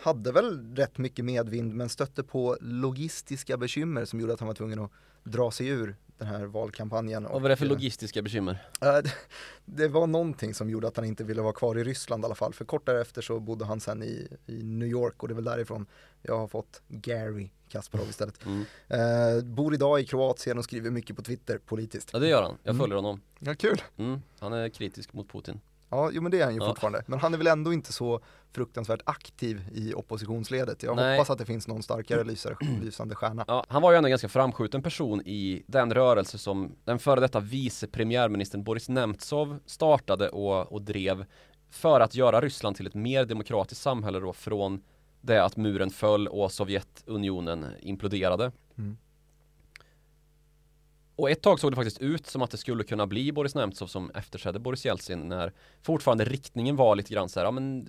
hade 0.00 0.32
väl 0.32 0.76
rätt 0.76 0.98
mycket 0.98 1.24
medvind 1.24 1.74
men 1.74 1.88
stötte 1.88 2.22
på 2.22 2.56
logistiska 2.60 3.56
bekymmer 3.56 4.04
som 4.04 4.20
gjorde 4.20 4.34
att 4.34 4.40
han 4.40 4.46
var 4.46 4.54
tvungen 4.54 4.78
att 4.78 4.90
dra 5.24 5.50
sig 5.50 5.66
ur 5.68 5.96
den 6.18 6.28
här 6.28 6.44
valkampanjen. 6.44 7.22
Vad 7.24 7.42
var 7.42 7.48
det 7.48 7.56
för 7.56 7.64
eh, 7.64 7.68
logistiska 7.70 8.22
bekymmer? 8.22 8.58
Det- 9.64 9.88
var 9.88 10.06
någonting 10.06 10.54
som 10.54 10.70
gjorde 10.70 10.88
att 10.88 10.96
han 10.96 11.04
inte 11.06 11.24
ville 11.24 11.42
vara 11.42 11.52
kvar 11.52 11.78
i 11.78 11.84
Ryssland 11.84 12.22
i 12.22 12.26
alla 12.26 12.34
fall. 12.34 12.52
För 12.54 12.64
kort 12.64 12.86
därefter 12.86 13.22
så 13.22 13.40
bodde 13.40 13.64
han 13.64 13.80
sen 13.80 14.02
i, 14.02 14.28
i 14.46 14.62
New 14.62 14.88
York 14.88 15.22
och 15.22 15.28
det 15.28 15.32
är 15.32 15.34
väl 15.34 15.44
därifrån 15.44 15.86
jag 16.22 16.38
har 16.38 16.48
fått 16.48 16.82
Gary 16.88 17.50
Kasparov 17.68 18.08
istället. 18.08 18.46
Mm. 18.46 18.64
Eh, 18.88 19.44
bor 19.44 19.74
idag 19.74 20.00
i 20.00 20.04
Kroatien 20.04 20.58
och 20.58 20.64
skriver 20.64 20.90
mycket 20.90 21.16
på 21.16 21.22
Twitter 21.22 21.58
politiskt. 21.58 22.10
Ja 22.12 22.18
det 22.18 22.28
gör 22.28 22.42
han, 22.42 22.56
jag 22.62 22.70
Mm. 22.74 22.80
följer 22.82 22.96
honom. 22.96 23.20
Ja, 23.38 23.54
kul. 23.54 23.82
Mm. 23.96 24.22
Han 24.38 24.52
är 24.52 24.68
kritisk 24.68 25.12
mot 25.12 25.28
Putin. 25.32 25.60
Ja, 25.94 26.10
jo 26.12 26.22
men 26.22 26.30
det 26.32 26.40
är 26.40 26.44
han 26.44 26.54
ju 26.54 26.60
Ja. 26.60 26.66
fortfarande. 26.68 27.04
Men 27.06 27.18
han 27.18 27.34
är 27.34 27.38
väl 27.38 27.46
ändå 27.46 27.72
inte 27.72 27.92
så 27.92 28.20
fruktansvärt 28.52 29.00
aktiv 29.04 29.62
i 29.74 29.94
oppositionsledet. 29.94 30.82
Jag 30.82 30.96
Nej. 30.96 31.16
hoppas 31.16 31.30
att 31.30 31.38
det 31.38 31.44
finns 31.44 31.68
någon 31.68 31.82
starkare 31.82 32.24
lysare, 32.24 32.56
lysande 32.82 33.14
stjärna. 33.14 33.44
Ja, 33.48 33.64
han 33.68 33.82
var 33.82 33.90
ju 33.90 33.96
ändå 33.96 34.06
en 34.06 34.10
ganska 34.10 34.28
framskjuten 34.28 34.82
person 34.82 35.20
i 35.26 35.62
den 35.66 35.94
rörelse 35.94 36.38
som 36.38 36.72
den 36.84 36.98
före 36.98 37.20
detta 37.20 37.40
vice 37.40 37.86
premiärministern 37.86 38.64
Boris 38.64 38.88
Nemtsov 38.88 39.58
startade 39.66 40.28
och, 40.28 40.72
och 40.72 40.82
drev 40.82 41.24
för 41.70 42.00
att 42.00 42.14
göra 42.14 42.40
Ryssland 42.40 42.76
till 42.76 42.86
ett 42.86 42.94
mer 42.94 43.24
demokratiskt 43.24 43.82
samhälle 43.82 44.20
då 44.20 44.32
från 44.32 44.82
det 45.20 45.44
att 45.44 45.56
muren 45.56 45.90
föll 45.90 46.28
och 46.28 46.52
Sovjetunionen 46.52 47.66
imploderade. 47.80 48.52
Mm. 48.78 48.96
Och 51.16 51.30
ett 51.30 51.42
tag 51.42 51.60
såg 51.60 51.72
det 51.72 51.76
faktiskt 51.76 52.00
ut 52.00 52.26
som 52.26 52.42
att 52.42 52.50
det 52.50 52.56
skulle 52.56 52.84
kunna 52.84 53.06
bli 53.06 53.32
Boris 53.32 53.54
Nemtsov 53.54 53.86
som 53.86 54.10
efterträdde 54.10 54.58
Boris 54.58 54.84
Jeltsin 54.84 55.28
när 55.28 55.52
fortfarande 55.82 56.24
riktningen 56.24 56.76
var 56.76 56.96
lite 56.96 57.14
grann 57.14 57.28
så 57.28 57.40
här, 57.40 57.46
ja 57.46 57.50
men 57.50 57.88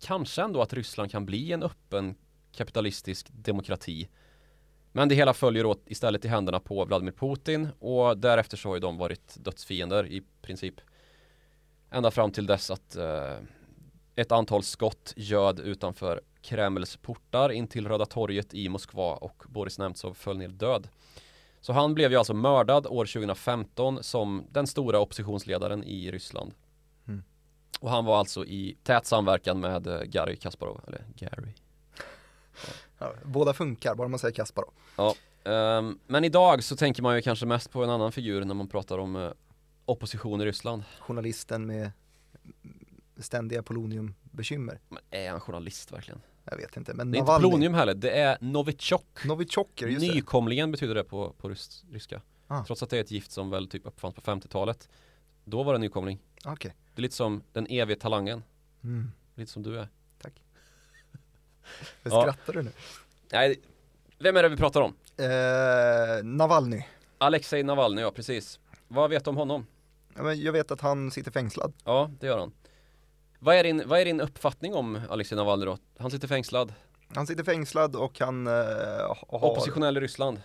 kanske 0.00 0.42
ändå 0.42 0.62
att 0.62 0.72
Ryssland 0.72 1.10
kan 1.10 1.26
bli 1.26 1.52
en 1.52 1.62
öppen 1.62 2.14
kapitalistisk 2.52 3.28
demokrati. 3.32 4.08
Men 4.92 5.08
det 5.08 5.14
hela 5.14 5.34
följer 5.34 5.66
åt 5.66 5.82
istället 5.86 6.24
i 6.24 6.28
händerna 6.28 6.60
på 6.60 6.84
Vladimir 6.84 7.12
Putin 7.12 7.68
och 7.78 8.18
därefter 8.18 8.56
så 8.56 8.68
har 8.68 8.76
ju 8.76 8.80
de 8.80 8.98
varit 8.98 9.36
dödsfiender 9.44 10.06
i 10.06 10.22
princip. 10.42 10.74
Ända 11.90 12.10
fram 12.10 12.30
till 12.30 12.46
dess 12.46 12.70
att 12.70 12.96
eh, 12.96 13.36
ett 14.16 14.32
antal 14.32 14.62
skott 14.62 15.12
göd 15.16 15.60
utanför 15.60 16.20
Kremls 16.42 16.96
portar 16.96 17.52
in 17.52 17.68
till 17.68 17.88
Röda 17.88 18.06
torget 18.06 18.54
i 18.54 18.68
Moskva 18.68 19.14
och 19.14 19.42
Boris 19.48 19.78
Nemtsov 19.78 20.14
föll 20.14 20.38
ner 20.38 20.48
död. 20.48 20.88
Så 21.62 21.72
han 21.72 21.94
blev 21.94 22.10
ju 22.10 22.18
alltså 22.18 22.34
mördad 22.34 22.86
år 22.86 23.06
2015 23.06 24.02
som 24.02 24.44
den 24.50 24.66
stora 24.66 24.98
oppositionsledaren 24.98 25.84
i 25.84 26.10
Ryssland. 26.10 26.54
Mm. 27.08 27.22
Och 27.80 27.90
han 27.90 28.04
var 28.04 28.18
alltså 28.18 28.44
i 28.44 28.76
tät 28.82 29.06
samverkan 29.06 29.60
med 29.60 29.86
eh, 29.86 30.02
Gary 30.02 30.36
Kasparov, 30.36 30.80
eller 30.86 31.04
Gary. 31.16 31.52
Ja, 32.98 33.12
båda 33.24 33.52
funkar, 33.52 33.94
bara 33.94 34.08
man 34.08 34.18
säger 34.18 34.34
Kasparov. 34.34 34.72
Ja, 34.96 35.14
ehm, 35.44 35.98
men 36.06 36.24
idag 36.24 36.64
så 36.64 36.76
tänker 36.76 37.02
man 37.02 37.16
ju 37.16 37.22
kanske 37.22 37.46
mest 37.46 37.70
på 37.70 37.84
en 37.84 37.90
annan 37.90 38.12
figur 38.12 38.44
när 38.44 38.54
man 38.54 38.68
pratar 38.68 38.98
om 38.98 39.16
eh, 39.16 39.30
opposition 39.84 40.40
i 40.40 40.44
Ryssland. 40.44 40.82
Journalisten 41.00 41.66
med 41.66 41.90
ständiga 43.16 43.62
poloniumbekymmer. 43.62 44.80
Men 44.88 45.02
är 45.10 45.30
han 45.30 45.40
journalist 45.40 45.92
verkligen? 45.92 46.20
Jag 46.44 46.56
vet 46.56 46.76
inte, 46.76 46.94
men 46.94 47.10
Det 47.10 47.16
är 47.16 47.18
inte 47.18 47.30
Navalny, 47.32 47.48
plonium 47.48 47.74
heller, 47.74 47.94
det 47.94 48.10
är 48.10 48.38
Novichok. 48.40 49.24
Novichoker, 49.24 49.86
just 49.88 50.06
det. 50.06 50.14
Nykomlingen 50.14 50.70
betyder 50.72 50.94
det 50.94 51.04
på, 51.04 51.32
på 51.38 51.48
rys 51.48 51.84
ryska. 51.92 52.22
Ah. 52.46 52.64
Trots 52.64 52.82
att 52.82 52.90
det 52.90 52.96
är 52.96 53.00
ett 53.00 53.10
gift 53.10 53.30
som 53.30 53.50
väl 53.50 53.68
typ 53.68 53.86
uppfanns 53.86 54.14
på 54.14 54.20
50-talet. 54.20 54.88
Då 55.44 55.62
var 55.62 55.72
det 55.72 55.78
nykomling. 55.78 56.18
Okej. 56.44 56.74
Det 56.94 57.00
är 57.00 57.02
lite 57.02 57.14
som 57.14 57.42
den 57.52 57.66
evige 57.66 57.96
talangen. 58.00 58.42
Mm. 58.84 59.10
Lite 59.34 59.52
som 59.52 59.62
du 59.62 59.78
är. 59.78 59.88
Vad 62.02 62.12
Ja. 62.12 62.22
skrattar 62.22 62.52
du 62.52 62.62
nu? 62.62 62.70
Nej, 63.32 63.60
vem 64.18 64.36
är 64.36 64.42
det 64.42 64.48
vi 64.48 64.56
pratar 64.56 64.80
om? 64.80 64.94
Eh, 65.16 66.24
Navalny. 66.24 66.84
Alexej 67.18 67.62
Navalny, 67.62 68.02
ja 68.02 68.10
precis. 68.10 68.60
Vad 68.88 69.10
vet 69.10 69.24
du 69.24 69.30
om 69.30 69.36
honom? 69.36 69.66
Jag 70.36 70.52
vet 70.52 70.70
att 70.70 70.80
han 70.80 71.10
sitter 71.10 71.30
fängslad. 71.30 71.72
Ja, 71.84 72.10
det 72.20 72.26
gör 72.26 72.38
han. 72.38 72.52
Vad 73.44 73.54
är 73.56 73.62
din, 73.64 73.82
vad 73.86 74.00
är 74.00 74.04
din 74.04 74.20
uppfattning 74.20 74.74
om 74.74 75.00
Alexej 75.10 75.36
Navalny? 75.36 75.76
Han 75.98 76.10
sitter 76.10 76.28
fängslad, 76.28 76.74
Han 77.14 77.26
sitter 77.26 77.44
fängslad 77.44 77.96
och 77.96 78.18
han 78.20 78.46
eh, 78.46 78.52
har... 78.52 79.44
oppositionell 79.44 79.96
i 79.96 80.00
Ryssland. 80.00 80.42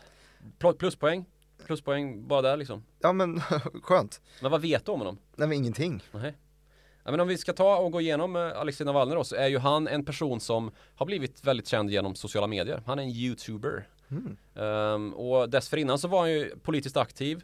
Pl- 0.60 0.74
Pluspoäng, 0.74 1.26
pluspoäng 1.66 2.28
bara 2.28 2.42
där 2.42 2.58
liksom. 2.58 2.84
Ja 3.00 3.14
men 3.14 3.42
skönt. 3.84 4.22
Men 4.42 4.52
vad 4.52 4.62
vet 4.62 4.86
du 4.86 4.92
om 4.92 5.00
honom? 5.00 5.18
Nej 5.36 5.48
men 5.48 5.58
ingenting. 5.58 6.04
Nej. 6.12 6.34
Ja, 7.04 7.12
men 7.12 7.20
om 7.20 7.28
vi 7.28 7.38
ska 7.38 7.54
ta 7.54 7.78
och 7.78 7.92
gå 7.92 8.02
igenom 8.02 8.36
eh, 8.36 8.42
Alexej 8.60 8.86
Navalny 8.86 9.16
då 9.16 9.24
så 9.24 9.36
är 9.36 9.48
ju 9.48 9.58
han 9.58 9.88
en 9.88 10.06
person 10.06 10.40
som 10.40 10.72
har 10.96 11.06
blivit 11.06 11.44
väldigt 11.44 11.68
känd 11.68 11.90
genom 11.90 12.16
sociala 12.16 12.48
medier. 12.48 12.84
Han 12.86 13.00
är 13.00 13.04
en 13.04 13.10
youtuber. 13.10 13.88
Mm. 14.10 14.38
Ehm, 14.56 15.14
och 15.14 15.50
dessförinnan 15.50 16.00
så 16.00 16.08
var 16.08 16.20
han 16.20 16.32
ju 16.32 16.56
politiskt 16.60 16.98
aktiv. 16.98 17.44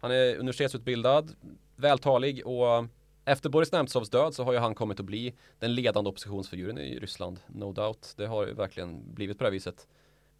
Han 0.00 0.10
är 0.10 0.36
universitetsutbildad, 0.36 1.34
vältalig 1.76 2.46
och 2.46 2.84
efter 3.26 3.48
Boris 3.48 3.72
Nemtsovs 3.72 4.10
död 4.10 4.34
så 4.34 4.44
har 4.44 4.52
ju 4.52 4.58
han 4.58 4.74
kommit 4.74 5.00
att 5.00 5.06
bli 5.06 5.34
den 5.58 5.74
ledande 5.74 6.10
oppositionsfiguren 6.10 6.78
i 6.78 6.98
Ryssland, 6.98 7.40
no 7.46 7.72
doubt. 7.72 8.14
Det 8.16 8.26
har 8.26 8.46
ju 8.46 8.54
verkligen 8.54 9.14
blivit 9.14 9.38
på 9.38 9.44
det 9.44 9.48
här 9.48 9.52
viset. 9.52 9.86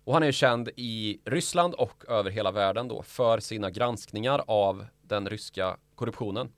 Och 0.04 0.12
han 0.12 0.22
är 0.22 0.26
ju 0.26 0.32
känd 0.32 0.68
i 0.76 1.20
Ryssland 1.24 1.74
och 1.74 2.04
över 2.08 2.30
hela 2.30 2.50
världen 2.50 2.88
då 2.88 3.02
för 3.02 3.40
sina 3.40 3.70
granskningar 3.70 4.44
av 4.46 4.86
den 5.02 5.28
ryska 5.28 5.76
korruptionen. 5.94 6.52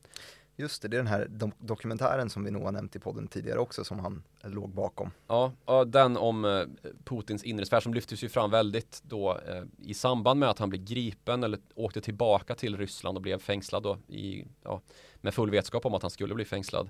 Just 0.61 0.83
det, 0.83 0.89
det 0.89 0.97
är 0.97 0.99
den 0.99 1.07
här 1.07 1.27
do- 1.31 1.53
dokumentären 1.59 2.31
som 2.31 2.45
vi 2.45 2.51
nog 2.51 2.63
har 2.63 2.73
nämnt 2.73 2.97
i 2.97 2.99
podden 2.99 3.29
tidigare 3.29 3.59
också 3.59 3.85
som 3.85 3.99
han 3.99 4.23
låg 4.43 4.71
bakom. 4.71 5.11
Ja, 5.27 5.53
den 5.87 6.17
om 6.17 6.45
eh, 6.45 6.63
Putins 7.05 7.45
inre 7.45 7.67
sfär 7.67 7.81
som 7.81 7.95
lyftes 7.95 8.25
ju 8.25 8.29
fram 8.29 8.51
väldigt 8.51 9.03
då 9.05 9.39
eh, 9.49 9.63
i 9.79 9.95
samband 9.95 10.41
med 10.41 10.51
att 10.51 10.59
han 10.59 10.71
blev 10.71 10.85
gripen 10.85 11.45
eller 11.45 11.61
åkte 11.75 12.01
tillbaka 12.01 12.55
till 12.55 12.77
Ryssland 12.77 13.19
och 13.19 13.23
blev 13.23 13.39
fängslad 13.39 13.83
då 13.83 13.99
i, 14.09 14.45
ja, 14.63 14.81
med 15.17 15.35
full 15.35 15.51
vetskap 15.51 15.87
om 15.87 15.95
att 15.95 16.03
han 16.03 16.11
skulle 16.11 16.35
bli 16.35 16.45
fängslad. 16.45 16.89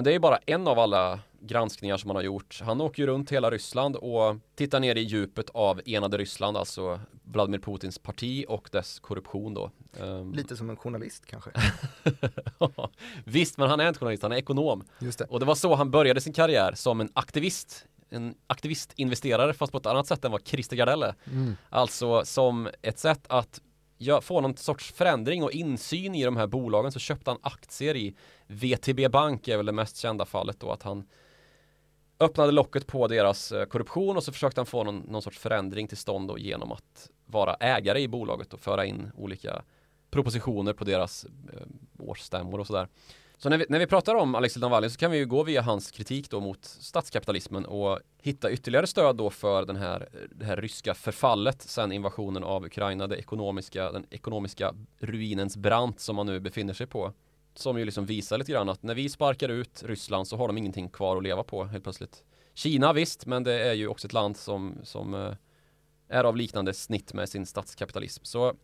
Men 0.00 0.04
det 0.04 0.14
är 0.14 0.18
bara 0.18 0.38
en 0.46 0.68
av 0.68 0.78
alla 0.78 1.20
granskningar 1.40 1.96
som 1.96 2.10
han 2.10 2.16
har 2.16 2.22
gjort. 2.22 2.60
Han 2.62 2.80
åker 2.80 3.02
ju 3.02 3.06
runt 3.06 3.32
hela 3.32 3.50
Ryssland 3.50 3.96
och 3.96 4.36
tittar 4.54 4.80
ner 4.80 4.96
i 4.96 5.00
djupet 5.00 5.50
av 5.50 5.80
enade 5.86 6.18
Ryssland, 6.18 6.56
alltså 6.56 7.00
Vladimir 7.24 7.58
Putins 7.58 7.98
parti 7.98 8.44
och 8.48 8.68
dess 8.72 9.00
korruption 9.00 9.54
då. 9.54 9.70
Ehm, 10.00 10.32
Lite 10.32 10.56
som 10.56 10.70
en 10.70 10.76
journalist 10.76 11.26
kanske. 11.26 11.50
Visst, 13.24 13.58
men 13.58 13.70
han 13.70 13.80
är 13.80 13.88
inte 13.88 14.00
journalist, 14.00 14.22
han 14.22 14.32
är 14.32 14.36
ekonom. 14.36 14.84
Just 14.98 15.18
det. 15.18 15.24
Och 15.24 15.40
det 15.40 15.46
var 15.46 15.54
så 15.54 15.74
han 15.74 15.90
började 15.90 16.20
sin 16.20 16.32
karriär 16.32 16.72
som 16.74 17.00
en 17.00 17.10
aktivist. 17.12 17.86
En 18.10 18.34
aktivistinvesterare 18.46 19.52
fast 19.52 19.72
på 19.72 19.78
ett 19.78 19.86
annat 19.86 20.06
sätt 20.06 20.24
än 20.24 20.32
vad 20.32 20.46
Christer 20.46 20.76
Gardell 20.76 21.02
är. 21.02 21.14
Mm. 21.26 21.56
Alltså 21.68 22.24
som 22.24 22.68
ett 22.82 22.98
sätt 22.98 23.20
att 23.26 23.60
få 24.20 24.40
någon 24.40 24.56
sorts 24.56 24.92
förändring 24.92 25.42
och 25.42 25.52
insyn 25.52 26.14
i 26.14 26.24
de 26.24 26.36
här 26.36 26.46
bolagen 26.46 26.92
så 26.92 26.98
köpte 26.98 27.30
han 27.30 27.38
aktier 27.42 27.96
i 27.96 28.14
VTB 28.46 29.08
Bank 29.10 29.48
är 29.48 29.56
väl 29.56 29.66
det 29.66 29.72
mest 29.72 29.96
kända 29.96 30.24
fallet 30.24 30.60
då 30.60 30.70
att 30.70 30.82
han 30.82 31.04
öppnade 32.20 32.52
locket 32.52 32.86
på 32.86 33.08
deras 33.08 33.52
eh, 33.52 33.64
korruption 33.64 34.16
och 34.16 34.24
så 34.24 34.32
försökte 34.32 34.60
han 34.60 34.66
få 34.66 34.84
någon, 34.84 34.98
någon 34.98 35.22
sorts 35.22 35.38
förändring 35.38 35.88
till 35.88 35.96
stånd 35.96 36.28
då 36.28 36.38
genom 36.38 36.72
att 36.72 37.10
vara 37.26 37.54
ägare 37.54 38.00
i 38.00 38.08
bolaget 38.08 38.54
och 38.54 38.60
föra 38.60 38.84
in 38.84 39.10
olika 39.16 39.62
propositioner 40.10 40.72
på 40.72 40.84
deras 40.84 41.24
eh, 41.24 41.66
årsstämmor 41.98 42.60
och 42.60 42.66
sådär. 42.66 42.88
Så 43.42 43.48
när 43.48 43.58
vi, 43.58 43.66
när 43.68 43.78
vi 43.78 43.86
pratar 43.86 44.14
om 44.14 44.34
Alexej 44.34 44.60
Navalny 44.60 44.90
så 44.90 44.98
kan 44.98 45.10
vi 45.10 45.18
ju 45.18 45.26
gå 45.26 45.42
via 45.42 45.62
hans 45.62 45.90
kritik 45.90 46.30
då 46.30 46.40
mot 46.40 46.64
statskapitalismen 46.64 47.64
och 47.64 47.98
hitta 48.22 48.50
ytterligare 48.50 48.86
stöd 48.86 49.16
då 49.16 49.30
för 49.30 49.66
den 49.66 49.76
här, 49.76 50.08
det 50.30 50.44
här 50.44 50.56
ryska 50.56 50.94
förfallet 50.94 51.62
sen 51.62 51.92
invasionen 51.92 52.44
av 52.44 52.64
Ukraina, 52.64 53.06
det 53.06 53.16
ekonomiska, 53.16 53.92
den 53.92 54.06
ekonomiska 54.10 54.74
ruinens 54.98 55.56
brant 55.56 56.00
som 56.00 56.16
man 56.16 56.26
nu 56.26 56.40
befinner 56.40 56.74
sig 56.74 56.86
på. 56.86 57.12
Som 57.54 57.78
ju 57.78 57.84
liksom 57.84 58.06
visar 58.06 58.38
lite 58.38 58.52
grann 58.52 58.68
att 58.68 58.82
när 58.82 58.94
vi 58.94 59.08
sparkar 59.08 59.48
ut 59.48 59.82
Ryssland 59.86 60.28
så 60.28 60.36
har 60.36 60.46
de 60.46 60.58
ingenting 60.58 60.88
kvar 60.88 61.16
att 61.16 61.22
leva 61.22 61.42
på 61.42 61.64
helt 61.64 61.84
plötsligt. 61.84 62.24
Kina 62.54 62.92
visst, 62.92 63.26
men 63.26 63.44
det 63.44 63.68
är 63.68 63.72
ju 63.72 63.88
också 63.88 64.06
ett 64.06 64.12
land 64.12 64.36
som, 64.36 64.74
som 64.82 65.14
eh, 65.14 65.32
är 66.08 66.24
av 66.24 66.36
liknande 66.36 66.74
snitt 66.74 67.12
med 67.12 67.28
sin 67.28 67.46
statskapitalism. 67.46 68.24
Så 68.24 68.54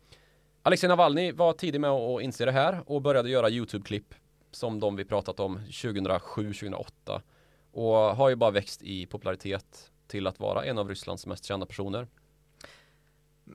Alexej 0.63 0.89
Navalny 0.89 1.33
var 1.33 1.53
tidig 1.53 1.81
med 1.81 1.91
att 1.91 2.23
inse 2.23 2.45
det 2.45 2.53
här 2.53 2.81
och 2.87 3.03
började 3.03 3.31
göra 3.31 3.51
YouTube-klipp 3.51 4.15
som 4.57 4.81
de 4.81 4.97
vi 4.97 5.05
pratat 5.05 5.41
om 5.41 5.59
2007-2008 5.59 7.21
och 7.73 7.95
har 7.95 8.29
ju 8.29 8.37
bara 8.37 8.51
växt 8.51 8.83
i 8.83 9.07
popularitet 9.07 9.91
till 10.07 10.27
att 10.27 10.41
vara 10.41 10.65
en 10.65 10.79
av 10.79 10.89
Rysslands 10.89 11.27
mest 11.27 11.45
kända 11.45 11.67
personer. 11.67 12.07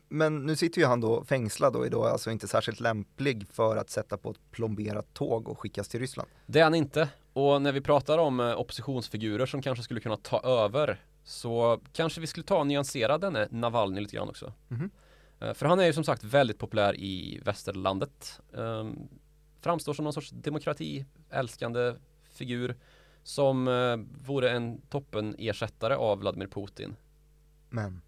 Men 0.10 0.46
nu 0.46 0.56
sitter 0.56 0.82
ju 0.82 0.88
han 0.88 1.02
då 1.02 1.24
fängslad 1.24 1.76
och 1.76 1.86
är 1.86 1.90
då 1.90 2.04
alltså 2.04 2.32
inte 2.32 2.48
särskilt 2.48 2.80
lämplig 2.80 3.48
för 3.48 3.78
att 3.78 3.90
sätta 3.90 4.18
på 4.18 4.32
ett 4.32 4.52
plomberat 4.52 5.14
tåg 5.14 5.50
och 5.50 5.60
skickas 5.60 5.88
till 5.88 6.00
Ryssland. 6.00 6.30
Det 6.46 6.60
är 6.60 6.64
han 6.64 6.76
inte. 6.76 7.10
Och 7.34 7.62
när 7.62 7.72
vi 7.72 7.82
pratar 7.82 8.18
om 8.18 8.40
eh, 8.40 8.60
oppositionsfigurer 8.60 9.46
som 9.46 9.62
kanske 9.62 9.84
skulle 9.84 10.00
kunna 10.00 10.18
ta 10.18 10.42
över 10.42 11.00
så 11.24 11.82
kanske 11.94 12.22
vi 12.22 12.28
skulle 12.28 12.44
ta 12.46 12.60
och 12.60 12.68
nyansera 12.68 13.18
denne 13.18 13.48
Navalny 13.52 14.02
lite 14.02 14.16
grann 14.16 14.30
också. 14.30 14.54
Mhm. 14.68 14.90
Eh, 15.40 15.54
För 15.54 15.66
han 15.66 15.80
är 15.80 15.86
ju 15.86 15.94
som 15.94 16.04
sagt 16.04 16.24
väldigt 16.24 16.58
populär 16.58 16.96
i 17.00 17.40
västerlandet. 17.46 18.42
Framstår 19.62 19.94
som 19.94 20.04
någon 20.04 20.14
sorts 20.14 20.30
demokratiälskande 20.30 21.96
figur 22.32 22.76
som 23.24 23.68
eh, 23.68 23.98
vore 24.28 24.50
en 24.50 24.82
toppen 24.82 25.36
ersättare 25.40 25.96
av 25.96 26.20
Vladimir 26.20 26.48
Putin. 26.48 26.96
Men, 27.70 28.02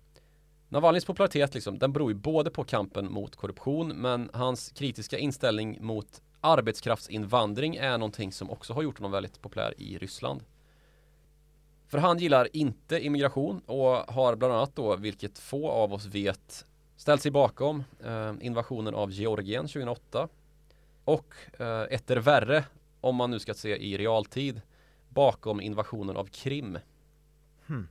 Navalnys 0.70 1.06
popularitet 1.06 1.54
liksom, 1.54 1.80
den 1.80 1.94
beror 1.94 2.12
ju 2.12 2.16
både 2.18 2.52
på 2.52 2.64
kampen 2.64 3.12
mot 3.12 3.36
korruption 3.36 3.88
men 3.88 4.30
hans 4.34 4.72
kritiska 4.72 5.18
inställning 5.18 5.78
mot 5.82 6.22
arbetskraftsinvandring 6.42 7.76
är 7.76 7.98
någonting 7.98 8.32
som 8.32 8.50
också 8.50 8.74
har 8.74 8.84
gjort 8.84 8.98
honom 8.98 9.12
väldigt 9.12 9.42
populär 9.42 9.74
i 9.78 9.98
Ryssland. 9.98 10.44
För 11.88 11.98
han 11.98 12.18
gillar 12.18 12.48
inte 12.54 13.06
immigration 13.06 13.62
och 13.66 14.14
har 14.14 14.36
bland 14.36 14.54
annat 14.54 14.76
då, 14.76 14.96
vilket 14.96 15.40
få 15.40 15.70
av 15.70 15.94
oss 15.94 16.06
vet, 16.06 16.66
ställt 16.96 17.22
sig 17.22 17.32
bakom 17.32 17.84
eh, 18.06 18.34
invasionen 18.42 18.96
av 18.96 19.12
Georgien 19.12 19.68
2008 19.68 20.28
och 21.06 21.34
eh, 21.60 21.82
etter 21.90 22.18
värre, 22.18 22.64
om 23.02 23.16
man 23.16 23.32
nu 23.32 23.40
ska 23.40 23.54
se 23.54 23.78
i 23.78 23.98
realtid, 23.98 24.62
bakom 25.10 25.62
invasionen 25.62 26.18
av 26.18 26.26
Krim. 26.26 26.78
Hmm. 27.68 27.88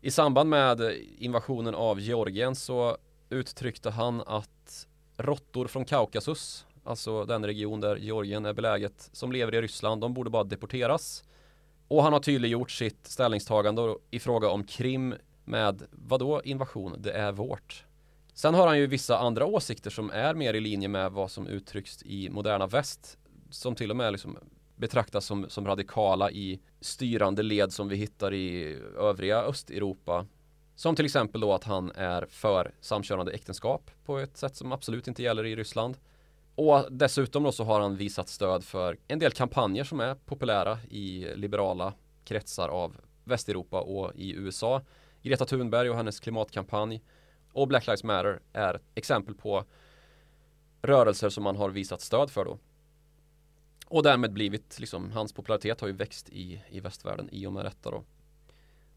I 0.00 0.10
samband 0.10 0.50
med 0.50 0.80
invasionen 1.18 1.74
av 1.74 2.00
Georgien 2.00 2.54
så 2.56 2.96
uttryckte 3.30 3.90
han 3.90 4.20
att 4.20 4.86
råttor 5.16 5.66
från 5.66 5.84
Kaukasus, 5.84 6.66
alltså 6.84 7.24
den 7.24 7.46
region 7.46 7.80
där 7.80 7.96
Georgien 7.96 8.46
är 8.46 8.52
beläget, 8.52 9.10
som 9.12 9.32
lever 9.32 9.54
i 9.54 9.60
Ryssland, 9.60 10.00
de 10.00 10.14
borde 10.14 10.30
bara 10.30 10.44
deporteras. 10.44 11.24
Och 11.88 12.02
han 12.02 12.12
har 12.12 12.20
tydliggjort 12.20 12.70
sitt 12.70 13.06
ställningstagande 13.06 13.96
i 14.10 14.18
fråga 14.18 14.48
om 14.48 14.64
Krim 14.64 15.14
med 15.44 15.82
vadå 15.90 16.42
invasion? 16.44 16.94
Det 16.98 17.12
är 17.12 17.32
vårt. 17.32 17.84
Sen 18.34 18.54
har 18.54 18.66
han 18.66 18.78
ju 18.78 18.86
vissa 18.86 19.18
andra 19.18 19.46
åsikter 19.46 19.90
som 19.90 20.10
är 20.10 20.34
mer 20.34 20.54
i 20.54 20.60
linje 20.60 20.88
med 20.88 21.12
vad 21.12 21.30
som 21.30 21.46
uttrycks 21.46 22.02
i 22.02 22.28
moderna 22.30 22.66
väst. 22.66 23.18
Som 23.50 23.74
till 23.74 23.90
och 23.90 23.96
med 23.96 24.12
liksom 24.12 24.38
betraktas 24.76 25.24
som, 25.24 25.46
som 25.48 25.66
radikala 25.66 26.30
i 26.30 26.60
styrande 26.80 27.42
led 27.42 27.72
som 27.72 27.88
vi 27.88 27.96
hittar 27.96 28.34
i 28.34 28.78
övriga 28.98 29.42
Östeuropa. 29.42 30.26
Som 30.74 30.96
till 30.96 31.04
exempel 31.04 31.40
då 31.40 31.52
att 31.52 31.64
han 31.64 31.90
är 31.90 32.26
för 32.30 32.74
samkönade 32.80 33.32
äktenskap 33.32 33.90
på 34.04 34.18
ett 34.18 34.36
sätt 34.36 34.56
som 34.56 34.72
absolut 34.72 35.08
inte 35.08 35.22
gäller 35.22 35.46
i 35.46 35.56
Ryssland. 35.56 35.96
Och 36.54 36.84
dessutom 36.90 37.42
då 37.42 37.52
så 37.52 37.64
har 37.64 37.80
han 37.80 37.96
visat 37.96 38.28
stöd 38.28 38.64
för 38.64 38.98
en 39.08 39.18
del 39.18 39.32
kampanjer 39.32 39.84
som 39.84 40.00
är 40.00 40.14
populära 40.14 40.78
i 40.90 41.26
liberala 41.34 41.94
kretsar 42.24 42.68
av 42.68 42.96
Västeuropa 43.24 43.80
och 43.80 44.12
i 44.14 44.32
USA. 44.32 44.82
Greta 45.22 45.44
Thunberg 45.44 45.90
och 45.90 45.96
hennes 45.96 46.20
klimatkampanj 46.20 47.02
och 47.52 47.68
Black 47.68 47.86
Lives 47.86 48.04
Matter 48.04 48.40
är 48.52 48.80
exempel 48.94 49.34
på 49.34 49.64
rörelser 50.82 51.28
som 51.28 51.44
man 51.44 51.56
har 51.56 51.70
visat 51.70 52.00
stöd 52.00 52.30
för 52.30 52.44
då. 52.44 52.58
Och 53.86 54.02
därmed 54.02 54.32
blivit, 54.32 54.80
liksom, 54.80 55.10
hans 55.10 55.32
popularitet 55.32 55.80
har 55.80 55.88
ju 55.88 55.94
växt 55.94 56.28
i, 56.28 56.62
i 56.70 56.80
västvärlden 56.80 57.28
i 57.32 57.46
och 57.46 57.52
med 57.52 57.64
detta 57.64 57.90
då. 57.90 58.04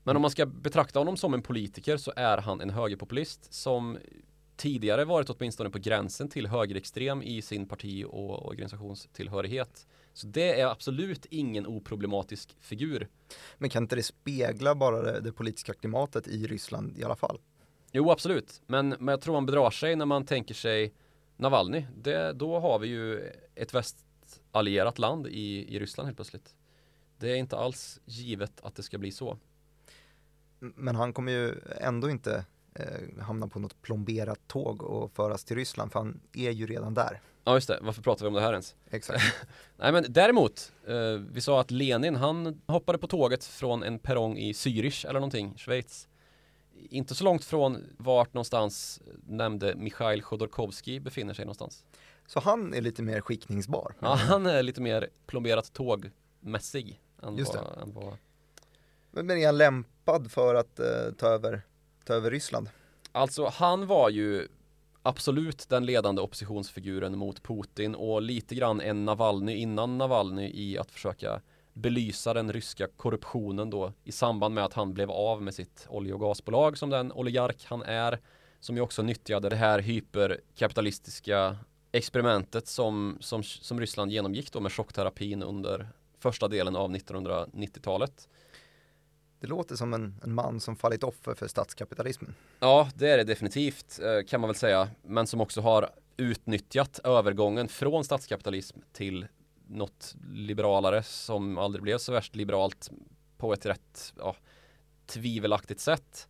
Men 0.04 0.16
om 0.16 0.22
man 0.22 0.32
ska 0.32 0.46
betrakta 0.46 1.00
honom 1.00 1.18
som 1.18 1.34
en 1.34 1.42
politiker 1.42 1.98
så 1.98 2.14
är 2.16 2.38
han 2.38 2.62
en 2.62 2.70
högerpopulist 2.70 3.54
som 3.54 3.98
tidigare 4.56 5.06
varit 5.06 5.30
åtminstone 5.30 5.70
på 5.70 5.80
gränsen 5.80 6.30
till 6.30 6.48
högerextrem 6.48 7.24
i 7.24 7.42
sin 7.42 7.68
parti 7.68 8.06
och 8.08 8.48
organisationstillhörighet. 8.48 9.88
Så 10.14 10.28
det 10.28 10.62
är 10.62 10.66
absolut 10.66 11.26
ingen 11.26 11.68
oproblematisk 11.68 12.56
figur. 12.60 13.08
Men 13.58 13.70
kan 13.70 13.84
inte 13.84 13.96
det 13.96 14.04
spegla 14.04 14.76
bara 14.76 15.02
det, 15.02 15.20
det 15.20 15.32
politiska 15.32 15.74
klimatet 15.74 16.28
i 16.28 16.48
Ryssland 16.48 16.98
i 16.98 17.04
alla 17.04 17.16
fall? 17.16 17.40
Jo, 17.98 18.12
absolut. 18.12 18.62
Men, 18.68 18.90
men 18.90 19.08
jag 19.08 19.22
tror 19.22 19.34
man 19.34 19.46
bedrar 19.46 19.70
sig 19.70 19.96
när 19.96 20.06
man 20.06 20.26
tänker 20.26 20.54
sig 20.54 20.94
Navalny. 21.38 21.86
Det, 21.98 22.34
då 22.34 22.60
har 22.60 22.80
vi 22.80 22.88
ju 22.88 23.32
ett 23.56 23.74
västallierat 23.74 25.00
land 25.00 25.28
i, 25.28 25.76
i 25.76 25.80
Ryssland 25.80 26.08
helt 26.08 26.18
plötsligt. 26.18 26.56
Det 27.18 27.32
är 27.32 27.36
inte 27.36 27.58
alls 27.58 28.00
givet 28.06 28.52
att 28.62 28.76
det 28.76 28.84
ska 28.84 28.98
bli 28.98 29.12
så. 29.12 29.38
Men 30.60 30.96
han 30.96 31.14
kommer 31.14 31.32
ju 31.32 31.56
ändå 31.82 32.10
inte 32.10 32.46
eh, 32.74 33.24
hamna 33.24 33.48
på 33.48 33.60
något 33.60 33.82
plomberat 33.82 34.48
tåg 34.48 34.84
och 34.84 35.12
föras 35.12 35.44
till 35.44 35.56
Ryssland 35.56 35.92
för 35.92 36.00
han 36.00 36.20
är 36.34 36.52
ju 36.52 36.68
redan 36.68 36.94
där. 36.94 37.22
Ja 37.44 37.54
just 37.54 37.68
det, 37.68 37.80
varför 37.82 38.02
pratar 38.02 38.26
vi 38.26 38.28
om 38.28 38.34
det 38.34 38.42
här 38.42 38.52
ens? 38.52 38.76
Exakt. 38.90 39.24
Nej 39.78 39.92
men 39.92 40.06
däremot, 40.10 40.72
eh, 40.88 41.22
vi 41.32 41.42
sa 41.42 41.62
att 41.62 41.72
Lenin 41.72 42.16
han 42.16 42.62
hoppade 42.68 42.98
på 42.98 43.08
tåget 43.08 43.46
från 43.46 43.84
en 43.84 44.00
perrong 44.00 44.38
i 44.38 44.52
Zürich 44.52 45.10
eller 45.10 45.20
någonting, 45.20 45.54
Schweiz. 45.58 46.08
Inte 46.90 47.16
så 47.16 47.24
långt 47.24 47.46
från 47.46 47.84
vart 47.98 48.34
någonstans 48.34 49.02
nämnde 49.28 49.76
Mikhail 49.76 50.22
Chodorkovsky 50.22 51.00
befinner 51.00 51.34
sig 51.34 51.46
någonstans. 51.46 51.86
Så 52.28 52.40
han 52.40 52.74
är 52.74 52.82
lite 52.82 53.04
mer 53.04 53.22
skickningsbar? 53.22 53.94
Ja, 54.00 54.16
han 54.16 54.46
är 54.46 54.64
lite 54.64 54.82
mer 54.82 55.10
plomberat 55.26 55.74
tågmässig. 55.74 57.02
Än 57.24 57.38
Just 57.38 57.54
det. 57.54 57.60
vad, 57.60 57.84
än 57.84 57.94
vad... 57.94 58.18
Men 59.12 59.32
är 59.32 59.46
han 59.46 59.58
lämpad 59.58 60.32
för 60.32 60.56
att 60.56 60.80
eh, 60.80 60.86
ta, 61.18 61.28
över, 61.28 61.62
ta 62.06 62.14
över 62.14 62.32
Ryssland? 62.32 62.70
Alltså 63.12 63.46
han 63.46 63.88
var 63.88 64.10
ju 64.10 64.48
absolut 65.02 65.70
den 65.70 65.86
ledande 65.86 66.22
oppositionsfiguren 66.22 67.18
mot 67.18 67.44
Putin 67.44 67.96
och 67.96 68.22
lite 68.22 68.56
grann 68.56 68.82
en 68.82 69.06
Navalny 69.06 69.56
innan 69.56 69.98
Navalny 69.98 70.52
i 70.54 70.78
att 70.78 70.92
försöka 70.92 71.42
belysa 71.76 72.34
den 72.34 72.54
ryska 72.54 72.88
korruptionen 72.88 73.70
då 73.70 73.94
i 74.04 74.12
samband 74.12 74.56
med 74.56 74.66
att 74.66 74.74
han 74.74 74.94
blev 74.94 75.12
av 75.12 75.42
med 75.42 75.54
sitt 75.54 75.86
olje 75.90 76.14
och 76.14 76.20
gasbolag 76.20 76.78
som 76.78 76.90
den 76.90 77.12
oligark 77.12 77.66
han 77.66 77.84
är 77.84 78.20
som 78.60 78.76
ju 78.76 78.82
också 78.82 79.02
nyttjade 79.02 79.50
det 79.50 79.56
här 79.56 79.80
hyperkapitalistiska 79.80 81.58
experimentet 81.92 82.68
som, 82.68 83.18
som, 83.20 83.44
som 83.44 83.80
Ryssland 83.80 84.12
genomgick 84.12 84.52
då 84.52 84.60
med 84.60 84.72
chockterapin 84.72 85.44
under 85.44 85.88
första 86.20 86.48
delen 86.48 86.76
av 86.76 86.92
1990-talet. 86.96 88.30
Det 89.40 89.48
låter 89.48 89.76
som 89.76 89.94
en, 89.94 90.16
en 90.24 90.34
man 90.34 90.60
som 90.60 90.76
fallit 90.76 91.04
offer 91.04 91.34
för 91.34 91.48
statskapitalismen. 91.48 92.36
Ja, 92.60 92.90
det 92.96 93.10
är 93.10 93.18
det 93.18 93.24
definitivt 93.24 94.00
eh, 94.04 94.28
kan 94.28 94.42
man 94.42 94.48
väl 94.48 94.56
säga. 94.56 94.90
Men 95.02 95.28
som 95.28 95.42
också 95.42 95.62
har 95.62 95.90
utnyttjat 96.18 97.00
övergången 97.04 97.68
från 97.68 98.04
statskapitalism 98.04 98.80
till 98.94 99.28
något 99.68 100.16
liberalare 100.34 101.04
som 101.04 101.58
aldrig 101.58 101.84
blev 101.84 101.98
så 101.98 102.12
värst 102.12 102.36
liberalt 102.36 102.90
på 103.38 103.54
ett 103.54 103.66
rätt 103.66 104.14
ja, 104.18 104.36
tvivelaktigt 105.06 105.80
sätt. 105.80 106.28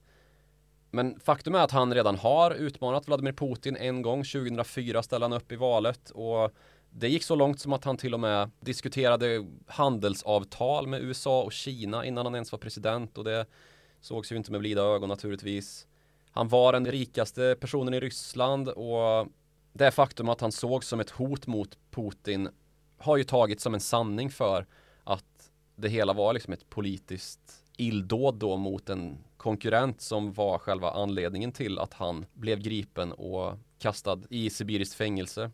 Men 0.91 1.19
faktum 1.19 1.55
är 1.55 1.59
att 1.59 1.71
han 1.71 1.93
redan 1.93 2.15
har 2.15 2.51
utmanat 2.51 3.07
Vladimir 3.07 3.33
Putin 3.33 3.75
en 3.75 4.01
gång. 4.01 4.23
2004 4.23 5.03
ställde 5.03 5.25
han 5.25 5.33
upp 5.33 5.51
i 5.51 5.55
valet 5.55 6.09
och 6.09 6.51
det 6.89 7.09
gick 7.09 7.23
så 7.23 7.35
långt 7.35 7.59
som 7.59 7.73
att 7.73 7.83
han 7.83 7.97
till 7.97 8.13
och 8.13 8.19
med 8.19 8.51
diskuterade 8.59 9.45
handelsavtal 9.67 10.87
med 10.87 11.01
USA 11.01 11.43
och 11.43 11.51
Kina 11.51 12.05
innan 12.05 12.25
han 12.25 12.35
ens 12.35 12.51
var 12.51 12.59
president 12.59 13.17
och 13.17 13.23
det 13.23 13.45
sågs 14.01 14.31
ju 14.31 14.35
inte 14.35 14.51
med 14.51 14.59
blida 14.59 14.81
ögon 14.81 15.09
naturligtvis. 15.09 15.87
Han 16.31 16.47
var 16.47 16.73
den 16.73 16.85
rikaste 16.85 17.55
personen 17.59 17.93
i 17.93 17.99
Ryssland 17.99 18.69
och 18.69 19.27
det 19.73 19.91
faktum 19.91 20.29
att 20.29 20.41
han 20.41 20.51
sågs 20.51 20.87
som 20.87 20.99
ett 20.99 21.09
hot 21.09 21.47
mot 21.47 21.77
Putin 21.91 22.49
har 23.05 23.17
ju 23.17 23.23
tagits 23.23 23.63
som 23.63 23.73
en 23.73 23.79
sanning 23.79 24.29
för 24.29 24.65
att 25.03 25.51
det 25.75 25.89
hela 25.89 26.13
var 26.13 26.33
liksom 26.33 26.53
ett 26.53 26.69
politiskt 26.69 27.63
illdåd 27.77 28.35
då 28.35 28.57
mot 28.57 28.89
en 28.89 29.17
konkurrent 29.37 30.01
som 30.01 30.33
var 30.33 30.57
själva 30.57 30.91
anledningen 30.91 31.51
till 31.51 31.79
att 31.79 31.93
han 31.93 32.25
blev 32.33 32.59
gripen 32.59 33.11
och 33.11 33.57
kastad 33.79 34.19
i 34.29 34.49
sibiriskt 34.49 34.95
fängelse 34.95 35.51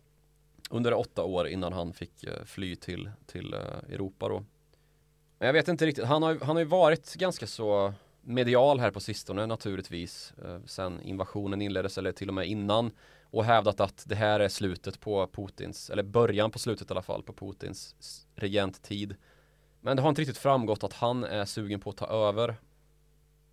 under 0.70 0.94
åtta 0.94 1.24
år 1.24 1.48
innan 1.48 1.74
han 1.74 1.94
fick 1.94 2.24
eh, 2.24 2.44
fly 2.46 2.76
till, 2.76 3.12
till 3.26 3.54
eh, 3.54 3.60
Europa 3.94 4.30
då. 4.30 4.44
Men 5.40 5.46
jag 5.46 5.54
vet 5.54 5.68
inte 5.68 5.86
riktigt, 5.86 6.06
han 6.06 6.24
har, 6.24 6.38
han 6.42 6.56
har 6.56 6.60
ju 6.60 6.70
varit 6.70 7.16
ganska 7.16 7.48
så 7.48 7.94
medial 8.22 8.80
här 8.80 8.92
på 8.92 9.00
sistone 9.00 9.46
naturligtvis 9.46 10.34
eh, 10.46 10.60
sen 10.66 11.02
invasionen 11.02 11.62
inleddes 11.62 11.98
eller 11.98 12.12
till 12.12 12.28
och 12.28 12.34
med 12.34 12.48
innan 12.48 12.92
och 13.32 13.46
hävdat 13.46 13.80
att 13.80 14.04
det 14.08 14.16
här 14.16 14.40
är 14.40 14.50
slutet 14.50 15.00
på 15.00 15.28
Putins, 15.28 15.90
eller 15.90 16.04
början 16.04 16.52
på 16.52 16.60
slutet 16.60 16.90
i 16.90 16.94
alla 16.94 17.02
fall, 17.02 17.24
på 17.24 17.34
Putins 17.34 17.96
regenttid. 18.36 19.16
Men 19.82 19.96
det 19.96 20.02
har 20.02 20.10
inte 20.10 20.22
riktigt 20.22 20.38
framgått 20.38 20.84
att 20.84 20.94
han 20.94 21.24
är 21.24 21.46
sugen 21.46 21.80
på 21.80 21.90
att 21.90 21.98
ta 21.98 22.08
över. 22.08 22.56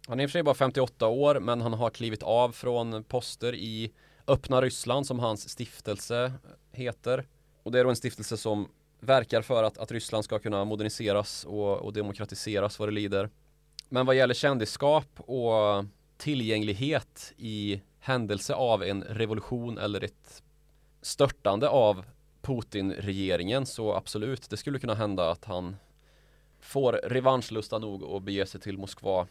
Han 0.09 0.21
är 0.21 0.25
i 0.25 0.27
och 0.27 0.31
för 0.31 0.33
sig 0.33 0.43
bara 0.43 0.55
58 0.55 1.07
år 1.07 1.41
men 1.41 1.61
han 1.61 1.73
har 1.73 1.91
klivit 1.91 2.23
av 2.23 2.53
från 2.53 3.05
poster 3.05 3.55
i 3.55 3.93
Öppna 4.27 4.61
Ryssland 4.61 5.07
som 5.07 5.19
hans 5.19 5.49
stiftelse 5.49 6.33
heter. 6.73 7.27
Och 7.63 7.73
det 7.73 7.81
är 7.81 7.85
då 7.85 7.91
en 7.91 7.97
stiftelse 7.97 8.37
som 8.37 8.69
verkar 9.01 9.43
för 9.43 9.63
att, 9.65 9.79
att 9.79 9.93
Ryssland 9.93 10.25
ska 10.25 10.39
kunna 10.39 10.65
moderniseras 10.65 11.45
och, 11.45 11.77
och 11.77 11.93
demokratiseras 11.93 12.79
vad 12.79 12.89
det 12.89 12.93
lider. 12.93 13.31
Men 13.89 14.07
vad 14.07 14.17
gäller 14.17 14.35
kändisskap 14.35 15.09
och 15.17 15.85
tillgänglighet 16.19 17.33
i 17.37 17.81
händelse 18.01 18.55
av 18.55 18.83
en 18.83 19.05
revolution 19.05 19.79
eller 19.79 20.05
ett 20.05 20.43
störtande 21.03 21.69
av 21.69 22.05
Putin-regeringen 22.43 23.67
så 23.67 23.95
absolut, 23.95 24.51
det 24.51 24.57
skulle 24.57 24.79
kunna 24.79 24.95
hända 24.95 25.31
att 25.31 25.45
han 25.45 25.77
får 26.61 26.93
revanschlusta 26.93 27.79
nog 27.79 28.03
och 28.03 28.23
bege 28.23 28.47
sig 28.47 28.61
till 28.61 28.79
Moskva. 28.79 29.27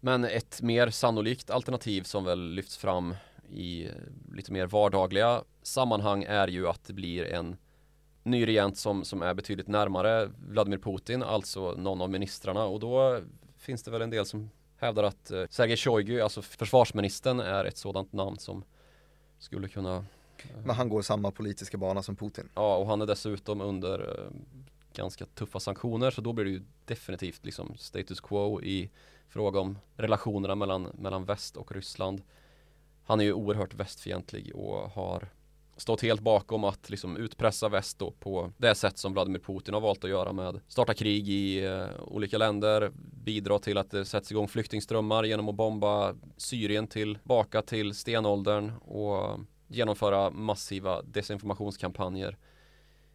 Men 0.00 0.24
ett 0.24 0.62
mer 0.62 0.90
sannolikt 0.90 1.50
alternativ 1.50 2.02
som 2.02 2.24
väl 2.24 2.50
lyfts 2.50 2.76
fram 2.76 3.14
i 3.52 3.84
eh, 3.86 3.92
lite 4.34 4.52
mer 4.52 4.66
vardagliga 4.66 5.44
sammanhang 5.62 6.24
är 6.28 6.48
ju 6.48 6.68
att 6.68 6.84
det 6.84 6.92
blir 6.92 7.24
en 7.24 7.56
ny 8.22 8.46
regent 8.46 8.78
som, 8.78 9.04
som 9.04 9.22
är 9.22 9.34
betydligt 9.34 9.68
närmare 9.68 10.30
Vladimir 10.48 10.78
Putin, 10.78 11.22
alltså 11.22 11.72
någon 11.72 12.00
av 12.00 12.10
ministrarna 12.10 12.64
och 12.64 12.80
då 12.80 13.20
finns 13.56 13.82
det 13.82 13.90
väl 13.90 14.02
en 14.02 14.10
del 14.10 14.26
som 14.26 14.50
hävdar 14.80 15.02
att 15.02 15.30
eh, 15.30 15.44
Sergej 15.50 15.76
Shoigu, 15.76 16.20
alltså 16.20 16.42
försvarsministern, 16.42 17.40
är 17.40 17.64
ett 17.64 17.76
sådant 17.76 18.12
namn 18.12 18.38
som 18.38 18.64
skulle 19.38 19.68
kunna 19.68 20.04
Men 20.64 20.76
han 20.76 20.88
går 20.88 21.02
samma 21.02 21.30
politiska 21.30 21.76
bana 21.76 22.02
som 22.02 22.16
Putin. 22.16 22.48
Ja, 22.54 22.76
och 22.76 22.86
han 22.86 23.00
är 23.00 23.06
dessutom 23.06 23.60
under 23.60 23.98
eh, 23.98 24.30
ganska 24.94 25.24
tuffa 25.24 25.60
sanktioner 25.60 26.10
så 26.10 26.20
då 26.20 26.32
blir 26.32 26.44
det 26.44 26.50
ju 26.50 26.62
definitivt 26.84 27.44
liksom 27.44 27.76
status 27.76 28.20
quo 28.20 28.62
i 28.62 28.90
fråga 29.28 29.60
om 29.60 29.78
relationerna 29.96 30.54
mellan, 30.54 30.82
mellan 30.82 31.24
väst 31.24 31.56
och 31.56 31.72
Ryssland. 31.72 32.22
Han 33.04 33.20
är 33.20 33.24
ju 33.24 33.32
oerhört 33.32 33.74
västfientlig 33.74 34.54
och 34.54 34.90
har 34.90 35.28
stått 35.80 36.02
helt 36.02 36.20
bakom 36.20 36.64
att 36.64 36.90
liksom 36.90 37.16
utpressa 37.16 37.68
väst 37.68 37.98
då 37.98 38.10
på 38.10 38.52
det 38.56 38.74
sätt 38.74 38.98
som 38.98 39.12
Vladimir 39.12 39.40
Putin 39.40 39.74
har 39.74 39.80
valt 39.80 40.04
att 40.04 40.10
göra 40.10 40.32
med 40.32 40.60
starta 40.68 40.94
krig 40.94 41.28
i 41.28 41.64
eh, 41.64 41.86
olika 42.00 42.38
länder, 42.38 42.90
bidra 43.24 43.58
till 43.58 43.78
att 43.78 43.90
det 43.90 44.04
sätts 44.04 44.30
igång 44.30 44.48
flyktingströmmar 44.48 45.24
genom 45.24 45.48
att 45.48 45.54
bomba 45.54 46.14
Syrien 46.36 46.86
tillbaka 46.86 47.62
till 47.62 47.94
stenåldern 47.94 48.72
och 48.76 49.40
genomföra 49.68 50.30
massiva 50.30 51.02
desinformationskampanjer 51.02 52.36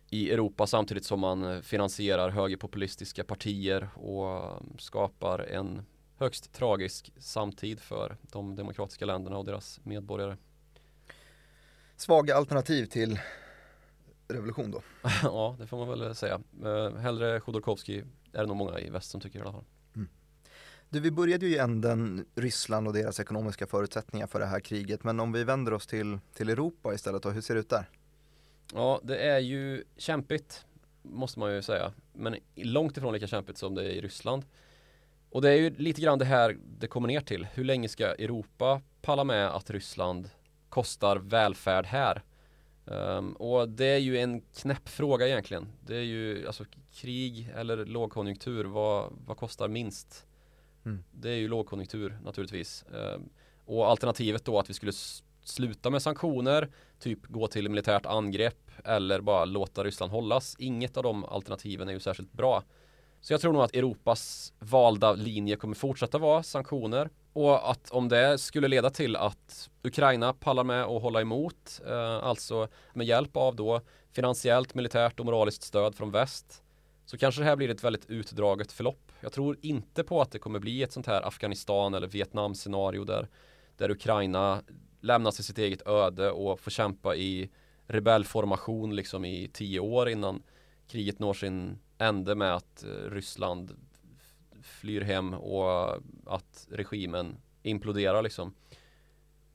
i 0.09 0.31
Europa 0.31 0.67
samtidigt 0.67 1.05
som 1.05 1.19
man 1.19 1.63
finansierar 1.63 2.29
högerpopulistiska 2.29 3.23
partier 3.23 3.89
och 3.95 4.61
skapar 4.77 5.39
en 5.39 5.81
högst 6.17 6.53
tragisk 6.53 7.11
samtid 7.17 7.79
för 7.79 8.17
de 8.21 8.55
demokratiska 8.55 9.05
länderna 9.05 9.37
och 9.37 9.45
deras 9.45 9.79
medborgare. 9.83 10.37
Svaga 11.97 12.35
alternativ 12.35 12.85
till 12.85 13.19
revolution 14.27 14.71
då? 14.71 14.81
ja, 15.23 15.55
det 15.59 15.67
får 15.67 15.85
man 15.85 15.99
väl 15.99 16.15
säga. 16.15 16.41
Eh, 16.63 16.95
hellre 16.95 17.39
Chodorkovskij 17.39 18.03
är 18.33 18.41
det 18.41 18.45
nog 18.45 18.57
många 18.57 18.79
i 18.79 18.89
väst 18.89 19.11
som 19.11 19.21
tycker 19.21 19.39
i 19.39 19.41
alla 19.41 19.51
fall. 19.51 19.63
Mm. 19.95 20.07
Du, 20.89 20.99
vi 20.99 21.11
började 21.11 21.45
ju 21.45 21.55
i 21.55 21.57
änden 21.57 22.25
Ryssland 22.35 22.87
och 22.87 22.93
deras 22.93 23.19
ekonomiska 23.19 23.67
förutsättningar 23.67 24.27
för 24.27 24.39
det 24.39 24.45
här 24.45 24.59
kriget. 24.59 25.03
Men 25.03 25.19
om 25.19 25.31
vi 25.31 25.43
vänder 25.43 25.73
oss 25.73 25.87
till, 25.87 26.19
till 26.33 26.49
Europa 26.49 26.93
istället 26.93 27.23
då, 27.23 27.29
hur 27.29 27.41
ser 27.41 27.53
det 27.53 27.59
ut 27.59 27.69
där? 27.69 27.89
Ja, 28.73 28.99
det 29.03 29.17
är 29.17 29.39
ju 29.39 29.83
kämpigt 29.97 30.65
måste 31.09 31.39
man 31.39 31.53
ju 31.53 31.61
säga. 31.61 31.93
Men 32.13 32.35
långt 32.55 32.97
ifrån 32.97 33.13
lika 33.13 33.27
kämpigt 33.27 33.57
som 33.57 33.75
det 33.75 33.83
är 33.83 33.89
i 33.89 34.01
Ryssland. 34.01 34.45
Och 35.29 35.41
det 35.41 35.49
är 35.49 35.55
ju 35.55 35.69
lite 35.69 36.01
grann 36.01 36.19
det 36.19 36.25
här 36.25 36.57
det 36.79 36.87
kommer 36.87 37.07
ner 37.07 37.21
till. 37.21 37.47
Hur 37.53 37.63
länge 37.63 37.89
ska 37.89 38.05
Europa 38.05 38.81
palla 39.01 39.23
med 39.23 39.47
att 39.47 39.69
Ryssland 39.69 40.29
kostar 40.75 41.17
välfärd 41.17 41.85
här? 41.85 42.23
Um, 42.85 43.33
och 43.33 43.69
det 43.69 43.85
är 43.85 43.97
ju 43.97 44.19
en 44.19 44.41
knäpp 44.41 44.89
fråga 44.89 45.27
egentligen. 45.27 45.67
Det 45.85 45.95
är 45.95 46.03
ju 46.03 46.47
alltså 46.47 46.63
krig 46.93 47.51
eller 47.55 47.85
lågkonjunktur, 47.85 48.65
vad, 48.65 49.13
vad 49.25 49.37
kostar 49.37 49.67
minst? 49.67 50.25
Mm. 50.85 51.03
Det 51.11 51.29
är 51.29 51.35
ju 51.35 51.47
lågkonjunktur 51.47 52.17
naturligtvis. 52.23 52.85
Um, 52.91 53.29
och 53.65 53.89
alternativet 53.89 54.45
då 54.45 54.59
att 54.59 54.69
vi 54.69 54.73
skulle 54.73 54.91
sluta 55.43 55.89
med 55.89 56.01
sanktioner, 56.01 56.69
typ 56.99 57.25
gå 57.25 57.47
till 57.47 57.69
militärt 57.69 58.05
angrepp 58.05 58.71
eller 58.83 59.21
bara 59.21 59.45
låta 59.45 59.83
Ryssland 59.83 60.11
hållas. 60.11 60.55
Inget 60.59 60.97
av 60.97 61.03
de 61.03 61.23
alternativen 61.25 61.89
är 61.89 61.93
ju 61.93 61.99
särskilt 61.99 62.33
bra. 62.33 62.63
Så 63.25 63.33
jag 63.33 63.41
tror 63.41 63.53
nog 63.53 63.61
att 63.61 63.75
Europas 63.75 64.53
valda 64.59 65.13
linje 65.13 65.55
kommer 65.55 65.75
fortsätta 65.75 66.17
vara 66.17 66.43
sanktioner 66.43 67.09
och 67.33 67.71
att 67.71 67.91
om 67.91 68.09
det 68.09 68.37
skulle 68.37 68.67
leda 68.67 68.89
till 68.89 69.15
att 69.15 69.69
Ukraina 69.83 70.33
pallar 70.33 70.63
med 70.63 70.83
att 70.83 71.01
hålla 71.01 71.21
emot, 71.21 71.81
eh, 71.87 72.23
alltså 72.23 72.67
med 72.93 73.07
hjälp 73.07 73.37
av 73.37 73.55
då 73.55 73.81
finansiellt, 74.11 74.75
militärt 74.75 75.19
och 75.19 75.25
moraliskt 75.25 75.63
stöd 75.63 75.95
från 75.95 76.11
väst, 76.11 76.63
så 77.05 77.17
kanske 77.17 77.41
det 77.41 77.45
här 77.45 77.55
blir 77.55 77.69
ett 77.69 77.83
väldigt 77.83 78.09
utdraget 78.09 78.71
förlopp. 78.71 79.11
Jag 79.21 79.33
tror 79.33 79.57
inte 79.61 80.03
på 80.03 80.21
att 80.21 80.31
det 80.31 80.39
kommer 80.39 80.59
bli 80.59 80.83
ett 80.83 80.91
sånt 80.91 81.07
här 81.07 81.27
Afghanistan 81.27 81.93
eller 81.93 82.07
Vietnam 82.07 82.55
scenario 82.55 83.03
där, 83.03 83.27
där 83.77 83.91
Ukraina 83.91 84.61
lämnas 85.01 85.35
till 85.35 85.45
sitt 85.45 85.57
eget 85.57 85.87
öde 85.87 86.31
och 86.31 86.59
får 86.59 86.71
kämpa 86.71 87.15
i 87.15 87.49
rebellformation 87.87 88.95
liksom 88.95 89.25
i 89.25 89.49
tio 89.53 89.79
år 89.79 90.09
innan 90.09 90.43
kriget 90.87 91.19
når 91.19 91.33
sin 91.33 91.77
ände 91.97 92.35
med 92.35 92.55
att 92.55 92.83
eh, 92.83 92.89
Ryssland 92.89 93.71
flyr 94.61 95.01
hem 95.01 95.33
och 95.33 95.93
att 96.25 96.67
regimen 96.71 97.37
imploderar 97.63 98.21
liksom. 98.21 98.53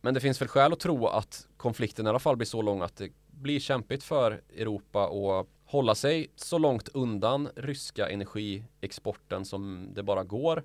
Men 0.01 0.15
det 0.15 0.21
finns 0.21 0.41
väl 0.41 0.49
skäl 0.49 0.73
att 0.73 0.81
tro 0.81 1.07
att 1.07 1.49
konflikten 1.57 2.07
i 2.07 2.09
alla 2.09 2.19
fall 2.19 2.37
blir 2.37 2.47
så 2.47 2.63
lång 2.63 2.81
att 2.81 2.97
det 2.97 3.13
blir 3.31 3.61
kämpigt 3.61 4.05
för 4.05 4.43
Europa 4.57 5.05
att 5.05 5.47
hålla 5.65 5.95
sig 5.95 6.31
så 6.37 6.59
långt 6.59 6.89
undan 6.89 7.49
ryska 7.57 8.09
energiexporten 8.09 9.45
som 9.45 9.89
det 9.95 10.03
bara 10.03 10.25
går. 10.25 10.65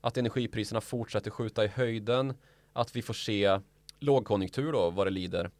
Att 0.00 0.16
energipriserna 0.16 0.80
fortsätter 0.80 1.30
skjuta 1.30 1.64
i 1.64 1.68
höjden. 1.68 2.34
Att 2.72 2.96
vi 2.96 3.02
får 3.02 3.14
se 3.14 3.60
lågkonjunktur 3.98 4.72
då 4.72 4.90
vad 4.90 5.06
det 5.06 5.10
lider. 5.10 5.50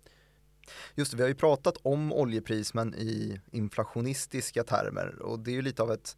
Just 0.95 1.11
det, 1.11 1.17
vi 1.17 1.23
har 1.23 1.29
ju 1.29 1.35
pratat 1.35 1.77
om 1.83 2.13
oljepris 2.13 2.75
men 2.75 2.95
i 2.95 3.41
inflationistiska 3.51 4.65
termer 4.65 5.23
och 5.23 5.39
det 5.39 5.51
är 5.51 5.55
ju 5.55 5.63
lite 5.63 5.83
av 5.83 5.93
ett 5.93 6.17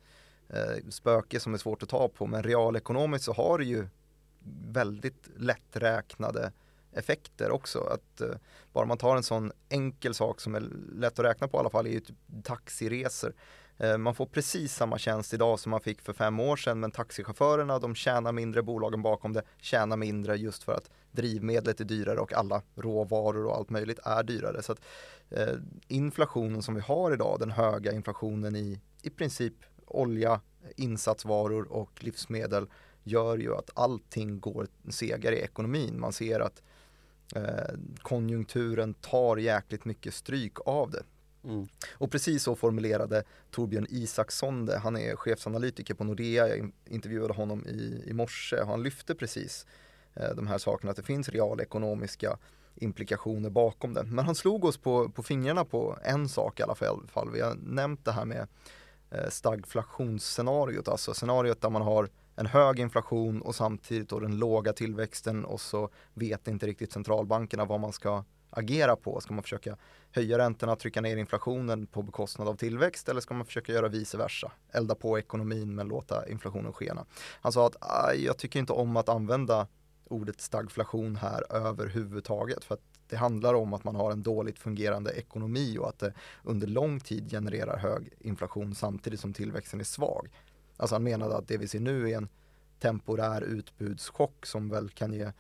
eh, 0.49 0.89
spöke 0.91 1.41
som 1.41 1.55
är 1.55 1.59
svårt 1.59 1.83
att 1.83 1.89
ta 1.89 2.09
på 2.09 2.27
men 2.27 2.43
realekonomiskt 2.43 3.25
så 3.25 3.33
har 3.33 3.59
det 3.59 3.65
ju 3.65 3.89
väldigt 4.69 5.29
lätträknade 5.37 6.53
effekter 6.93 7.51
också. 7.51 7.79
Att 7.79 8.21
eh, 8.21 8.37
bara 8.73 8.87
man 8.87 8.99
tar 8.99 9.17
en 9.17 9.23
sån 9.23 9.53
enkel 9.69 10.15
sak 10.15 10.41
som 10.41 10.55
är 10.55 10.61
lätt 10.95 11.19
att 11.19 11.25
räkna 11.25 11.49
på 11.49 11.57
i 11.57 11.61
alla 11.61 11.71
fall 11.71 11.87
är 11.87 11.91
ju 11.91 12.01
typ 12.01 12.17
taxiresor. 12.45 13.35
Eh, 13.79 13.99
man 13.99 14.15
får 14.15 14.27
precis 14.27 14.75
samma 14.75 14.99
tjänst 14.99 15.35
idag 15.35 15.61
som 15.61 15.71
man 15.71 15.81
fick 15.81 16.01
för 16.01 16.13
fem 16.13 16.41
år 16.41 16.57
sedan 16.57 16.81
men 16.81 16.91
taxichaufförerna 16.91 17.79
de 17.79 17.95
tjänar 17.95 18.33
mindre, 18.33 18.63
bolagen 18.63 19.03
bakom 19.03 19.33
det 19.33 19.43
tjänar 19.61 19.97
mindre 19.97 20.37
just 20.37 20.63
för 20.63 20.73
att 20.73 20.91
drivmedlet 21.13 21.81
är 21.81 21.85
dyrare 21.85 22.19
och 22.19 22.33
alla 22.33 22.63
råvaror 22.75 23.47
och 23.47 23.57
allt 23.57 23.71
möjligt 23.71 23.99
är 24.05 24.23
dyrare. 24.23 24.63
Så 24.63 24.73
att, 24.73 24.81
eh, 25.31 25.55
inflationen 25.89 26.63
som 26.63 26.75
vi 26.75 26.81
har 26.81 27.13
idag, 27.13 27.41
den 27.41 27.51
höga 27.51 27.93
inflationen 27.93 28.57
i 28.57 28.81
i 29.03 29.11
princip 29.11 29.55
olja, 29.87 30.41
insatsvaror 30.77 31.73
och 31.73 32.05
livsmedel 32.05 32.67
gör 33.03 33.39
ju 33.39 33.55
att 33.55 33.71
allting 33.75 34.41
går 34.41 34.67
segare 34.91 35.39
i 35.39 35.43
ekonomin. 35.43 36.01
Man 36.01 36.13
ser 36.13 36.41
att 36.41 36.63
eh, 37.35 37.75
konjunkturen 38.03 38.95
tar 38.95 39.37
jäkligt 39.37 39.85
mycket 39.85 40.15
stryk 40.15 40.59
av 40.67 40.91
det. 40.91 41.03
Mm. 41.45 41.69
Och 41.93 42.11
precis 42.11 42.43
så 42.43 42.55
formulerade 42.55 43.25
Torbjörn 43.51 43.87
Isaksson 43.91 44.67
det. 44.67 44.79
Han 44.79 44.97
är 44.97 45.17
chefsanalytiker 45.17 45.95
på 45.95 46.05
Nordea. 46.05 46.49
Jag 46.49 46.73
intervjuade 46.85 47.35
honom 47.35 47.67
i, 47.67 48.03
i 48.07 48.13
morse. 48.13 48.57
Han 48.67 48.83
lyfte 48.83 49.15
precis 49.15 49.67
eh, 50.15 50.31
de 50.37 50.47
här 50.47 50.59
sakerna, 50.59 50.91
att 50.91 50.97
det 50.97 51.03
finns 51.03 51.29
realekonomiska 51.29 52.39
implikationer 52.75 53.51
bakom 53.51 53.95
det. 53.95 54.03
Men 54.03 54.25
han 54.25 54.35
slog 54.35 54.65
oss 54.65 54.79
på, 54.79 55.09
på 55.09 55.23
fingrarna 55.23 55.65
på 55.65 55.99
en 56.03 56.29
sak 56.29 56.61
i 56.61 56.63
alla 56.63 56.75
fall. 56.75 57.31
Vi 57.33 57.41
har 57.41 57.55
nämnt 57.55 58.05
det 58.05 58.13
här 58.13 58.25
med 58.25 58.49
eh, 59.11 59.29
stagflationsscenariot, 59.29 60.89
alltså 60.89 61.15
scenariot 61.15 61.61
där 61.61 61.71
man 61.71 61.83
har 61.83 62.09
en 62.37 62.47
hög 62.47 62.81
inflation 62.81 63.43
och 63.43 63.55
samtidigt 63.55 64.09
då 64.09 64.21
den 64.21 64.39
låga 64.39 64.73
tillväxten 64.73 65.45
och 65.45 65.61
så 65.61 65.89
vet 66.15 66.49
inte 66.49 66.67
riktigt 66.67 66.93
centralbankerna 66.93 67.65
vad 67.65 67.81
man 67.81 67.93
ska 67.93 68.25
agera 68.57 68.97
på? 68.97 69.21
Ska 69.21 69.35
man 69.35 69.43
försöka 69.43 69.77
höja 70.13 70.39
räntorna, 70.39 70.77
trycka 70.77 71.01
ner 71.01 71.17
inflationen 71.17 71.87
på 71.87 72.03
bekostnad 72.03 72.49
av 72.49 72.55
tillväxt 72.55 73.09
eller 73.09 73.21
ska 73.21 73.35
man 73.35 73.47
försöka 73.47 73.73
göra 73.73 73.89
vice 73.89 74.19
versa? 74.19 74.53
Elda 74.73 74.95
på 74.95 75.19
ekonomin 75.19 75.75
men 75.75 75.89
låta 75.89 76.29
inflationen 76.29 76.73
skena. 76.73 77.05
Han 77.41 77.53
sa 77.53 77.67
att 77.67 77.77
jag 78.17 78.37
tycker 78.39 78.59
inte 78.59 78.73
om 78.73 78.97
att 78.97 79.09
använda 79.09 79.67
ordet 80.09 80.41
stagflation 80.41 81.17
här 81.17 81.53
överhuvudtaget 81.53 82.65
för 82.65 82.75
att 82.75 82.81
det 83.09 83.17
handlar 83.17 83.55
om 83.55 83.73
att 83.73 83.85
man 83.85 83.95
har 83.95 84.13
en 84.13 84.23
dåligt 84.23 84.59
fungerande 84.59 85.13
ekonomi 85.13 85.79
och 85.79 85.89
att 85.89 85.99
det 85.99 86.13
under 86.43 86.67
lång 86.67 87.01
tid 87.01 87.31
genererar 87.31 87.79
hög 87.79 88.13
inflation 88.21 88.75
samtidigt 88.75 89.21
som 89.21 89.33
tillväxten 89.33 89.81
är 89.81 89.85
svag. 89.85 90.29
Alltså 90.77 90.95
han 90.95 91.03
menade 91.03 91.37
att 91.37 91.49
det 91.49 91.57
vi 91.57 91.69
ser 91.69 91.81
nu 91.81 92.11
är 92.11 92.17
en 92.17 92.29
temporär 92.79 93.43
utbudschock 93.43 94.47
som 94.47 94.69
väl 94.69 94.89
kan 94.89 95.13
ge 95.13 95.33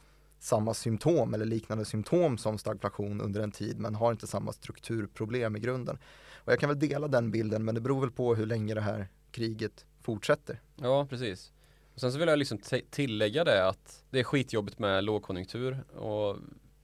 samma 0.44 0.74
symptom 0.74 1.34
eller 1.34 1.44
liknande 1.44 1.84
symptom 1.84 2.38
som 2.38 2.58
stagflation 2.58 3.20
under 3.20 3.40
en 3.40 3.50
tid 3.50 3.78
men 3.78 3.94
har 3.94 4.12
inte 4.12 4.26
samma 4.26 4.52
strukturproblem 4.52 5.56
i 5.56 5.60
grunden. 5.60 5.98
Och 6.34 6.52
jag 6.52 6.60
kan 6.60 6.68
väl 6.68 6.78
dela 6.78 7.08
den 7.08 7.30
bilden 7.30 7.64
men 7.64 7.74
det 7.74 7.80
beror 7.80 8.00
väl 8.00 8.10
på 8.10 8.34
hur 8.34 8.46
länge 8.46 8.74
det 8.74 8.80
här 8.80 9.08
kriget 9.30 9.86
fortsätter. 10.02 10.60
Ja, 10.76 11.06
precis. 11.10 11.52
Och 11.94 12.00
sen 12.00 12.12
så 12.12 12.18
vill 12.18 12.28
jag 12.28 12.38
liksom 12.38 12.58
tillägga 12.90 13.44
det 13.44 13.68
att 13.68 14.04
det 14.10 14.20
är 14.20 14.24
skitjobbigt 14.24 14.78
med 14.78 15.04
lågkonjunktur 15.04 15.84
och 15.96 16.36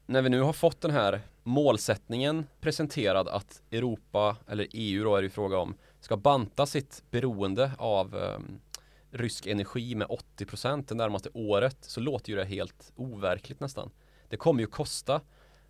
när 0.06 0.22
vi 0.22 0.28
nu 0.28 0.40
har 0.40 0.52
fått 0.52 0.80
den 0.80 0.90
här 0.90 1.20
målsättningen 1.42 2.46
presenterad 2.60 3.28
att 3.28 3.62
Europa, 3.70 4.36
eller 4.46 4.66
EU 4.72 5.04
då 5.04 5.16
är 5.16 5.22
det 5.22 5.26
ju 5.26 5.30
fråga 5.30 5.58
om, 5.58 5.74
ska 6.00 6.16
banta 6.16 6.66
sitt 6.66 7.02
beroende 7.10 7.72
av 7.78 8.14
um, 8.14 8.60
rysk 9.10 9.46
energi 9.46 9.94
med 9.94 10.06
80 10.10 10.44
procent 10.44 10.88
det 10.88 10.94
närmaste 10.94 11.28
året 11.34 11.76
så 11.80 12.00
låter 12.00 12.30
ju 12.30 12.36
det 12.36 12.44
helt 12.44 12.92
overkligt 12.96 13.60
nästan. 13.60 13.90
Det 14.28 14.36
kommer 14.36 14.60
ju 14.60 14.66
kosta. 14.66 15.20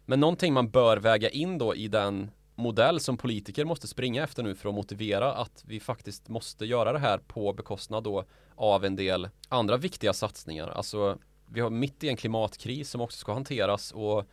Men 0.07 0.21
någonting 0.21 0.53
man 0.53 0.71
bör 0.71 0.97
väga 0.97 1.29
in 1.29 1.59
då 1.59 1.75
i 1.75 1.89
den 1.89 2.31
modell 2.55 3.01
som 3.01 3.17
politiker 3.17 3.65
måste 3.65 3.89
springa 3.89 4.25
efter 4.25 4.43
nu 4.43 4.55
för 4.55 4.69
att 4.69 4.75
motivera 4.75 5.33
att 5.33 5.65
vi 5.67 5.81
faktiskt 5.81 6.29
måste 6.29 6.65
göra 6.65 6.93
det 6.93 6.99
här 6.99 7.19
på 7.19 7.53
bekostnad 7.53 8.05
då 8.05 8.25
av 8.55 8.85
en 8.85 8.97
del 8.97 9.29
andra 9.49 9.77
viktiga 9.77 10.13
satsningar. 10.13 10.69
Alltså 10.69 11.19
vi 11.47 11.61
har 11.61 11.71
mitt 11.71 12.05
i 12.05 12.09
en 12.09 12.17
klimatkris 12.17 12.91
som 12.91 13.01
också 13.01 13.19
ska 13.19 13.33
hanteras 13.33 13.93
och 13.93 14.25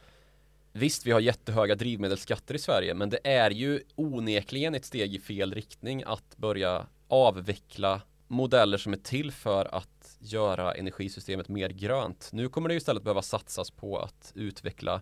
Visst, 0.72 1.06
vi 1.06 1.12
har 1.12 1.20
jättehöga 1.20 1.76
drivmedelsskatter 1.76 2.56
i 2.56 2.60
Sverige, 2.60 2.94
men 2.94 3.10
det 3.10 3.20
är 3.24 3.52
ju 3.52 3.82
onekligen 3.96 4.76
ett 4.76 4.86
steg 4.86 5.16
i 5.16 5.20
fel 5.20 5.54
riktning 5.54 6.04
att 6.06 6.38
börja 6.38 6.88
avveckla 7.08 8.02
modeller 8.28 8.78
som 8.78 8.94
är 8.94 8.98
till 8.98 9.32
för 9.32 9.76
att 9.76 10.18
göra 10.20 10.74
energisystemet 10.74 11.50
mer 11.50 11.70
grönt. 11.70 12.30
Nu 12.34 12.50
kommer 12.50 12.70
det 12.70 12.76
istället 12.76 13.04
behöva 13.04 13.22
satsas 13.22 13.72
på 13.72 13.98
att 13.98 14.32
utveckla 14.36 15.02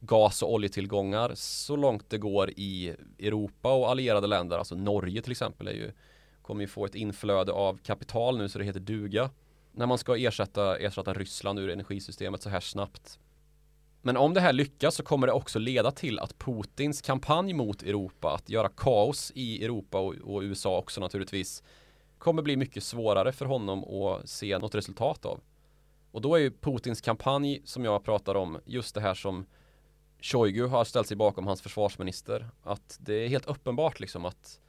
gas 0.00 0.42
och 0.42 0.52
oljetillgångar 0.52 1.32
så 1.34 1.76
långt 1.76 2.10
det 2.10 2.18
går 2.18 2.50
i 2.50 2.96
Europa 3.18 3.72
och 3.72 3.90
allierade 3.90 4.26
länder. 4.26 4.58
Alltså 4.58 4.74
Norge 4.74 5.22
till 5.22 5.32
exempel 5.32 5.68
är 5.68 5.72
ju, 5.72 5.92
kommer 6.42 6.60
ju 6.60 6.68
få 6.68 6.84
ett 6.84 6.94
inflöde 6.94 7.52
av 7.52 7.78
kapital 7.78 8.38
nu 8.38 8.48
så 8.48 8.58
det 8.58 8.64
heter 8.64 8.80
duga. 8.80 9.30
När 9.72 9.86
man 9.86 9.98
ska 9.98 10.16
ersätta, 10.16 10.76
ersätta 10.76 11.14
Ryssland 11.14 11.58
ur 11.58 11.70
energisystemet 11.70 12.42
så 12.42 12.48
här 12.48 12.60
snabbt. 12.60 13.18
Men 14.02 14.16
om 14.16 14.34
det 14.34 14.40
här 14.40 14.52
lyckas 14.52 14.94
så 14.94 15.02
kommer 15.02 15.26
det 15.26 15.32
också 15.32 15.58
leda 15.58 15.90
till 15.90 16.18
att 16.18 16.38
Putins 16.38 17.02
kampanj 17.02 17.52
mot 17.52 17.82
Europa, 17.82 18.34
att 18.34 18.50
göra 18.50 18.68
kaos 18.68 19.32
i 19.34 19.64
Europa 19.64 19.98
och, 19.98 20.14
och 20.14 20.42
USA 20.42 20.78
också 20.78 21.00
naturligtvis, 21.00 21.62
kommer 22.26 22.42
bli 22.42 22.56
mycket 22.56 22.82
svårare 22.82 23.32
för 23.32 23.46
honom 23.46 23.84
att 23.84 24.28
se 24.28 24.58
något 24.58 24.74
resultat 24.74 25.26
av. 25.26 25.40
Och 26.10 26.20
då 26.20 26.34
är 26.34 26.38
ju 26.38 26.50
Putins 26.50 27.00
kampanj 27.00 27.62
som 27.64 27.84
jag 27.84 28.04
pratar 28.04 28.34
om 28.34 28.58
just 28.64 28.94
det 28.94 29.00
här 29.00 29.14
som 29.14 29.46
Shoigu 30.20 30.66
har 30.66 30.84
ställt 30.84 31.06
sig 31.06 31.16
bakom 31.16 31.46
hans 31.46 31.62
försvarsminister. 31.62 32.48
Att 32.62 32.98
det 33.00 33.14
är 33.14 33.28
helt 33.28 33.46
uppenbart 33.46 34.00
liksom 34.00 34.24
att 34.24 34.60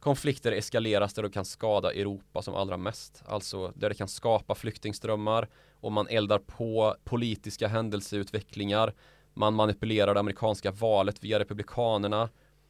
konflikter 0.00 0.52
eskaleras 0.52 1.14
där 1.14 1.22
de 1.22 1.30
kan 1.30 1.44
skada 1.44 1.92
Europa 1.92 2.42
som 2.42 2.54
allra 2.54 2.76
mest. 2.76 3.22
Alltså 3.26 3.72
där 3.74 3.88
det 3.88 3.94
kan 3.94 4.08
skapa 4.08 4.54
flyktingströmmar 4.54 5.48
och 5.80 5.92
man 5.92 6.08
eldar 6.08 6.38
på 6.38 6.96
politiska 7.04 7.68
händelseutvecklingar. 7.68 8.94
Man 9.34 9.54
manipulerar 9.54 10.14
det 10.14 10.20
amerikanska 10.20 10.70
valet 10.70 11.24
via 11.24 11.38
republikanerna 11.38 12.28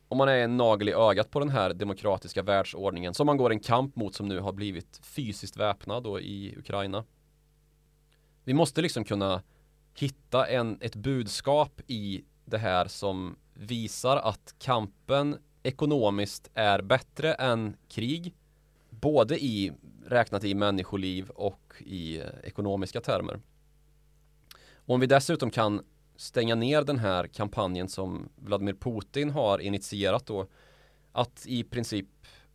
om 0.08 0.18
man 0.18 0.28
är 0.28 0.36
en 0.36 0.56
nagel 0.56 0.88
i 0.88 0.92
ögat 0.92 1.30
på 1.30 1.38
den 1.38 1.48
här 1.48 1.74
demokratiska 1.74 2.42
världsordningen 2.42 3.14
som 3.14 3.26
man 3.26 3.36
går 3.36 3.50
en 3.50 3.60
kamp 3.60 3.96
mot 3.96 4.14
som 4.14 4.28
nu 4.28 4.40
har 4.40 4.52
blivit 4.52 5.00
fysiskt 5.02 5.56
väpnad 5.56 6.02
då 6.02 6.20
i 6.20 6.54
Ukraina. 6.58 7.04
Vi 8.44 8.54
måste 8.54 8.82
liksom 8.82 9.04
kunna 9.04 9.42
hitta 9.94 10.46
en, 10.46 10.78
ett 10.80 10.96
budskap 10.96 11.80
i 11.86 12.24
det 12.44 12.58
här 12.58 12.86
som 12.86 13.36
visar 13.54 14.16
att 14.16 14.54
kampen 14.58 15.36
ekonomiskt 15.62 16.50
är 16.54 16.82
bättre 16.82 17.34
än 17.34 17.76
krig. 17.88 18.34
Både 18.90 19.44
i 19.44 19.72
räknat 20.06 20.44
i 20.44 20.54
människoliv 20.54 21.30
och 21.30 21.72
i 21.78 22.18
eh, 22.18 22.26
ekonomiska 22.44 23.00
termer. 23.00 23.40
Och 24.74 24.94
om 24.94 25.00
vi 25.00 25.06
dessutom 25.06 25.50
kan 25.50 25.82
stänga 26.16 26.54
ner 26.54 26.82
den 26.82 26.98
här 26.98 27.26
kampanjen 27.26 27.88
som 27.88 28.28
Vladimir 28.36 28.74
Putin 28.74 29.30
har 29.30 29.58
initierat 29.58 30.26
då 30.26 30.46
att 31.12 31.46
i 31.46 31.64
princip 31.64 32.06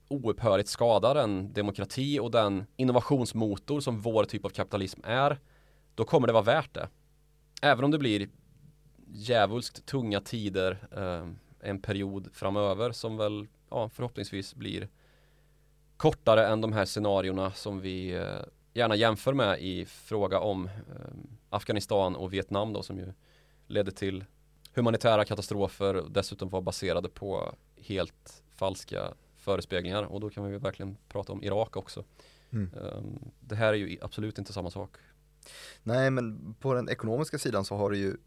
oupphörligt 0.07 0.69
skada 0.69 1.13
den 1.13 1.53
demokrati 1.53 2.19
och 2.19 2.31
den 2.31 2.65
innovationsmotor 2.75 3.79
som 3.79 4.01
vår 4.01 4.23
typ 4.23 4.45
av 4.45 4.49
kapitalism 4.49 5.01
är 5.03 5.39
då 5.95 6.03
kommer 6.03 6.27
det 6.27 6.33
vara 6.33 6.43
värt 6.43 6.73
det. 6.73 6.89
Även 7.61 7.83
om 7.83 7.91
det 7.91 7.97
blir 7.97 8.29
djävulskt 9.07 9.85
tunga 9.85 10.21
tider 10.21 10.87
eh, 10.91 11.27
en 11.59 11.81
period 11.81 12.29
framöver 12.33 12.91
som 12.91 13.17
väl 13.17 13.47
ja, 13.69 13.89
förhoppningsvis 13.89 14.55
blir 14.55 14.87
kortare 15.97 16.47
än 16.47 16.61
de 16.61 16.73
här 16.73 16.85
scenarierna 16.85 17.51
som 17.51 17.79
vi 17.79 18.13
eh, 18.13 18.41
gärna 18.73 18.95
jämför 18.95 19.33
med 19.33 19.61
i 19.61 19.85
fråga 19.85 20.39
om 20.39 20.65
eh, 20.65 20.71
Afghanistan 21.49 22.15
och 22.15 22.33
Vietnam 22.33 22.73
då 22.73 22.83
som 22.83 22.97
ju 22.97 23.13
ledde 23.71 23.91
till 23.91 24.25
humanitära 24.73 25.25
katastrofer 25.25 25.95
och 25.95 26.11
dessutom 26.11 26.49
var 26.49 26.61
baserade 26.61 27.09
på 27.09 27.55
helt 27.77 28.43
falska 28.55 29.13
förespeglingar 29.37 30.03
och 30.03 30.19
då 30.19 30.29
kan 30.29 30.51
vi 30.51 30.57
verkligen 30.57 30.97
prata 31.07 31.33
om 31.33 31.43
Irak 31.43 31.77
också. 31.77 32.03
Mm. 32.49 32.69
Um, 32.73 33.31
det 33.39 33.55
här 33.55 33.73
är 33.73 33.77
ju 33.77 33.97
absolut 34.01 34.37
inte 34.37 34.53
samma 34.53 34.69
sak. 34.69 34.97
Nej, 35.83 36.11
men 36.11 36.55
på 36.59 36.73
den 36.73 36.89
ekonomiska 36.89 37.37
sidan 37.37 37.65
så 37.65 37.75
har 37.75 37.89
det 37.89 37.97
ju 37.97 38.17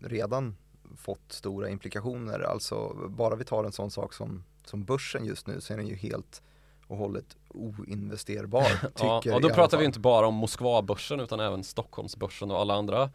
redan 0.00 0.56
fått 0.96 1.32
stora 1.32 1.68
implikationer. 1.68 2.40
Alltså 2.40 2.94
bara 3.08 3.34
vi 3.34 3.44
tar 3.44 3.64
en 3.64 3.72
sån 3.72 3.90
sak 3.90 4.12
som, 4.12 4.44
som 4.64 4.84
börsen 4.84 5.24
just 5.24 5.46
nu 5.46 5.60
så 5.60 5.72
är 5.72 5.76
den 5.76 5.86
ju 5.86 5.94
helt 5.94 6.42
och 6.86 6.96
hållet 6.96 7.36
oinvesterbar. 7.48 8.68
ja, 8.98 9.34
och 9.34 9.40
då 9.40 9.48
pratar 9.50 9.78
vi 9.78 9.84
inte 9.84 10.00
bara 10.00 10.26
om 10.26 10.34
Moskvabörsen 10.34 11.20
utan 11.20 11.40
även 11.40 11.64
Stockholmsbörsen 11.64 12.50
och 12.50 12.60
alla 12.60 12.74
andra 12.74 13.10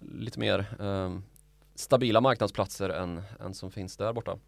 lite 0.00 0.38
mer 0.38 0.76
eh, 0.80 1.18
stabila 1.74 2.20
marknadsplatser 2.20 2.88
än, 2.88 3.22
än 3.40 3.54
som 3.54 3.70
finns 3.70 3.96
där 3.96 4.12
borta. 4.12 4.38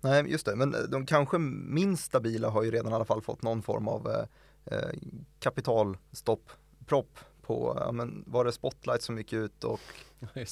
Nej, 0.00 0.30
just 0.30 0.46
det, 0.46 0.56
men 0.56 0.74
de 0.90 1.06
kanske 1.06 1.38
minst 1.38 2.04
stabila 2.04 2.48
har 2.48 2.62
ju 2.62 2.70
redan 2.70 2.92
i 2.92 2.94
alla 2.94 3.04
fall 3.04 3.22
fått 3.22 3.42
någon 3.42 3.62
form 3.62 3.88
av 3.88 4.08
eh, 4.08 4.24
eh 4.76 4.90
kapitalstopp, 5.38 6.50
propp 6.86 7.18
på, 7.42 7.76
ja, 7.80 7.92
men 7.92 8.24
var 8.26 8.44
det 8.44 8.52
Spotlight 8.52 9.02
som 9.02 9.18
gick 9.18 9.32
ut 9.32 9.64
och 9.64 9.80
eh, 10.34 10.46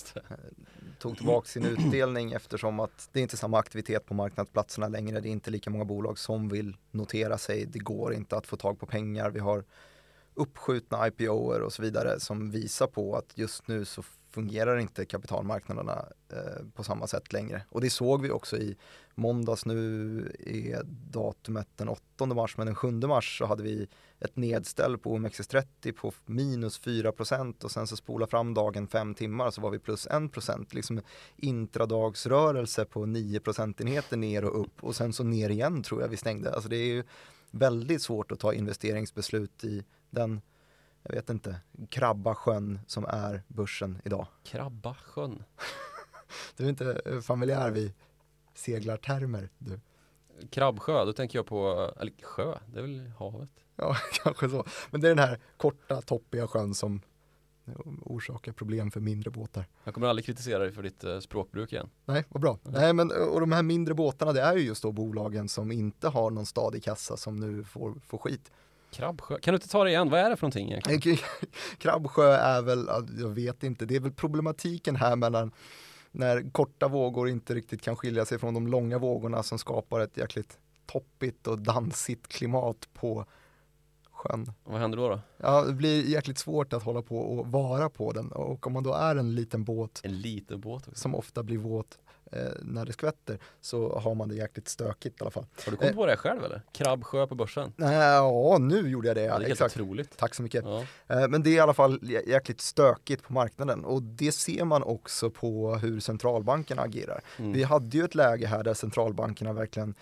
tog 0.98 1.16
tillbaka 1.16 1.48
sin 1.48 1.64
utdelning 1.64 2.32
eftersom 2.32 2.80
att 2.80 3.09
det 3.12 3.20
är 3.20 3.22
inte 3.22 3.36
samma 3.36 3.59
aktivitet 3.59 4.07
på 4.07 4.14
marknadsplatserna 4.14 4.88
längre. 4.88 5.20
Det 5.20 5.28
är 5.28 5.30
inte 5.30 5.51
lika 5.51 5.70
många 5.70 5.84
bolag 5.84 6.18
som 6.18 6.48
vill 6.48 6.76
notera 6.90 7.38
sig. 7.38 7.66
Det 7.66 7.78
går 7.78 8.14
inte 8.14 8.36
att 8.36 8.46
få 8.46 8.57
tag 8.57 8.80
på 8.80 8.86
pengar. 8.86 9.30
Vi 9.30 9.40
har 9.40 9.64
uppskjutna 10.34 11.09
IPOer 11.09 11.61
och 11.61 11.72
så 11.72 11.82
vidare 11.82 12.20
som 12.20 12.51
visar 12.51 12.86
på 12.86 13.16
att 13.16 13.38
just 13.38 13.68
nu 13.68 13.84
så 13.84 14.03
fungerar 14.31 14.78
inte 14.78 15.05
kapitalmarknaderna 15.05 16.05
eh, 16.33 16.66
på 16.74 16.85
samma 16.85 17.07
sätt 17.07 17.33
längre. 17.33 17.62
Och 17.68 17.81
det 17.81 17.91
såg 17.91 18.22
vi 18.22 18.31
också 18.31 18.57
i 18.57 18.76
måndags. 19.14 19.66
Nu 19.66 20.33
är 20.47 20.83
datumet 21.12 21.68
den 21.76 21.89
8 21.89 22.26
mars, 22.26 22.57
men 22.57 22.66
den 22.66 22.74
7 22.74 22.91
mars 22.91 23.39
så 23.39 23.47
hade 23.47 23.62
vi 23.62 23.89
ett 24.20 24.37
nedställ 24.37 24.99
på 24.99 25.16
OMXS30 25.18 25.93
på 25.93 26.12
minus 26.26 26.78
4 26.78 27.12
procent 27.12 27.64
och 27.64 27.70
sen 27.70 27.87
så 27.87 27.97
spola 27.97 28.26
fram 28.26 28.55
dagen 28.55 28.87
fem 28.87 29.14
timmar 29.14 29.51
så 29.51 29.61
var 29.61 29.70
vi 29.70 29.78
plus 29.78 30.07
1 30.07 30.74
Liksom 30.74 31.01
intradagsrörelse 31.37 32.85
på 32.85 33.07
9 33.07 33.41
procentenheter 33.41 34.16
ner 34.16 34.45
och 34.45 34.61
upp 34.61 34.85
och 34.85 34.97
sen 34.97 35.12
så 35.12 35.24
ner 35.24 35.51
igen 35.51 35.83
tror 35.83 36.03
jag 36.03 36.09
vi 36.09 36.16
stängde. 36.16 36.55
Alltså 36.55 36.68
det 36.68 36.76
är 36.76 36.87
ju 36.87 37.05
väldigt 37.51 38.03
svårt 38.03 38.33
att 38.33 38.39
ta 38.39 38.55
investeringsbeslut 38.55 39.64
i 39.64 39.85
den 40.11 40.41
jag 41.11 41.16
vet 41.20 41.30
inte, 41.30 41.56
Krabbasjön 41.88 42.80
som 42.86 43.04
är 43.04 43.42
börsen 43.48 43.98
idag. 44.04 44.26
Krabbasjön? 44.44 45.44
du 46.56 46.64
är 46.64 46.68
inte 46.68 47.02
familjär 47.22 47.70
vid 47.70 47.92
seglartermer 48.54 49.48
du? 49.58 49.80
Krabbsjö, 50.50 51.04
då 51.04 51.12
tänker 51.12 51.38
jag 51.38 51.46
på, 51.46 51.92
eller 52.00 52.12
sjö, 52.22 52.58
det 52.66 52.78
är 52.78 52.82
väl 52.82 53.12
havet? 53.18 53.50
Ja, 53.76 53.96
kanske 54.24 54.48
så. 54.48 54.64
Men 54.90 55.00
det 55.00 55.08
är 55.08 55.14
den 55.14 55.28
här 55.28 55.40
korta, 55.56 56.00
toppiga 56.00 56.46
sjön 56.46 56.74
som 56.74 57.00
orsakar 58.02 58.52
problem 58.52 58.90
för 58.90 59.00
mindre 59.00 59.30
båtar. 59.30 59.66
Jag 59.84 59.94
kommer 59.94 60.06
aldrig 60.06 60.26
kritisera 60.26 60.58
dig 60.58 60.72
för 60.72 60.82
ditt 60.82 61.04
eh, 61.04 61.18
språkbruk 61.18 61.72
igen. 61.72 61.90
Nej, 62.04 62.24
vad 62.28 62.42
bra. 62.42 62.58
Mm. 62.64 62.80
Nej, 62.80 62.92
men 62.92 63.11
och 63.11 63.40
de 63.40 63.52
här 63.52 63.62
mindre 63.62 63.94
båtarna, 63.94 64.32
det 64.32 64.40
är 64.40 64.56
ju 64.56 64.62
just 64.62 64.82
då 64.82 64.92
bolagen 64.92 65.48
som 65.48 65.72
inte 65.72 66.08
har 66.08 66.30
någon 66.30 66.46
stadig 66.46 66.82
kassa 66.82 67.16
som 67.16 67.36
nu 67.36 67.64
får, 67.64 67.94
får 68.06 68.18
skit. 68.18 68.52
Krabbsjö, 68.91 69.38
kan 69.38 69.53
du 69.53 69.57
inte 69.57 69.68
ta 69.68 69.84
det 69.84 69.91
igen? 69.91 70.11
Vad 70.11 70.20
är 70.20 70.30
det 70.30 70.36
för 70.36 70.47
någonting 70.47 70.70
egentligen? 70.70 71.18
Krabbsjö 71.78 72.32
är 72.32 72.62
väl, 72.62 72.88
jag 73.18 73.28
vet 73.28 73.62
inte, 73.62 73.84
det 73.84 73.97
är 73.97 74.01
väl 74.01 74.12
problematiken 74.12 74.97
här 74.97 75.16
mellan 75.16 75.53
när 76.11 76.51
korta 76.51 76.88
vågor 76.88 77.28
inte 77.28 77.55
riktigt 77.55 77.82
kan 77.82 77.97
skilja 77.97 78.24
sig 78.24 78.38
från 78.38 78.55
de 78.55 78.66
långa 78.66 78.99
vågorna 78.99 79.43
som 79.43 79.59
skapar 79.59 80.01
ett 80.01 80.16
jäkligt 80.16 80.59
toppigt 80.86 81.47
och 81.47 81.59
dansigt 81.59 82.28
klimat 82.28 82.88
på 82.93 83.24
sjön. 84.12 84.53
Vad 84.64 84.80
händer 84.80 84.99
då, 84.99 85.09
då? 85.09 85.20
Ja, 85.36 85.64
det 85.64 85.72
blir 85.72 86.05
jäkligt 86.05 86.38
svårt 86.38 86.72
att 86.72 86.82
hålla 86.82 87.03
på 87.03 87.18
och 87.18 87.47
vara 87.47 87.91
på 87.91 88.12
den 88.12 88.32
och 88.32 88.66
om 88.66 88.72
man 88.72 88.82
då 88.82 88.95
är 88.95 89.16
en 89.16 89.34
liten 89.34 89.64
båt 89.64 90.01
En 90.05 90.20
liten 90.20 90.61
båt 90.61 90.88
också. 90.88 91.01
som 91.01 91.14
ofta 91.14 91.43
blir 91.43 91.59
våt 91.59 91.99
eh, 92.31 92.43
när 92.62 92.85
det 92.85 92.93
skvätter 92.93 93.39
så 93.61 93.99
har 93.99 94.14
man 94.14 94.28
det 94.28 94.35
jäkligt 94.35 94.68
stökigt 94.68 95.20
i 95.20 95.22
alla 95.22 95.31
fall. 95.31 95.47
Har 95.64 95.70
du 95.70 95.76
kommit 95.76 95.93
eh, 95.93 95.97
på 95.97 96.07
det 96.07 96.16
själv 96.16 96.45
eller? 96.45 96.62
Krabbsjö 96.72 97.26
på 97.26 97.35
börsen? 97.35 97.72
Nej, 97.76 97.95
ja, 97.95 98.59
nu 98.61 98.89
gjorde 98.89 99.09
jag 99.09 99.16
det. 99.16 99.22
Ja, 99.22 99.26
det 99.26 99.35
är 99.35 99.39
helt 99.39 99.53
exakt. 99.53 99.76
otroligt. 99.76 100.16
Tack 100.16 100.35
så 100.35 100.43
mycket. 100.43 100.64
Ja. 100.64 100.85
Eh, 101.07 101.28
men 101.28 101.43
det 101.43 101.51
är 101.51 101.55
i 101.55 101.61
alla 101.61 101.74
fall 101.74 101.99
jäkligt 102.26 102.61
stökigt 102.61 103.22
på 103.22 103.33
marknaden 103.33 103.85
och 103.85 104.03
det 104.03 104.33
ser 104.33 104.64
man 104.64 104.83
också 104.83 105.31
på 105.31 105.74
hur 105.74 106.01
centralbankerna 106.01 106.83
agerar. 106.83 107.20
Mm. 107.39 107.53
Vi 107.53 107.62
hade 107.62 107.97
ju 107.97 108.05
ett 108.05 108.14
läge 108.14 108.47
här 108.47 108.62
där 108.62 108.74
centralbankerna 108.74 109.53
verkligen 109.53 109.95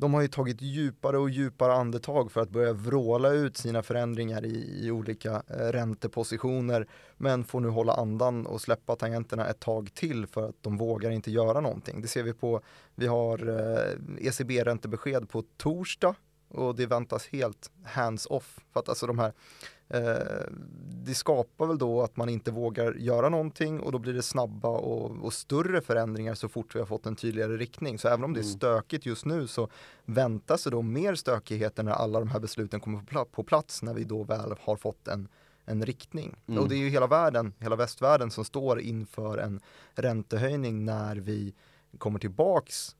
de 0.00 0.14
har 0.14 0.22
ju 0.22 0.28
tagit 0.28 0.62
djupare 0.62 1.18
och 1.18 1.30
djupare 1.30 1.72
andetag 1.72 2.32
för 2.32 2.40
att 2.40 2.50
börja 2.50 2.72
vråla 2.72 3.32
ut 3.32 3.56
sina 3.56 3.82
förändringar 3.82 4.44
i, 4.44 4.86
i 4.86 4.90
olika 4.90 5.42
eh, 5.46 5.56
räntepositioner 5.56 6.86
men 7.16 7.44
får 7.44 7.60
nu 7.60 7.68
hålla 7.68 7.92
andan 7.94 8.46
och 8.46 8.60
släppa 8.60 8.96
tangenterna 8.96 9.46
ett 9.46 9.60
tag 9.60 9.94
till 9.94 10.26
för 10.26 10.48
att 10.48 10.56
de 10.60 10.76
vågar 10.76 11.10
inte 11.10 11.30
göra 11.30 11.60
någonting. 11.60 12.02
Det 12.02 12.08
ser 12.08 12.22
vi 12.22 12.32
på, 12.32 12.60
vi 12.94 13.06
har 13.06 13.48
eh, 13.48 14.26
ECB-räntebesked 14.26 15.28
på 15.28 15.44
torsdag 15.56 16.14
och 16.48 16.76
det 16.76 16.86
väntas 16.86 17.26
helt 17.26 17.70
hands-off. 17.84 18.58
För 18.72 18.80
att 18.80 18.88
alltså 18.88 19.06
de 19.06 19.18
här 19.18 19.32
det 21.04 21.14
skapar 21.14 21.66
väl 21.66 21.78
då 21.78 22.02
att 22.02 22.16
man 22.16 22.28
inte 22.28 22.50
vågar 22.50 22.94
göra 22.94 23.28
någonting 23.28 23.80
och 23.80 23.92
då 23.92 23.98
blir 23.98 24.12
det 24.12 24.22
snabba 24.22 24.68
och, 24.68 25.24
och, 25.24 25.32
större 25.32 25.80
förändringar 25.80 26.34
så 26.34 26.48
fort 26.48 26.74
vi 26.74 26.78
har 26.78 26.86
fått 26.86 27.06
en 27.06 27.16
tydligare 27.16 27.56
riktning. 27.56 27.98
Så 27.98 28.08
även 28.08 28.24
om 28.24 28.32
det 28.34 28.40
är 28.40 28.42
mm. 28.42 28.56
stökigt 28.56 29.06
just 29.06 29.24
nu 29.24 29.46
så 29.46 29.68
väntas 30.04 30.64
det 30.64 30.70
då 30.70 30.82
mer 30.82 31.14
stökigheter 31.14 31.82
när 31.82 31.92
alla 31.92 32.18
de 32.18 32.28
här 32.28 32.40
besluten 32.40 32.80
kommer 32.80 33.24
på 33.24 33.42
plats 33.42 33.82
när 33.82 33.94
vi 33.94 34.04
då 34.04 34.22
väl 34.22 34.54
har 34.60 34.76
fått 34.76 35.08
en 35.08 35.28
en 35.68 35.86
riktning. 35.86 36.36
Mm. 36.46 36.62
Och 36.62 36.68
det 36.68 36.74
är 36.74 36.78
ju 36.78 36.88
hela 36.88 37.06
världen, 37.06 37.52
hela 37.58 37.76
västvärlden 37.76 38.30
som 38.30 38.44
står 38.44 38.80
inför 38.80 39.38
en 39.38 39.60
räntehöjning 39.94 40.84
när 40.84 41.16
vi 41.16 41.54
kommer 41.98 42.18
tillbaks 42.18 42.96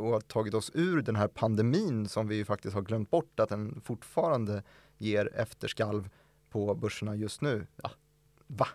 och 0.00 0.08
har 0.08 0.20
tagit 0.20 0.54
oss 0.54 0.70
ur 0.74 1.02
den 1.02 1.16
här 1.16 1.28
pandemin 1.28 2.08
som 2.08 2.28
vi 2.28 2.36
ju 2.36 2.44
faktiskt 2.44 2.74
har 2.74 2.82
glömt 2.82 3.10
bort 3.10 3.40
att 3.40 3.48
den 3.48 3.80
fortfarande 3.84 4.62
ger 4.96 5.30
efterskalv 5.34 6.08
på 6.50 6.74
börserna 6.74 7.16
just 7.16 7.40
nu. 7.40 7.66
Va? 7.76 7.90
Va? 8.46 8.68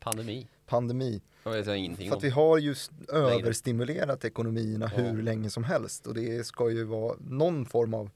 Pandemi. 0.00 0.48
Pandemi. 0.66 1.22
Jag 1.44 1.52
vet 1.52 1.66
jag 1.66 1.78
ingenting 1.78 2.08
För 2.08 2.16
att 2.16 2.24
vi 2.24 2.30
har 2.30 2.58
just 2.58 2.92
överstimulerat 3.08 4.24
ekonomierna 4.24 4.90
ja. 4.96 5.02
hur 5.02 5.22
länge 5.22 5.50
som 5.50 5.64
helst 5.64 6.06
och 6.06 6.14
det 6.14 6.46
ska 6.46 6.70
ju 6.70 6.84
vara 6.84 7.16
någon 7.20 7.66
form 7.66 7.94
av 7.94 8.10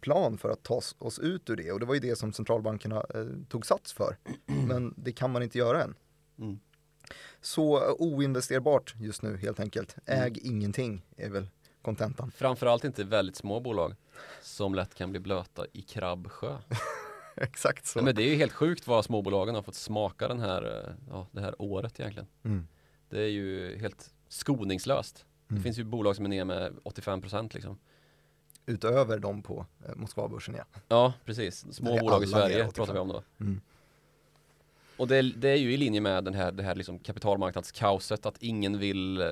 plan 0.00 0.38
för 0.38 0.50
att 0.50 0.62
ta 0.62 0.80
oss- 0.98 1.18
ut 1.18 1.50
ur 1.50 1.56
det 1.56 1.72
och 1.72 1.80
det 1.80 1.86
var 1.86 1.94
ju 1.94 2.00
det 2.00 2.16
som 2.16 2.32
centralbankerna 2.32 2.96
eh, 3.14 3.26
tog 3.48 3.66
sats 3.66 3.92
för. 3.92 4.16
Men 4.46 4.94
det 4.96 5.12
kan 5.12 5.30
man 5.30 5.42
inte 5.42 5.58
göra 5.58 5.82
än. 5.82 5.94
Mm. 6.38 6.60
Så 7.40 7.76
eh, 7.76 7.94
oinvesterbart 7.98 8.94
just 8.98 9.22
nu 9.22 9.36
helt 9.36 9.60
enkelt. 9.60 9.96
Mm. 10.06 10.24
Äg 10.24 10.38
ingenting 10.42 11.06
är 11.16 11.30
väl 11.30 11.46
kontentan. 11.82 12.30
Framförallt 12.30 12.84
inte 12.84 13.04
väldigt 13.04 13.36
små 13.36 13.60
bolag 13.60 13.94
som 14.42 14.74
lätt 14.74 14.94
kan 14.94 15.10
bli 15.10 15.20
blöta 15.20 15.66
i 15.72 15.82
krabbsjö. 15.82 16.58
Exakt 17.36 17.86
så. 17.86 17.98
Nej, 17.98 18.04
men 18.04 18.14
det 18.14 18.22
är 18.22 18.28
ju 18.28 18.36
helt 18.36 18.52
sjukt 18.52 18.86
vad 18.86 19.04
småbolagen 19.04 19.54
har 19.54 19.62
fått 19.62 19.74
smaka 19.74 20.28
den 20.28 20.40
här, 20.40 20.62
eh, 20.86 20.92
ja, 21.10 21.26
det 21.32 21.40
här 21.40 21.54
året 21.62 22.00
egentligen. 22.00 22.26
Mm. 22.44 22.68
Det 23.08 23.20
är 23.22 23.28
ju 23.28 23.78
helt 23.78 24.10
skoningslöst. 24.28 25.24
Mm. 25.50 25.58
Det 25.58 25.62
finns 25.64 25.78
ju 25.78 25.84
bolag 25.84 26.16
som 26.16 26.24
är 26.24 26.28
ner 26.28 26.44
med 26.44 26.72
85% 26.84 27.54
liksom. 27.54 27.78
Utöver 28.66 29.18
dem 29.18 29.42
på 29.42 29.66
eh, 29.88 29.94
Moskvabörsen 29.96 30.54
ja. 30.54 30.64
Ja, 30.88 31.12
precis. 31.24 31.74
Små 31.74 31.98
bolag 32.00 32.22
i 32.22 32.26
Sverige 32.26 32.56
85. 32.66 32.72
pratar 32.72 32.92
vi 32.92 32.98
om 32.98 33.08
då. 33.08 33.22
Mm. 33.40 33.60
Och 34.96 35.08
det, 35.08 35.16
är- 35.16 35.22
det 35.36 35.48
är 35.48 35.56
ju 35.56 35.72
i 35.72 35.76
linje 35.76 36.00
med 36.00 36.24
den 36.24 36.34
här, 36.34 36.52
det 36.52 36.62
här 36.62 36.74
liksom 36.74 36.98
kapitalmarknadskaoset 36.98 38.26
att 38.26 38.42
ingen 38.42 38.78
vill 38.78 39.20
eh, 39.20 39.28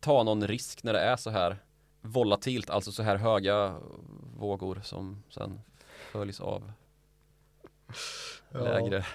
ta 0.00 0.22
någon 0.22 0.46
risk 0.46 0.82
när 0.82 0.92
det 0.92 1.00
är 1.00 1.16
så 1.16 1.30
här 1.30 1.56
volatilt, 2.00 2.70
alltså 2.70 2.92
så 2.92 3.02
här 3.02 3.16
höga 3.16 3.76
vågor 4.38 4.80
som 4.84 5.22
sen 5.30 5.60
följs 6.12 6.40
av 6.40 6.72
lägre. 8.50 9.06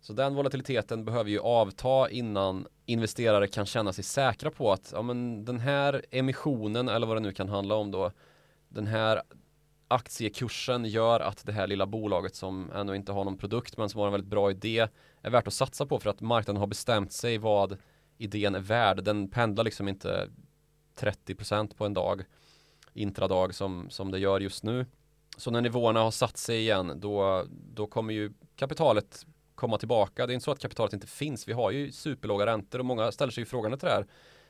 Så 0.00 0.12
den 0.12 0.34
volatiliteten 0.34 1.04
behöver 1.04 1.30
ju 1.30 1.40
avta 1.40 2.10
innan 2.10 2.66
investerare 2.86 3.46
kan 3.46 3.66
känna 3.66 3.92
sig 3.92 4.04
säkra 4.04 4.50
på 4.50 4.72
att 4.72 4.90
ja, 4.92 5.02
men 5.02 5.44
den 5.44 5.60
här 5.60 6.04
emissionen 6.10 6.88
eller 6.88 7.06
vad 7.06 7.16
det 7.16 7.20
nu 7.20 7.32
kan 7.32 7.48
handla 7.48 7.74
om 7.74 7.90
då 7.90 8.12
den 8.68 8.86
här 8.86 9.22
aktiekursen 9.88 10.84
gör 10.84 11.20
att 11.20 11.46
det 11.46 11.52
här 11.52 11.66
lilla 11.66 11.86
bolaget 11.86 12.34
som 12.34 12.70
ännu 12.70 12.96
inte 12.96 13.12
har 13.12 13.24
någon 13.24 13.38
produkt 13.38 13.76
men 13.76 13.88
som 13.88 13.98
har 13.98 14.06
en 14.06 14.12
väldigt 14.12 14.30
bra 14.30 14.50
idé 14.50 14.88
är 15.22 15.30
värt 15.30 15.46
att 15.46 15.54
satsa 15.54 15.86
på 15.86 15.98
för 15.98 16.10
att 16.10 16.20
marknaden 16.20 16.60
har 16.60 16.66
bestämt 16.66 17.12
sig 17.12 17.38
vad 17.38 17.76
idén 18.18 18.54
är 18.54 18.60
värd. 18.60 19.04
Den 19.04 19.28
pendlar 19.28 19.64
liksom 19.64 19.88
inte 19.88 20.28
30% 20.98 21.76
på 21.76 21.86
en 21.86 21.94
dag 21.94 22.24
intradag 22.94 23.54
som, 23.54 23.90
som 23.90 24.10
det 24.10 24.18
gör 24.18 24.40
just 24.40 24.64
nu. 24.64 24.86
Så 25.36 25.50
när 25.50 25.60
nivåerna 25.60 26.00
har 26.00 26.10
satt 26.10 26.36
sig 26.36 26.58
igen 26.58 26.92
då, 27.00 27.44
då 27.50 27.86
kommer 27.86 28.14
ju 28.14 28.32
kapitalet 28.56 29.26
komma 29.54 29.78
tillbaka. 29.78 30.26
Det 30.26 30.32
är 30.32 30.34
inte 30.34 30.44
så 30.44 30.50
att 30.50 30.58
kapitalet 30.58 30.92
inte 30.92 31.06
finns. 31.06 31.48
Vi 31.48 31.52
har 31.52 31.70
ju 31.70 31.92
superlåga 31.92 32.46
räntor 32.46 32.78
och 32.78 32.84
många 32.84 33.12
ställer 33.12 33.32
sig 33.32 33.40
ju 33.42 33.46
frågan 33.46 33.78
till 33.78 33.88
det 33.88 33.94
här. 33.94 34.06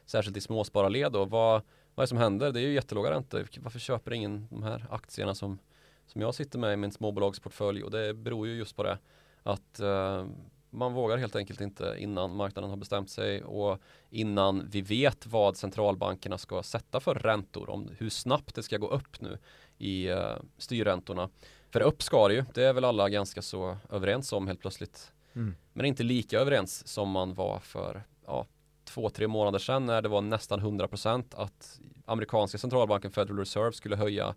Särskilt 0.07 0.37
i 0.37 0.41
småspararled 0.41 1.13
då. 1.13 1.25
Vad, 1.25 1.63
vad 1.95 2.03
är 2.03 2.03
det 2.03 2.07
som 2.07 2.19
händer? 2.19 2.53
Det 2.53 2.61
är 2.61 2.63
ju 2.63 2.73
jättelåga 2.73 3.11
räntor. 3.11 3.47
Varför 3.59 3.79
köper 3.79 4.13
ingen 4.13 4.47
de 4.51 4.63
här 4.63 4.87
aktierna 4.91 5.35
som, 5.35 5.59
som 6.07 6.21
jag 6.21 6.35
sitter 6.35 6.59
med 6.59 6.73
i 6.73 6.77
min 6.77 6.93
småbolagsportfölj? 6.93 7.83
Och 7.83 7.91
det 7.91 8.15
beror 8.15 8.47
ju 8.47 8.55
just 8.55 8.77
på 8.77 8.83
det. 8.83 8.99
Att 9.43 9.81
eh, 9.81 10.27
man 10.75 10.93
vågar 10.93 11.17
helt 11.17 11.37
enkelt 11.37 11.61
inte 11.61 11.97
innan 11.99 12.37
marknaden 12.37 12.71
har 12.71 12.77
bestämt 12.77 13.11
sig 13.11 13.45
och 13.45 13.79
innan 14.11 14.69
vi 14.71 14.81
vet 14.81 15.27
vad 15.27 15.57
centralbankerna 15.57 16.39
ska 16.39 16.63
sätta 16.63 17.01
för 17.01 17.15
räntor. 17.15 17.71
Om 17.71 17.91
hur 17.99 18.11
snabbt 18.11 18.55
det 18.55 18.63
ska 18.63 18.79
gå 18.79 18.89
upp 18.89 19.21
nu 19.21 19.39
i 19.79 20.09
eh, 20.09 20.37
styrräntorna. 20.59 21.29
För 21.71 21.81
upp 21.81 22.03
ska 22.03 22.29
det 22.29 22.35
ju. 22.35 22.45
Det 22.55 22.65
är 22.65 22.73
väl 22.73 22.85
alla 22.85 23.09
ganska 23.09 23.43
så 23.43 23.77
överens 23.91 24.33
om 24.33 24.47
helt 24.47 24.61
plötsligt. 24.61 25.13
Mm. 25.33 25.55
Men 25.73 25.87
inte 25.87 26.03
lika 26.03 26.41
överens 26.41 26.89
som 26.89 27.11
man 27.11 27.35
var 27.35 27.59
för 27.59 28.03
ja, 28.27 28.47
två, 28.85 29.11
tre 29.11 29.29
månader 29.29 29.59
sedan 29.59 29.87
när 29.87 30.03
det 30.03 30.09
var 30.09 30.21
nästan 30.21 30.61
100% 30.61 31.25
att 31.37 31.81
amerikanska 32.07 32.59
centralbanken 32.59 33.11
Federal 33.11 33.39
Reserve 33.39 33.73
skulle 33.73 33.97
höja 33.97 34.35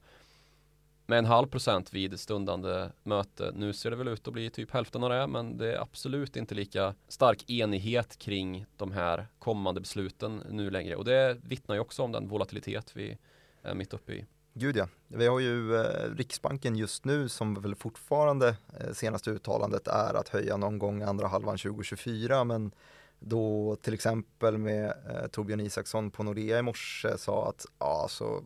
med 1.07 1.17
en 1.17 1.25
halv 1.25 1.47
procent 1.47 1.93
vid 1.93 2.19
stundande 2.19 2.89
möte. 3.03 3.51
Nu 3.55 3.73
ser 3.73 3.89
det 3.89 3.95
väl 3.95 4.07
ut 4.07 4.27
att 4.27 4.33
bli 4.33 4.49
typ 4.49 4.71
hälften 4.71 5.03
av 5.03 5.09
det, 5.09 5.27
men 5.27 5.57
det 5.57 5.73
är 5.73 5.81
absolut 5.81 6.35
inte 6.35 6.55
lika 6.55 6.93
stark 7.07 7.49
enighet 7.49 8.17
kring 8.17 8.65
de 8.77 8.91
här 8.91 9.27
kommande 9.39 9.81
besluten 9.81 10.43
nu 10.49 10.69
längre. 10.69 10.95
Och 10.95 11.05
det 11.05 11.37
vittnar 11.43 11.75
ju 11.75 11.81
också 11.81 12.03
om 12.03 12.11
den 12.11 12.27
volatilitet 12.27 12.91
vi 12.95 13.17
är 13.61 13.73
mitt 13.73 13.93
uppe 13.93 14.13
i. 14.13 14.25
Gud 14.53 14.77
ja. 14.77 14.87
Vi 15.07 15.27
har 15.27 15.39
ju 15.39 15.75
eh, 15.75 16.15
Riksbanken 16.15 16.75
just 16.75 17.05
nu 17.05 17.29
som 17.29 17.53
väl 17.53 17.75
fortfarande 17.75 18.55
eh, 18.79 18.93
senaste 18.93 19.31
uttalandet 19.31 19.87
är 19.87 20.13
att 20.13 20.29
höja 20.29 20.57
någon 20.57 20.79
gång 20.79 21.01
andra 21.01 21.27
halvan 21.27 21.57
2024 21.57 22.43
men 22.43 22.71
då 23.19 23.75
till 23.81 23.93
exempel 23.93 24.57
med 24.57 24.85
eh, 24.85 25.27
Torbjörn 25.27 25.59
Isaksson 25.59 26.11
på 26.11 26.23
Nordea 26.23 26.59
i 26.59 26.61
morse 26.61 27.17
sa 27.17 27.49
att 27.49 27.65
ja, 27.79 28.07
så 28.09 28.43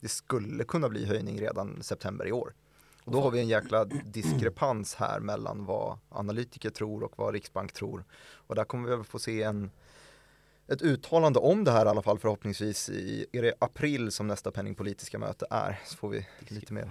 det 0.00 0.08
skulle 0.08 0.64
kunna 0.64 0.88
bli 0.88 1.06
höjning 1.06 1.40
redan 1.40 1.82
september 1.82 2.26
i 2.26 2.32
år. 2.32 2.54
Och 3.04 3.12
då 3.12 3.20
har 3.20 3.30
vi 3.30 3.40
en 3.40 3.48
jäkla 3.48 3.84
diskrepans 3.84 4.94
här 4.94 5.20
mellan 5.20 5.64
vad 5.64 5.98
analytiker 6.08 6.70
tror 6.70 7.02
och 7.02 7.12
vad 7.18 7.34
Riksbank 7.34 7.72
tror. 7.72 8.04
Och 8.46 8.54
där 8.54 8.64
kommer 8.64 8.88
vi 8.88 8.96
väl 8.96 9.04
få 9.04 9.18
se 9.18 9.42
en, 9.42 9.70
ett 10.66 10.82
uttalande 10.82 11.38
om 11.38 11.64
det 11.64 11.70
här 11.70 11.86
i 11.86 11.88
alla 11.88 12.02
fall 12.02 12.18
förhoppningsvis 12.18 12.88
i, 12.88 13.26
är 13.32 13.42
det 13.42 13.54
april 13.58 14.12
som 14.12 14.26
nästa 14.26 14.50
penningpolitiska 14.50 15.18
möte 15.18 15.46
är? 15.50 15.80
Så 15.86 15.96
får 15.96 16.08
vi 16.08 16.26
lite 16.48 16.72
mer. 16.72 16.90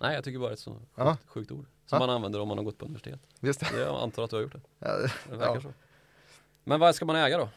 Nej, 0.00 0.14
jag 0.14 0.24
tycker 0.24 0.38
bara 0.38 0.48
det 0.48 0.52
är 0.52 0.54
ett 0.54 0.60
så 0.60 0.74
sjukt, 0.74 0.90
Ja. 0.94 1.16
sjukt 1.26 1.50
ord. 1.50 1.66
Som 1.86 1.96
Ja. 1.96 2.06
man 2.06 2.10
använder 2.10 2.40
om 2.40 2.48
man 2.48 2.58
har 2.58 2.64
gått 2.64 2.78
på 2.78 2.84
universitet. 2.84 3.20
Just 3.40 3.60
det. 3.60 3.80
Jag 3.80 4.02
antar 4.02 4.22
att 4.22 4.30
du 4.30 4.36
har 4.36 4.42
gjort 4.42 4.52
det. 4.52 4.60
Ja, 4.78 4.96
Det 5.30 5.36
verkar 5.36 5.60
så. 5.60 5.72
Men 6.64 6.80
vad 6.80 6.94
ska 6.94 7.04
man 7.04 7.16
äga 7.16 7.38
då? 7.38 7.48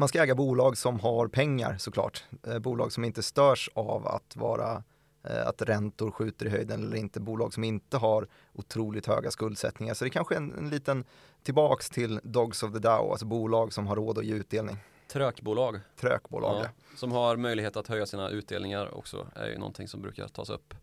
Man 0.00 0.08
ska 0.08 0.22
äga 0.22 0.34
bolag 0.34 0.78
som 0.78 1.00
har 1.00 1.28
pengar 1.28 1.76
såklart. 1.78 2.24
Eh, 2.46 2.58
bolag 2.58 2.92
som 2.92 3.04
inte 3.04 3.22
störs 3.22 3.70
av 3.74 4.06
att 4.06 4.36
vara 4.36 4.82
eh, 5.24 5.46
att 5.46 5.62
räntor 5.62 6.10
skjuter 6.10 6.46
i 6.46 6.48
höjden 6.48 6.82
eller 6.82 6.96
inte. 6.96 7.20
Bolag 7.20 7.54
som 7.54 7.64
inte 7.64 7.96
har 7.96 8.28
otroligt 8.52 9.06
höga 9.06 9.30
skuldsättningar. 9.30 9.94
Så 9.94 10.04
det 10.04 10.08
är 10.08 10.10
kanske 10.10 10.34
är 10.34 10.36
en, 10.36 10.58
en 10.58 10.70
liten 10.70 11.04
tillbaks 11.42 11.90
till 11.90 12.20
Dogs 12.22 12.62
of 12.62 12.72
the 12.72 12.78
Dow, 12.78 13.10
alltså 13.10 13.26
bolag 13.26 13.72
som 13.72 13.86
har 13.86 13.96
råd 13.96 14.18
att 14.18 14.24
ge 14.24 14.34
utdelning. 14.34 14.76
Trökbolag. 15.12 15.80
Trökbolag. 15.96 16.64
Ja, 16.64 16.96
som 16.96 17.12
har 17.12 17.36
möjlighet 17.36 17.76
att 17.76 17.86
höja 17.86 18.06
sina 18.06 18.30
utdelningar 18.30 18.94
också 18.94 19.26
är 19.34 19.48
ju 19.48 19.58
någonting 19.58 19.88
som 19.88 20.02
brukar 20.02 20.28
tas 20.28 20.50
upp. 20.50 20.74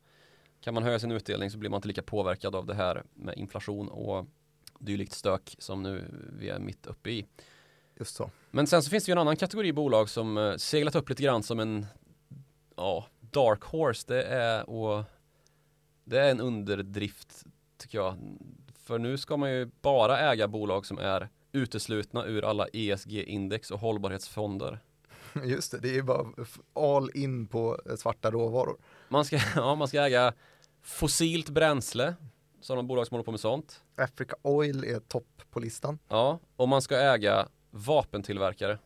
Kan 0.62 0.74
man 0.74 0.84
höja 0.84 1.00
sin 1.00 1.12
utdelning 1.12 1.52
så 1.52 1.58
blir 1.58 1.70
man 1.70 1.78
inte 1.78 1.88
lika 1.88 2.04
påverkad 2.04 2.56
av 2.56 2.66
det 2.66 2.76
här 2.76 3.04
med 3.14 3.38
inflation 3.38 3.88
och 3.88 4.26
dylikt 4.80 5.14
stök 5.14 5.56
som 5.60 5.84
nu 5.84 6.04
vi 6.40 6.50
är 6.50 6.60
mitt 6.60 6.86
uppe 6.86 7.10
i. 7.10 7.26
Just 8.00 8.16
så. 8.16 8.32
Men 8.52 8.68
sen 8.68 8.84
så 8.84 8.90
finns 8.90 9.06
det 9.06 9.10
ju 9.10 9.12
en 9.12 9.18
annan 9.18 9.36
kategori 9.36 9.74
bolag 9.74 10.10
som 10.10 10.38
eh, 10.38 10.56
seglat 10.56 10.96
upp 10.96 11.10
lite 11.10 11.24
grann 11.24 11.44
som 11.44 11.60
en 11.60 11.86
ja, 12.76 13.06
dark 13.20 13.64
horse. 13.64 14.04
Det 14.08 14.24
är, 14.24 14.70
och, 14.70 15.04
det 16.04 16.20
är 16.20 16.32
en 16.32 16.40
underdrift 16.40 17.44
tycker 17.78 17.98
jag. 17.98 18.16
För 18.84 19.00
nu 19.00 19.18
ska 19.18 19.38
man 19.38 19.52
ju 19.52 19.70
bara 19.82 20.20
äga 20.20 20.48
bolag 20.48 20.86
som 20.86 20.98
är 20.98 21.30
uteslutna 21.52 22.26
ur 22.26 22.46
alla 22.46 22.68
ESG-index 22.68 23.72
och 23.72 23.80
hållbarhetsfonder. 23.80 24.80
Just 25.44 25.72
det, 25.72 25.78
det 25.78 25.98
är 25.98 26.02
bara 26.02 26.26
all 26.74 27.12
in 27.14 27.48
på 27.48 27.80
eh, 27.90 27.96
svarta 27.96 28.32
råvaror. 28.32 28.78
Man 29.10 29.26
ska, 29.26 29.40
ja, 29.56 29.76
man 29.76 29.88
ska 29.88 30.06
äga 30.06 30.34
fossilt 30.84 31.50
bränsle, 31.50 32.16
sådana 32.62 32.84
bolag 32.84 33.08
som 33.08 33.16
håller 33.16 33.26
på 33.26 33.32
med 33.32 33.40
sånt. 33.40 33.84
Africa 33.96 34.36
Oil 34.42 34.84
är 34.84 35.00
topp 35.00 35.42
på 35.52 35.60
listan. 35.60 36.00
Ja, 36.08 36.40
och 36.56 36.70
man 36.70 36.82
ska 36.82 36.98
äga 36.98 37.48
vapentillverkare. 37.78 38.78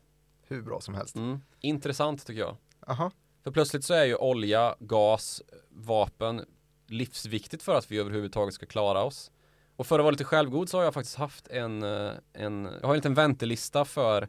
Hur 0.47 0.61
bra 0.61 0.81
som 0.81 0.93
helst. 0.95 1.15
Mm. 1.15 1.41
Intressant 1.59 2.25
tycker 2.27 2.41
jag. 2.41 2.57
Aha. 2.87 3.11
För 3.43 3.51
plötsligt 3.51 3.83
så 3.83 3.93
är 3.93 4.05
ju 4.05 4.15
olja, 4.15 4.75
gas, 4.79 5.41
vapen 5.69 6.45
livsviktigt 6.87 7.63
för 7.63 7.75
att 7.75 7.91
vi 7.91 7.97
överhuvudtaget 7.97 8.53
ska 8.53 8.65
klara 8.65 9.03
oss. 9.03 9.31
Och 9.75 9.87
för 9.87 9.99
att 9.99 10.03
vara 10.03 10.11
lite 10.11 10.23
självgod 10.23 10.69
så 10.69 10.77
har 10.77 10.83
jag 10.83 10.93
faktiskt 10.93 11.17
haft 11.17 11.47
en, 11.47 11.83
eh, 11.83 12.11
en 12.33 12.69
jag 12.81 12.87
har 12.87 12.93
en 12.93 12.95
liten 12.97 13.13
väntelista 13.13 13.85
för 13.85 14.27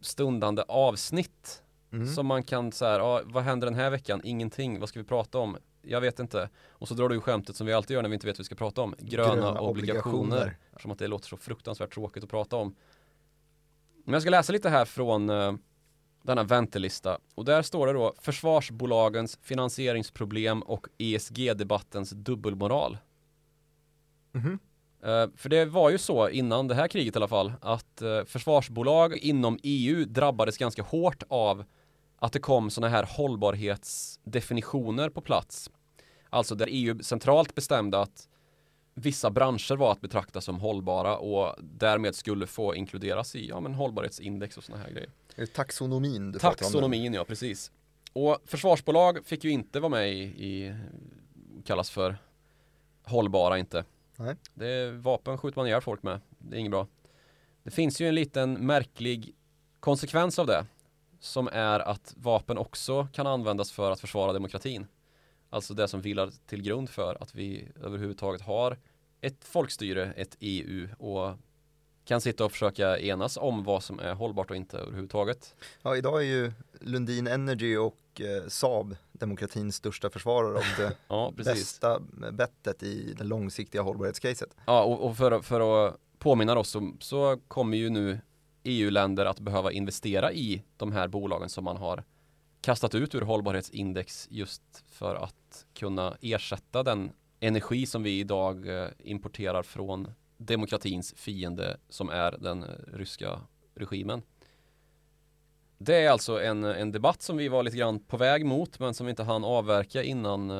stundande 0.00 0.62
avsnitt 0.68 1.62
Mm. 1.92 2.06
som 2.06 2.26
man 2.26 2.42
kan 2.42 2.72
så 2.72 2.84
här, 2.84 2.98
ja, 2.98 3.20
vad 3.24 3.42
händer 3.42 3.66
den 3.66 3.74
här 3.74 3.90
veckan? 3.90 4.20
Ingenting, 4.24 4.80
vad 4.80 4.88
ska 4.88 4.98
vi 4.98 5.04
prata 5.04 5.38
om? 5.38 5.56
Jag 5.82 6.00
vet 6.00 6.18
inte. 6.18 6.48
Och 6.68 6.88
så 6.88 6.94
drar 6.94 7.08
du 7.08 7.20
skämtet 7.20 7.56
som 7.56 7.66
vi 7.66 7.72
alltid 7.72 7.94
gör 7.94 8.02
när 8.02 8.08
vi 8.08 8.14
inte 8.14 8.26
vet 8.26 8.38
vad 8.38 8.40
vi 8.40 8.44
ska 8.44 8.54
prata 8.54 8.82
om. 8.82 8.94
Gröna, 8.98 9.34
Gröna 9.34 9.60
obligationer. 9.60 10.14
obligationer. 10.18 10.56
Som 10.80 10.90
att 10.90 10.98
det 10.98 11.06
låter 11.06 11.28
så 11.28 11.36
fruktansvärt 11.36 11.94
tråkigt 11.94 12.24
att 12.24 12.30
prata 12.30 12.56
om. 12.56 12.74
Men 14.04 14.12
jag 14.12 14.22
ska 14.22 14.30
läsa 14.30 14.52
lite 14.52 14.70
här 14.70 14.84
från 14.84 15.30
eh, 15.30 15.52
denna 16.22 16.42
väntelista. 16.42 17.18
Och 17.34 17.44
där 17.44 17.62
står 17.62 17.86
det 17.86 17.92
då 17.92 18.14
försvarsbolagens 18.20 19.38
finansieringsproblem 19.42 20.62
och 20.62 20.86
ESG-debattens 20.98 22.10
dubbelmoral. 22.10 22.98
Mhm. 24.32 24.58
Eh, 25.02 25.26
för 25.36 25.48
det 25.48 25.64
var 25.64 25.90
ju 25.90 25.98
så 25.98 26.28
innan 26.28 26.68
det 26.68 26.74
här 26.74 26.88
kriget 26.88 27.16
i 27.16 27.18
alla 27.18 27.28
fall 27.28 27.52
att 27.60 28.02
eh, 28.02 28.24
försvarsbolag 28.24 29.16
inom 29.16 29.58
EU 29.62 30.04
drabbades 30.04 30.58
ganska 30.58 30.82
hårt 30.82 31.22
av 31.28 31.64
att 32.16 32.32
det 32.32 32.38
kom 32.38 32.70
sådana 32.70 32.96
här 32.96 33.06
hållbarhetsdefinitioner 33.08 35.08
på 35.08 35.20
plats. 35.20 35.70
Alltså 36.30 36.54
där 36.54 36.68
EU 36.70 36.98
centralt 37.02 37.54
bestämde 37.54 38.00
att 38.00 38.28
vissa 38.94 39.30
branscher 39.30 39.76
var 39.76 39.92
att 39.92 40.00
betrakta 40.00 40.40
som 40.40 40.60
hållbara 40.60 41.16
och 41.16 41.56
därmed 41.58 42.14
skulle 42.14 42.46
få 42.46 42.74
inkluderas 42.74 43.36
i 43.36 43.48
ja, 43.48 43.60
men 43.60 43.74
hållbarhetsindex 43.74 44.56
och 44.56 44.64
sådana 44.64 44.82
här 44.82 44.90
grejer. 44.90 45.10
Är 45.36 45.40
det 45.40 45.46
taxonomin 45.46 46.32
du? 46.32 46.38
Taxonomin, 46.38 47.14
ja 47.14 47.24
precis. 47.24 47.72
Och 48.12 48.38
försvarsbolag 48.44 49.26
fick 49.26 49.44
ju 49.44 49.50
inte 49.50 49.80
vara 49.80 49.90
med 49.90 50.12
i, 50.12 50.20
i 50.22 50.74
kallas 51.64 51.90
för 51.90 52.18
hållbara 53.02 53.58
inte. 53.58 53.84
Nej. 54.16 54.36
Det 54.54 54.66
är 54.66 54.92
vapen 54.92 55.38
skjuter 55.38 55.58
man 55.58 55.66
ihjäl 55.66 55.80
folk 55.80 56.02
med. 56.02 56.20
Det 56.38 56.56
är 56.56 56.60
inget 56.60 56.70
bra. 56.70 56.86
Det 57.62 57.70
finns 57.70 58.00
ju 58.00 58.08
en 58.08 58.14
liten 58.14 58.66
märklig 58.66 59.34
konsekvens 59.80 60.38
av 60.38 60.46
det. 60.46 60.66
Som 61.20 61.48
är 61.52 61.80
att 61.80 62.14
vapen 62.16 62.58
också 62.58 63.08
kan 63.12 63.26
användas 63.26 63.72
för 63.72 63.90
att 63.90 64.00
försvara 64.00 64.32
demokratin. 64.32 64.86
Alltså 65.50 65.74
det 65.74 65.88
som 65.88 66.00
vilar 66.00 66.30
till 66.46 66.62
grund 66.62 66.90
för 66.90 67.22
att 67.22 67.34
vi 67.34 67.68
överhuvudtaget 67.82 68.42
har 68.42 68.78
ett 69.20 69.44
folkstyre, 69.44 70.12
ett 70.16 70.36
EU 70.40 70.88
och 70.98 71.36
kan 72.04 72.20
sitta 72.20 72.44
och 72.44 72.52
försöka 72.52 72.98
enas 72.98 73.36
om 73.36 73.64
vad 73.64 73.82
som 73.82 74.00
är 74.00 74.14
hållbart 74.14 74.50
och 74.50 74.56
inte 74.56 74.78
överhuvudtaget. 74.78 75.54
Ja, 75.82 75.96
idag 75.96 76.20
är 76.20 76.26
ju 76.26 76.52
Lundin 76.80 77.26
Energy 77.26 77.76
och 77.76 78.20
eh, 78.20 78.48
Saab 78.48 78.96
demokratins 79.12 79.76
största 79.76 80.10
försvarare 80.10 80.54
och 80.54 80.64
det 80.76 80.96
Ja, 81.08 81.32
bästa 81.36 82.00
bettet 82.32 82.82
i 82.82 83.14
det 83.18 83.24
långsiktiga 83.24 83.82
hållbarhetscaset. 83.82 84.56
Ja, 84.66 84.82
och, 84.82 85.06
och 85.06 85.16
för, 85.16 85.40
för 85.40 85.86
att 85.86 85.96
påminna 86.18 86.58
oss 86.58 86.70
så, 86.70 86.92
så 87.00 87.38
kommer 87.48 87.76
ju 87.76 87.90
nu 87.90 88.18
EU-länder 88.62 89.26
att 89.26 89.40
behöva 89.40 89.72
investera 89.72 90.32
i 90.32 90.62
de 90.76 90.92
här 90.92 91.08
bolagen 91.08 91.48
som 91.48 91.64
man 91.64 91.76
har 91.76 92.04
kastat 92.60 92.94
ut 92.94 93.14
ur 93.14 93.20
hållbarhetsindex 93.20 94.28
just 94.30 94.84
för 94.86 95.14
att 95.14 95.66
kunna 95.74 96.16
ersätta 96.20 96.82
den 96.82 97.12
energi 97.40 97.86
som 97.86 98.02
vi 98.02 98.18
idag 98.18 98.82
eh, 98.82 98.88
importerar 98.98 99.62
från 99.62 100.12
demokratins 100.36 101.14
fiende 101.16 101.76
som 101.88 102.08
är 102.08 102.36
den 102.38 102.62
eh, 102.62 102.68
ryska 102.92 103.40
regimen. 103.74 104.22
Det 105.78 105.96
är 105.96 106.10
alltså 106.10 106.42
en, 106.42 106.64
eh, 106.64 106.80
en 106.80 106.92
debatt 106.92 107.22
som 107.22 107.36
vi 107.36 107.48
var 107.48 107.62
lite 107.62 107.76
grann 107.76 108.00
på 108.00 108.16
väg 108.16 108.46
mot 108.46 108.78
men 108.78 108.94
som 108.94 109.06
vi 109.06 109.10
inte 109.10 109.22
hann 109.22 109.44
avverka 109.44 110.02
innan, 110.02 110.50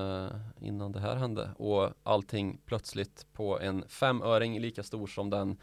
innan 0.61 0.93
det 0.93 1.01
här 1.01 1.17
hände 1.17 1.51
och 1.57 1.91
allting 2.03 2.61
plötsligt 2.67 3.27
på 3.33 3.61
en 3.61 3.89
femöring 3.89 4.61
lika 4.61 4.83
stor 4.83 5.07
som 5.07 5.31
den 5.31 5.59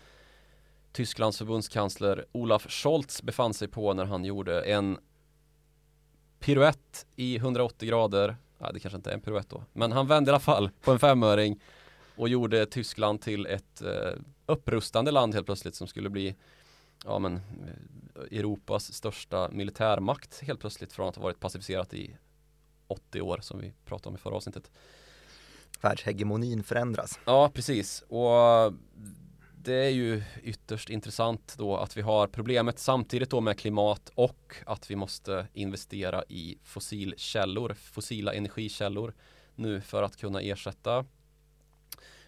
Tysklands 0.92 1.38
förbundskansler 1.38 2.26
Olaf 2.32 2.70
Scholz 2.70 3.22
befann 3.22 3.54
sig 3.54 3.68
på 3.68 3.94
när 3.94 4.06
han 4.06 4.26
gjorde 4.26 4.62
en 4.62 4.98
piruett 6.48 7.06
i 7.16 7.36
180 7.36 7.88
grader. 7.88 8.36
Nej, 8.58 8.72
det 8.74 8.80
kanske 8.80 8.96
inte 8.96 9.10
är 9.10 9.14
en 9.14 9.22
piruett 9.22 9.50
då, 9.50 9.64
men 9.74 9.92
han 9.92 10.08
vände 10.08 10.30
i 10.30 10.32
alla 10.32 10.40
fall 10.40 10.70
på 10.82 10.92
en 10.92 11.00
femöring 11.00 11.60
och 12.16 12.30
gjorde 12.30 12.66
Tyskland 12.66 13.22
till 13.22 13.46
ett 13.46 13.82
eh, 13.82 14.12
upprustande 14.46 15.12
land 15.12 15.34
helt 15.34 15.46
plötsligt 15.46 15.76
som 15.76 15.88
skulle 15.88 16.10
bli 16.10 16.36
ja, 17.06 17.20
men, 17.20 17.36
eh, 17.36 18.40
Europas 18.40 18.94
största 18.94 19.50
militärmakt 19.52 20.40
helt 20.42 20.60
plötsligt 20.60 20.94
från 20.94 21.10
att 21.10 21.16
ha 21.16 21.24
varit 21.24 21.40
pacificerat 21.40 21.94
i 21.94 22.18
80 22.88 23.22
år 23.22 23.40
som 23.42 23.60
vi 23.60 23.74
pratade 23.86 24.10
om 24.10 24.16
i 24.16 24.18
förra 24.18 24.36
avsnittet. 24.36 24.72
Världshegemonin 25.82 26.64
förändras. 26.64 27.20
Ja, 27.26 27.50
precis. 27.54 28.04
Och 28.08 28.74
det 29.64 29.74
är 29.74 29.90
ju 29.90 30.24
ytterst 30.44 30.90
intressant 30.90 31.56
då 31.58 31.78
att 31.78 31.98
vi 31.98 32.02
har 32.02 32.28
problemet 32.28 32.80
samtidigt 32.80 33.30
då 33.30 33.42
med 33.42 33.60
klimat 33.60 34.12
och 34.16 34.56
att 34.66 34.92
vi 34.92 34.96
måste 34.96 35.48
investera 35.54 36.24
i 36.30 36.58
fossilkällor, 36.64 37.74
fossila 37.74 38.34
energikällor 38.34 39.14
nu 39.56 39.82
för 39.82 40.04
att 40.04 40.18
kunna 40.18 40.42
ersätta 40.42 41.06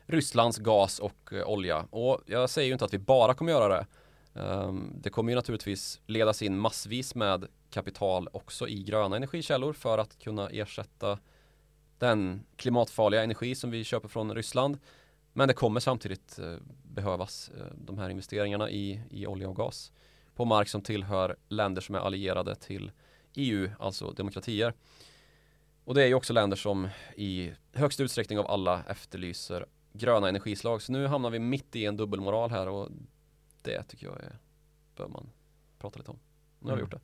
Rysslands 0.06 0.58
gas 0.58 1.00
och 1.00 1.34
eh, 1.34 1.50
olja. 1.50 1.86
Och 1.90 2.22
jag 2.26 2.50
säger 2.50 2.68
ju 2.68 2.74
inte 2.74 2.86
att 2.86 2.94
vi 2.94 2.98
bara 2.98 3.34
kommer 3.34 3.52
göra 3.52 3.68
det. 3.68 3.86
Ehm, 4.42 4.94
det 5.02 5.10
kommer 5.10 5.32
ju 5.32 5.36
naturligtvis 5.36 6.02
ledas 6.06 6.42
in 6.42 6.60
massvis 6.60 7.16
med 7.16 7.48
kapital 7.70 8.30
också 8.32 8.68
i 8.68 8.84
gröna 8.84 9.16
energikällor 9.16 9.74
för 9.74 9.98
att 9.98 10.20
kunna 10.20 10.50
ersätta 10.50 11.20
den 11.98 12.46
klimatfarliga 12.56 13.24
energi 13.24 13.56
som 13.56 13.72
vi 13.72 13.84
köper 13.84 14.08
från 14.08 14.36
Ryssland. 14.36 14.78
Men 15.34 15.48
det 15.48 15.54
kommer 15.54 15.80
samtidigt 15.80 16.40
eh, 16.40 16.56
behövas 16.84 17.50
eh, 17.58 17.66
de 17.78 17.98
här 17.98 18.10
investeringarna 18.10 18.70
i, 18.70 19.02
i 19.10 19.28
olja 19.28 19.50
och 19.50 19.56
gas 19.56 19.92
på 20.36 20.46
mark 20.46 20.68
som 20.70 20.82
tillhör 20.82 21.36
länder 21.48 21.82
som 21.82 21.96
är 21.96 22.00
allierade 22.00 22.56
till 22.56 22.92
EU, 23.34 23.70
alltså 23.80 24.12
demokratier. 24.12 24.74
Och 25.84 25.96
det 25.96 26.04
är 26.04 26.08
ju 26.08 26.14
också 26.14 26.34
länder 26.34 26.58
som 26.58 26.88
i 27.16 27.52
högst 27.74 28.00
utsträckning 28.00 28.40
av 28.40 28.48
alla 28.52 28.84
efterlyser 28.84 29.66
gröna 29.94 30.30
energislag. 30.30 30.82
Så 30.82 30.92
nu 30.92 31.08
hamnar 31.08 31.30
vi 31.30 31.40
mitt 31.40 31.76
i 31.76 31.86
en 31.86 31.98
dubbelmoral 31.98 32.52
här 32.52 32.68
och 32.68 32.90
det 33.62 33.84
tycker 33.84 34.06
jag 34.08 34.20
är, 34.24 34.38
bör 34.96 35.08
man 35.08 35.30
prata 35.80 35.98
lite 36.00 36.12
om. 36.12 36.20
Nu 36.60 36.70
har 36.70 36.76
vi 36.78 36.82
Mm. 36.82 36.92
gjort 36.92 36.92
det. 36.92 37.02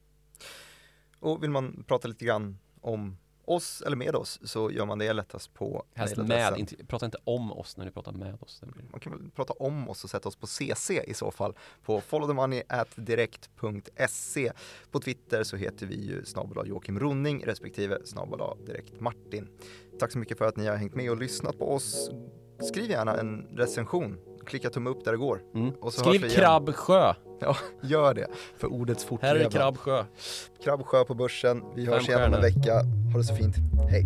Och 1.20 1.44
vill 1.44 1.50
man 1.50 1.84
prata 1.88 2.08
lite 2.08 2.26
grann 2.26 2.58
om 2.82 3.18
oss 3.48 3.82
eller 3.82 3.96
med 3.96 4.16
oss 4.16 4.40
så 4.44 4.72
gör 4.72 4.86
man 4.86 5.00
det 5.00 5.14
lättast 5.14 5.54
på 5.54 5.84
Helst 5.94 6.18
med, 6.18 6.58
inte, 6.58 6.86
prata 6.86 7.06
inte 7.06 7.18
om 7.24 7.52
oss 7.52 7.78
när 7.78 7.86
ni 7.86 7.92
pratar 7.92 8.12
med 8.12 8.38
oss. 8.42 8.62
Man 8.92 9.00
kan 9.00 9.12
väl 9.12 9.22
prata 9.36 9.54
om 9.54 9.90
oss 9.90 10.04
och 10.04 10.10
sätta 10.10 10.30
oss 10.30 10.36
på 10.36 10.48
CC 10.48 10.92
i 11.08 11.14
så 11.14 11.32
fall 11.32 11.54
på 11.84 12.02
followthemoney@direkt.se. 12.02 14.52
På 14.92 15.00
Twitter 15.00 15.44
så 15.44 15.58
heter 15.58 15.86
vi 15.86 16.06
ju 16.06 16.26
snabel 16.26 16.68
Joakim 16.68 17.00
Ronning 17.00 17.46
respektive 17.46 18.06
snabel 18.06 18.40
direkt 18.66 19.00
Martin. 19.00 19.48
Tack 20.00 20.12
så 20.12 20.18
mycket 20.18 20.38
för 20.38 20.46
att 20.46 20.58
ni 20.58 20.68
har 20.68 20.76
hängt 20.76 20.96
med 20.96 21.12
och 21.12 21.18
lyssnat 21.18 21.58
på 21.58 21.74
oss. 21.74 22.10
Skriv 22.60 22.90
gärna 22.90 23.18
en 23.18 23.48
recension. 23.52 24.18
Klicka 24.46 24.70
tumme 24.70 24.90
upp 24.90 25.06
där 25.06 25.12
det 25.12 25.18
går. 25.18 25.42
Mm. 25.54 25.72
Och 25.82 25.94
så 25.94 26.00
Skriv. 26.00 26.30
Krabbsjö. 26.30 27.14
Ja, 27.40 27.56
gör 27.82 28.14
det 28.14 28.28
för 28.58 28.68
ordets 28.74 29.04
Här 29.04 29.10
fortlevnad. 29.10 29.46
är 29.46 29.50
Krabbsjö. 29.50 30.04
Krabbsjö 30.64 31.04
på 31.04 31.14
börsen. 31.14 31.64
Vi 31.76 31.86
hörs 31.86 32.10
igen 32.10 32.24
om 32.24 32.34
en 32.34 32.42
vecka. 32.42 32.74
Ha 33.12 33.18
det 33.18 33.24
så 33.24 33.36
fint. 33.36 33.56
Hej. 33.90 34.06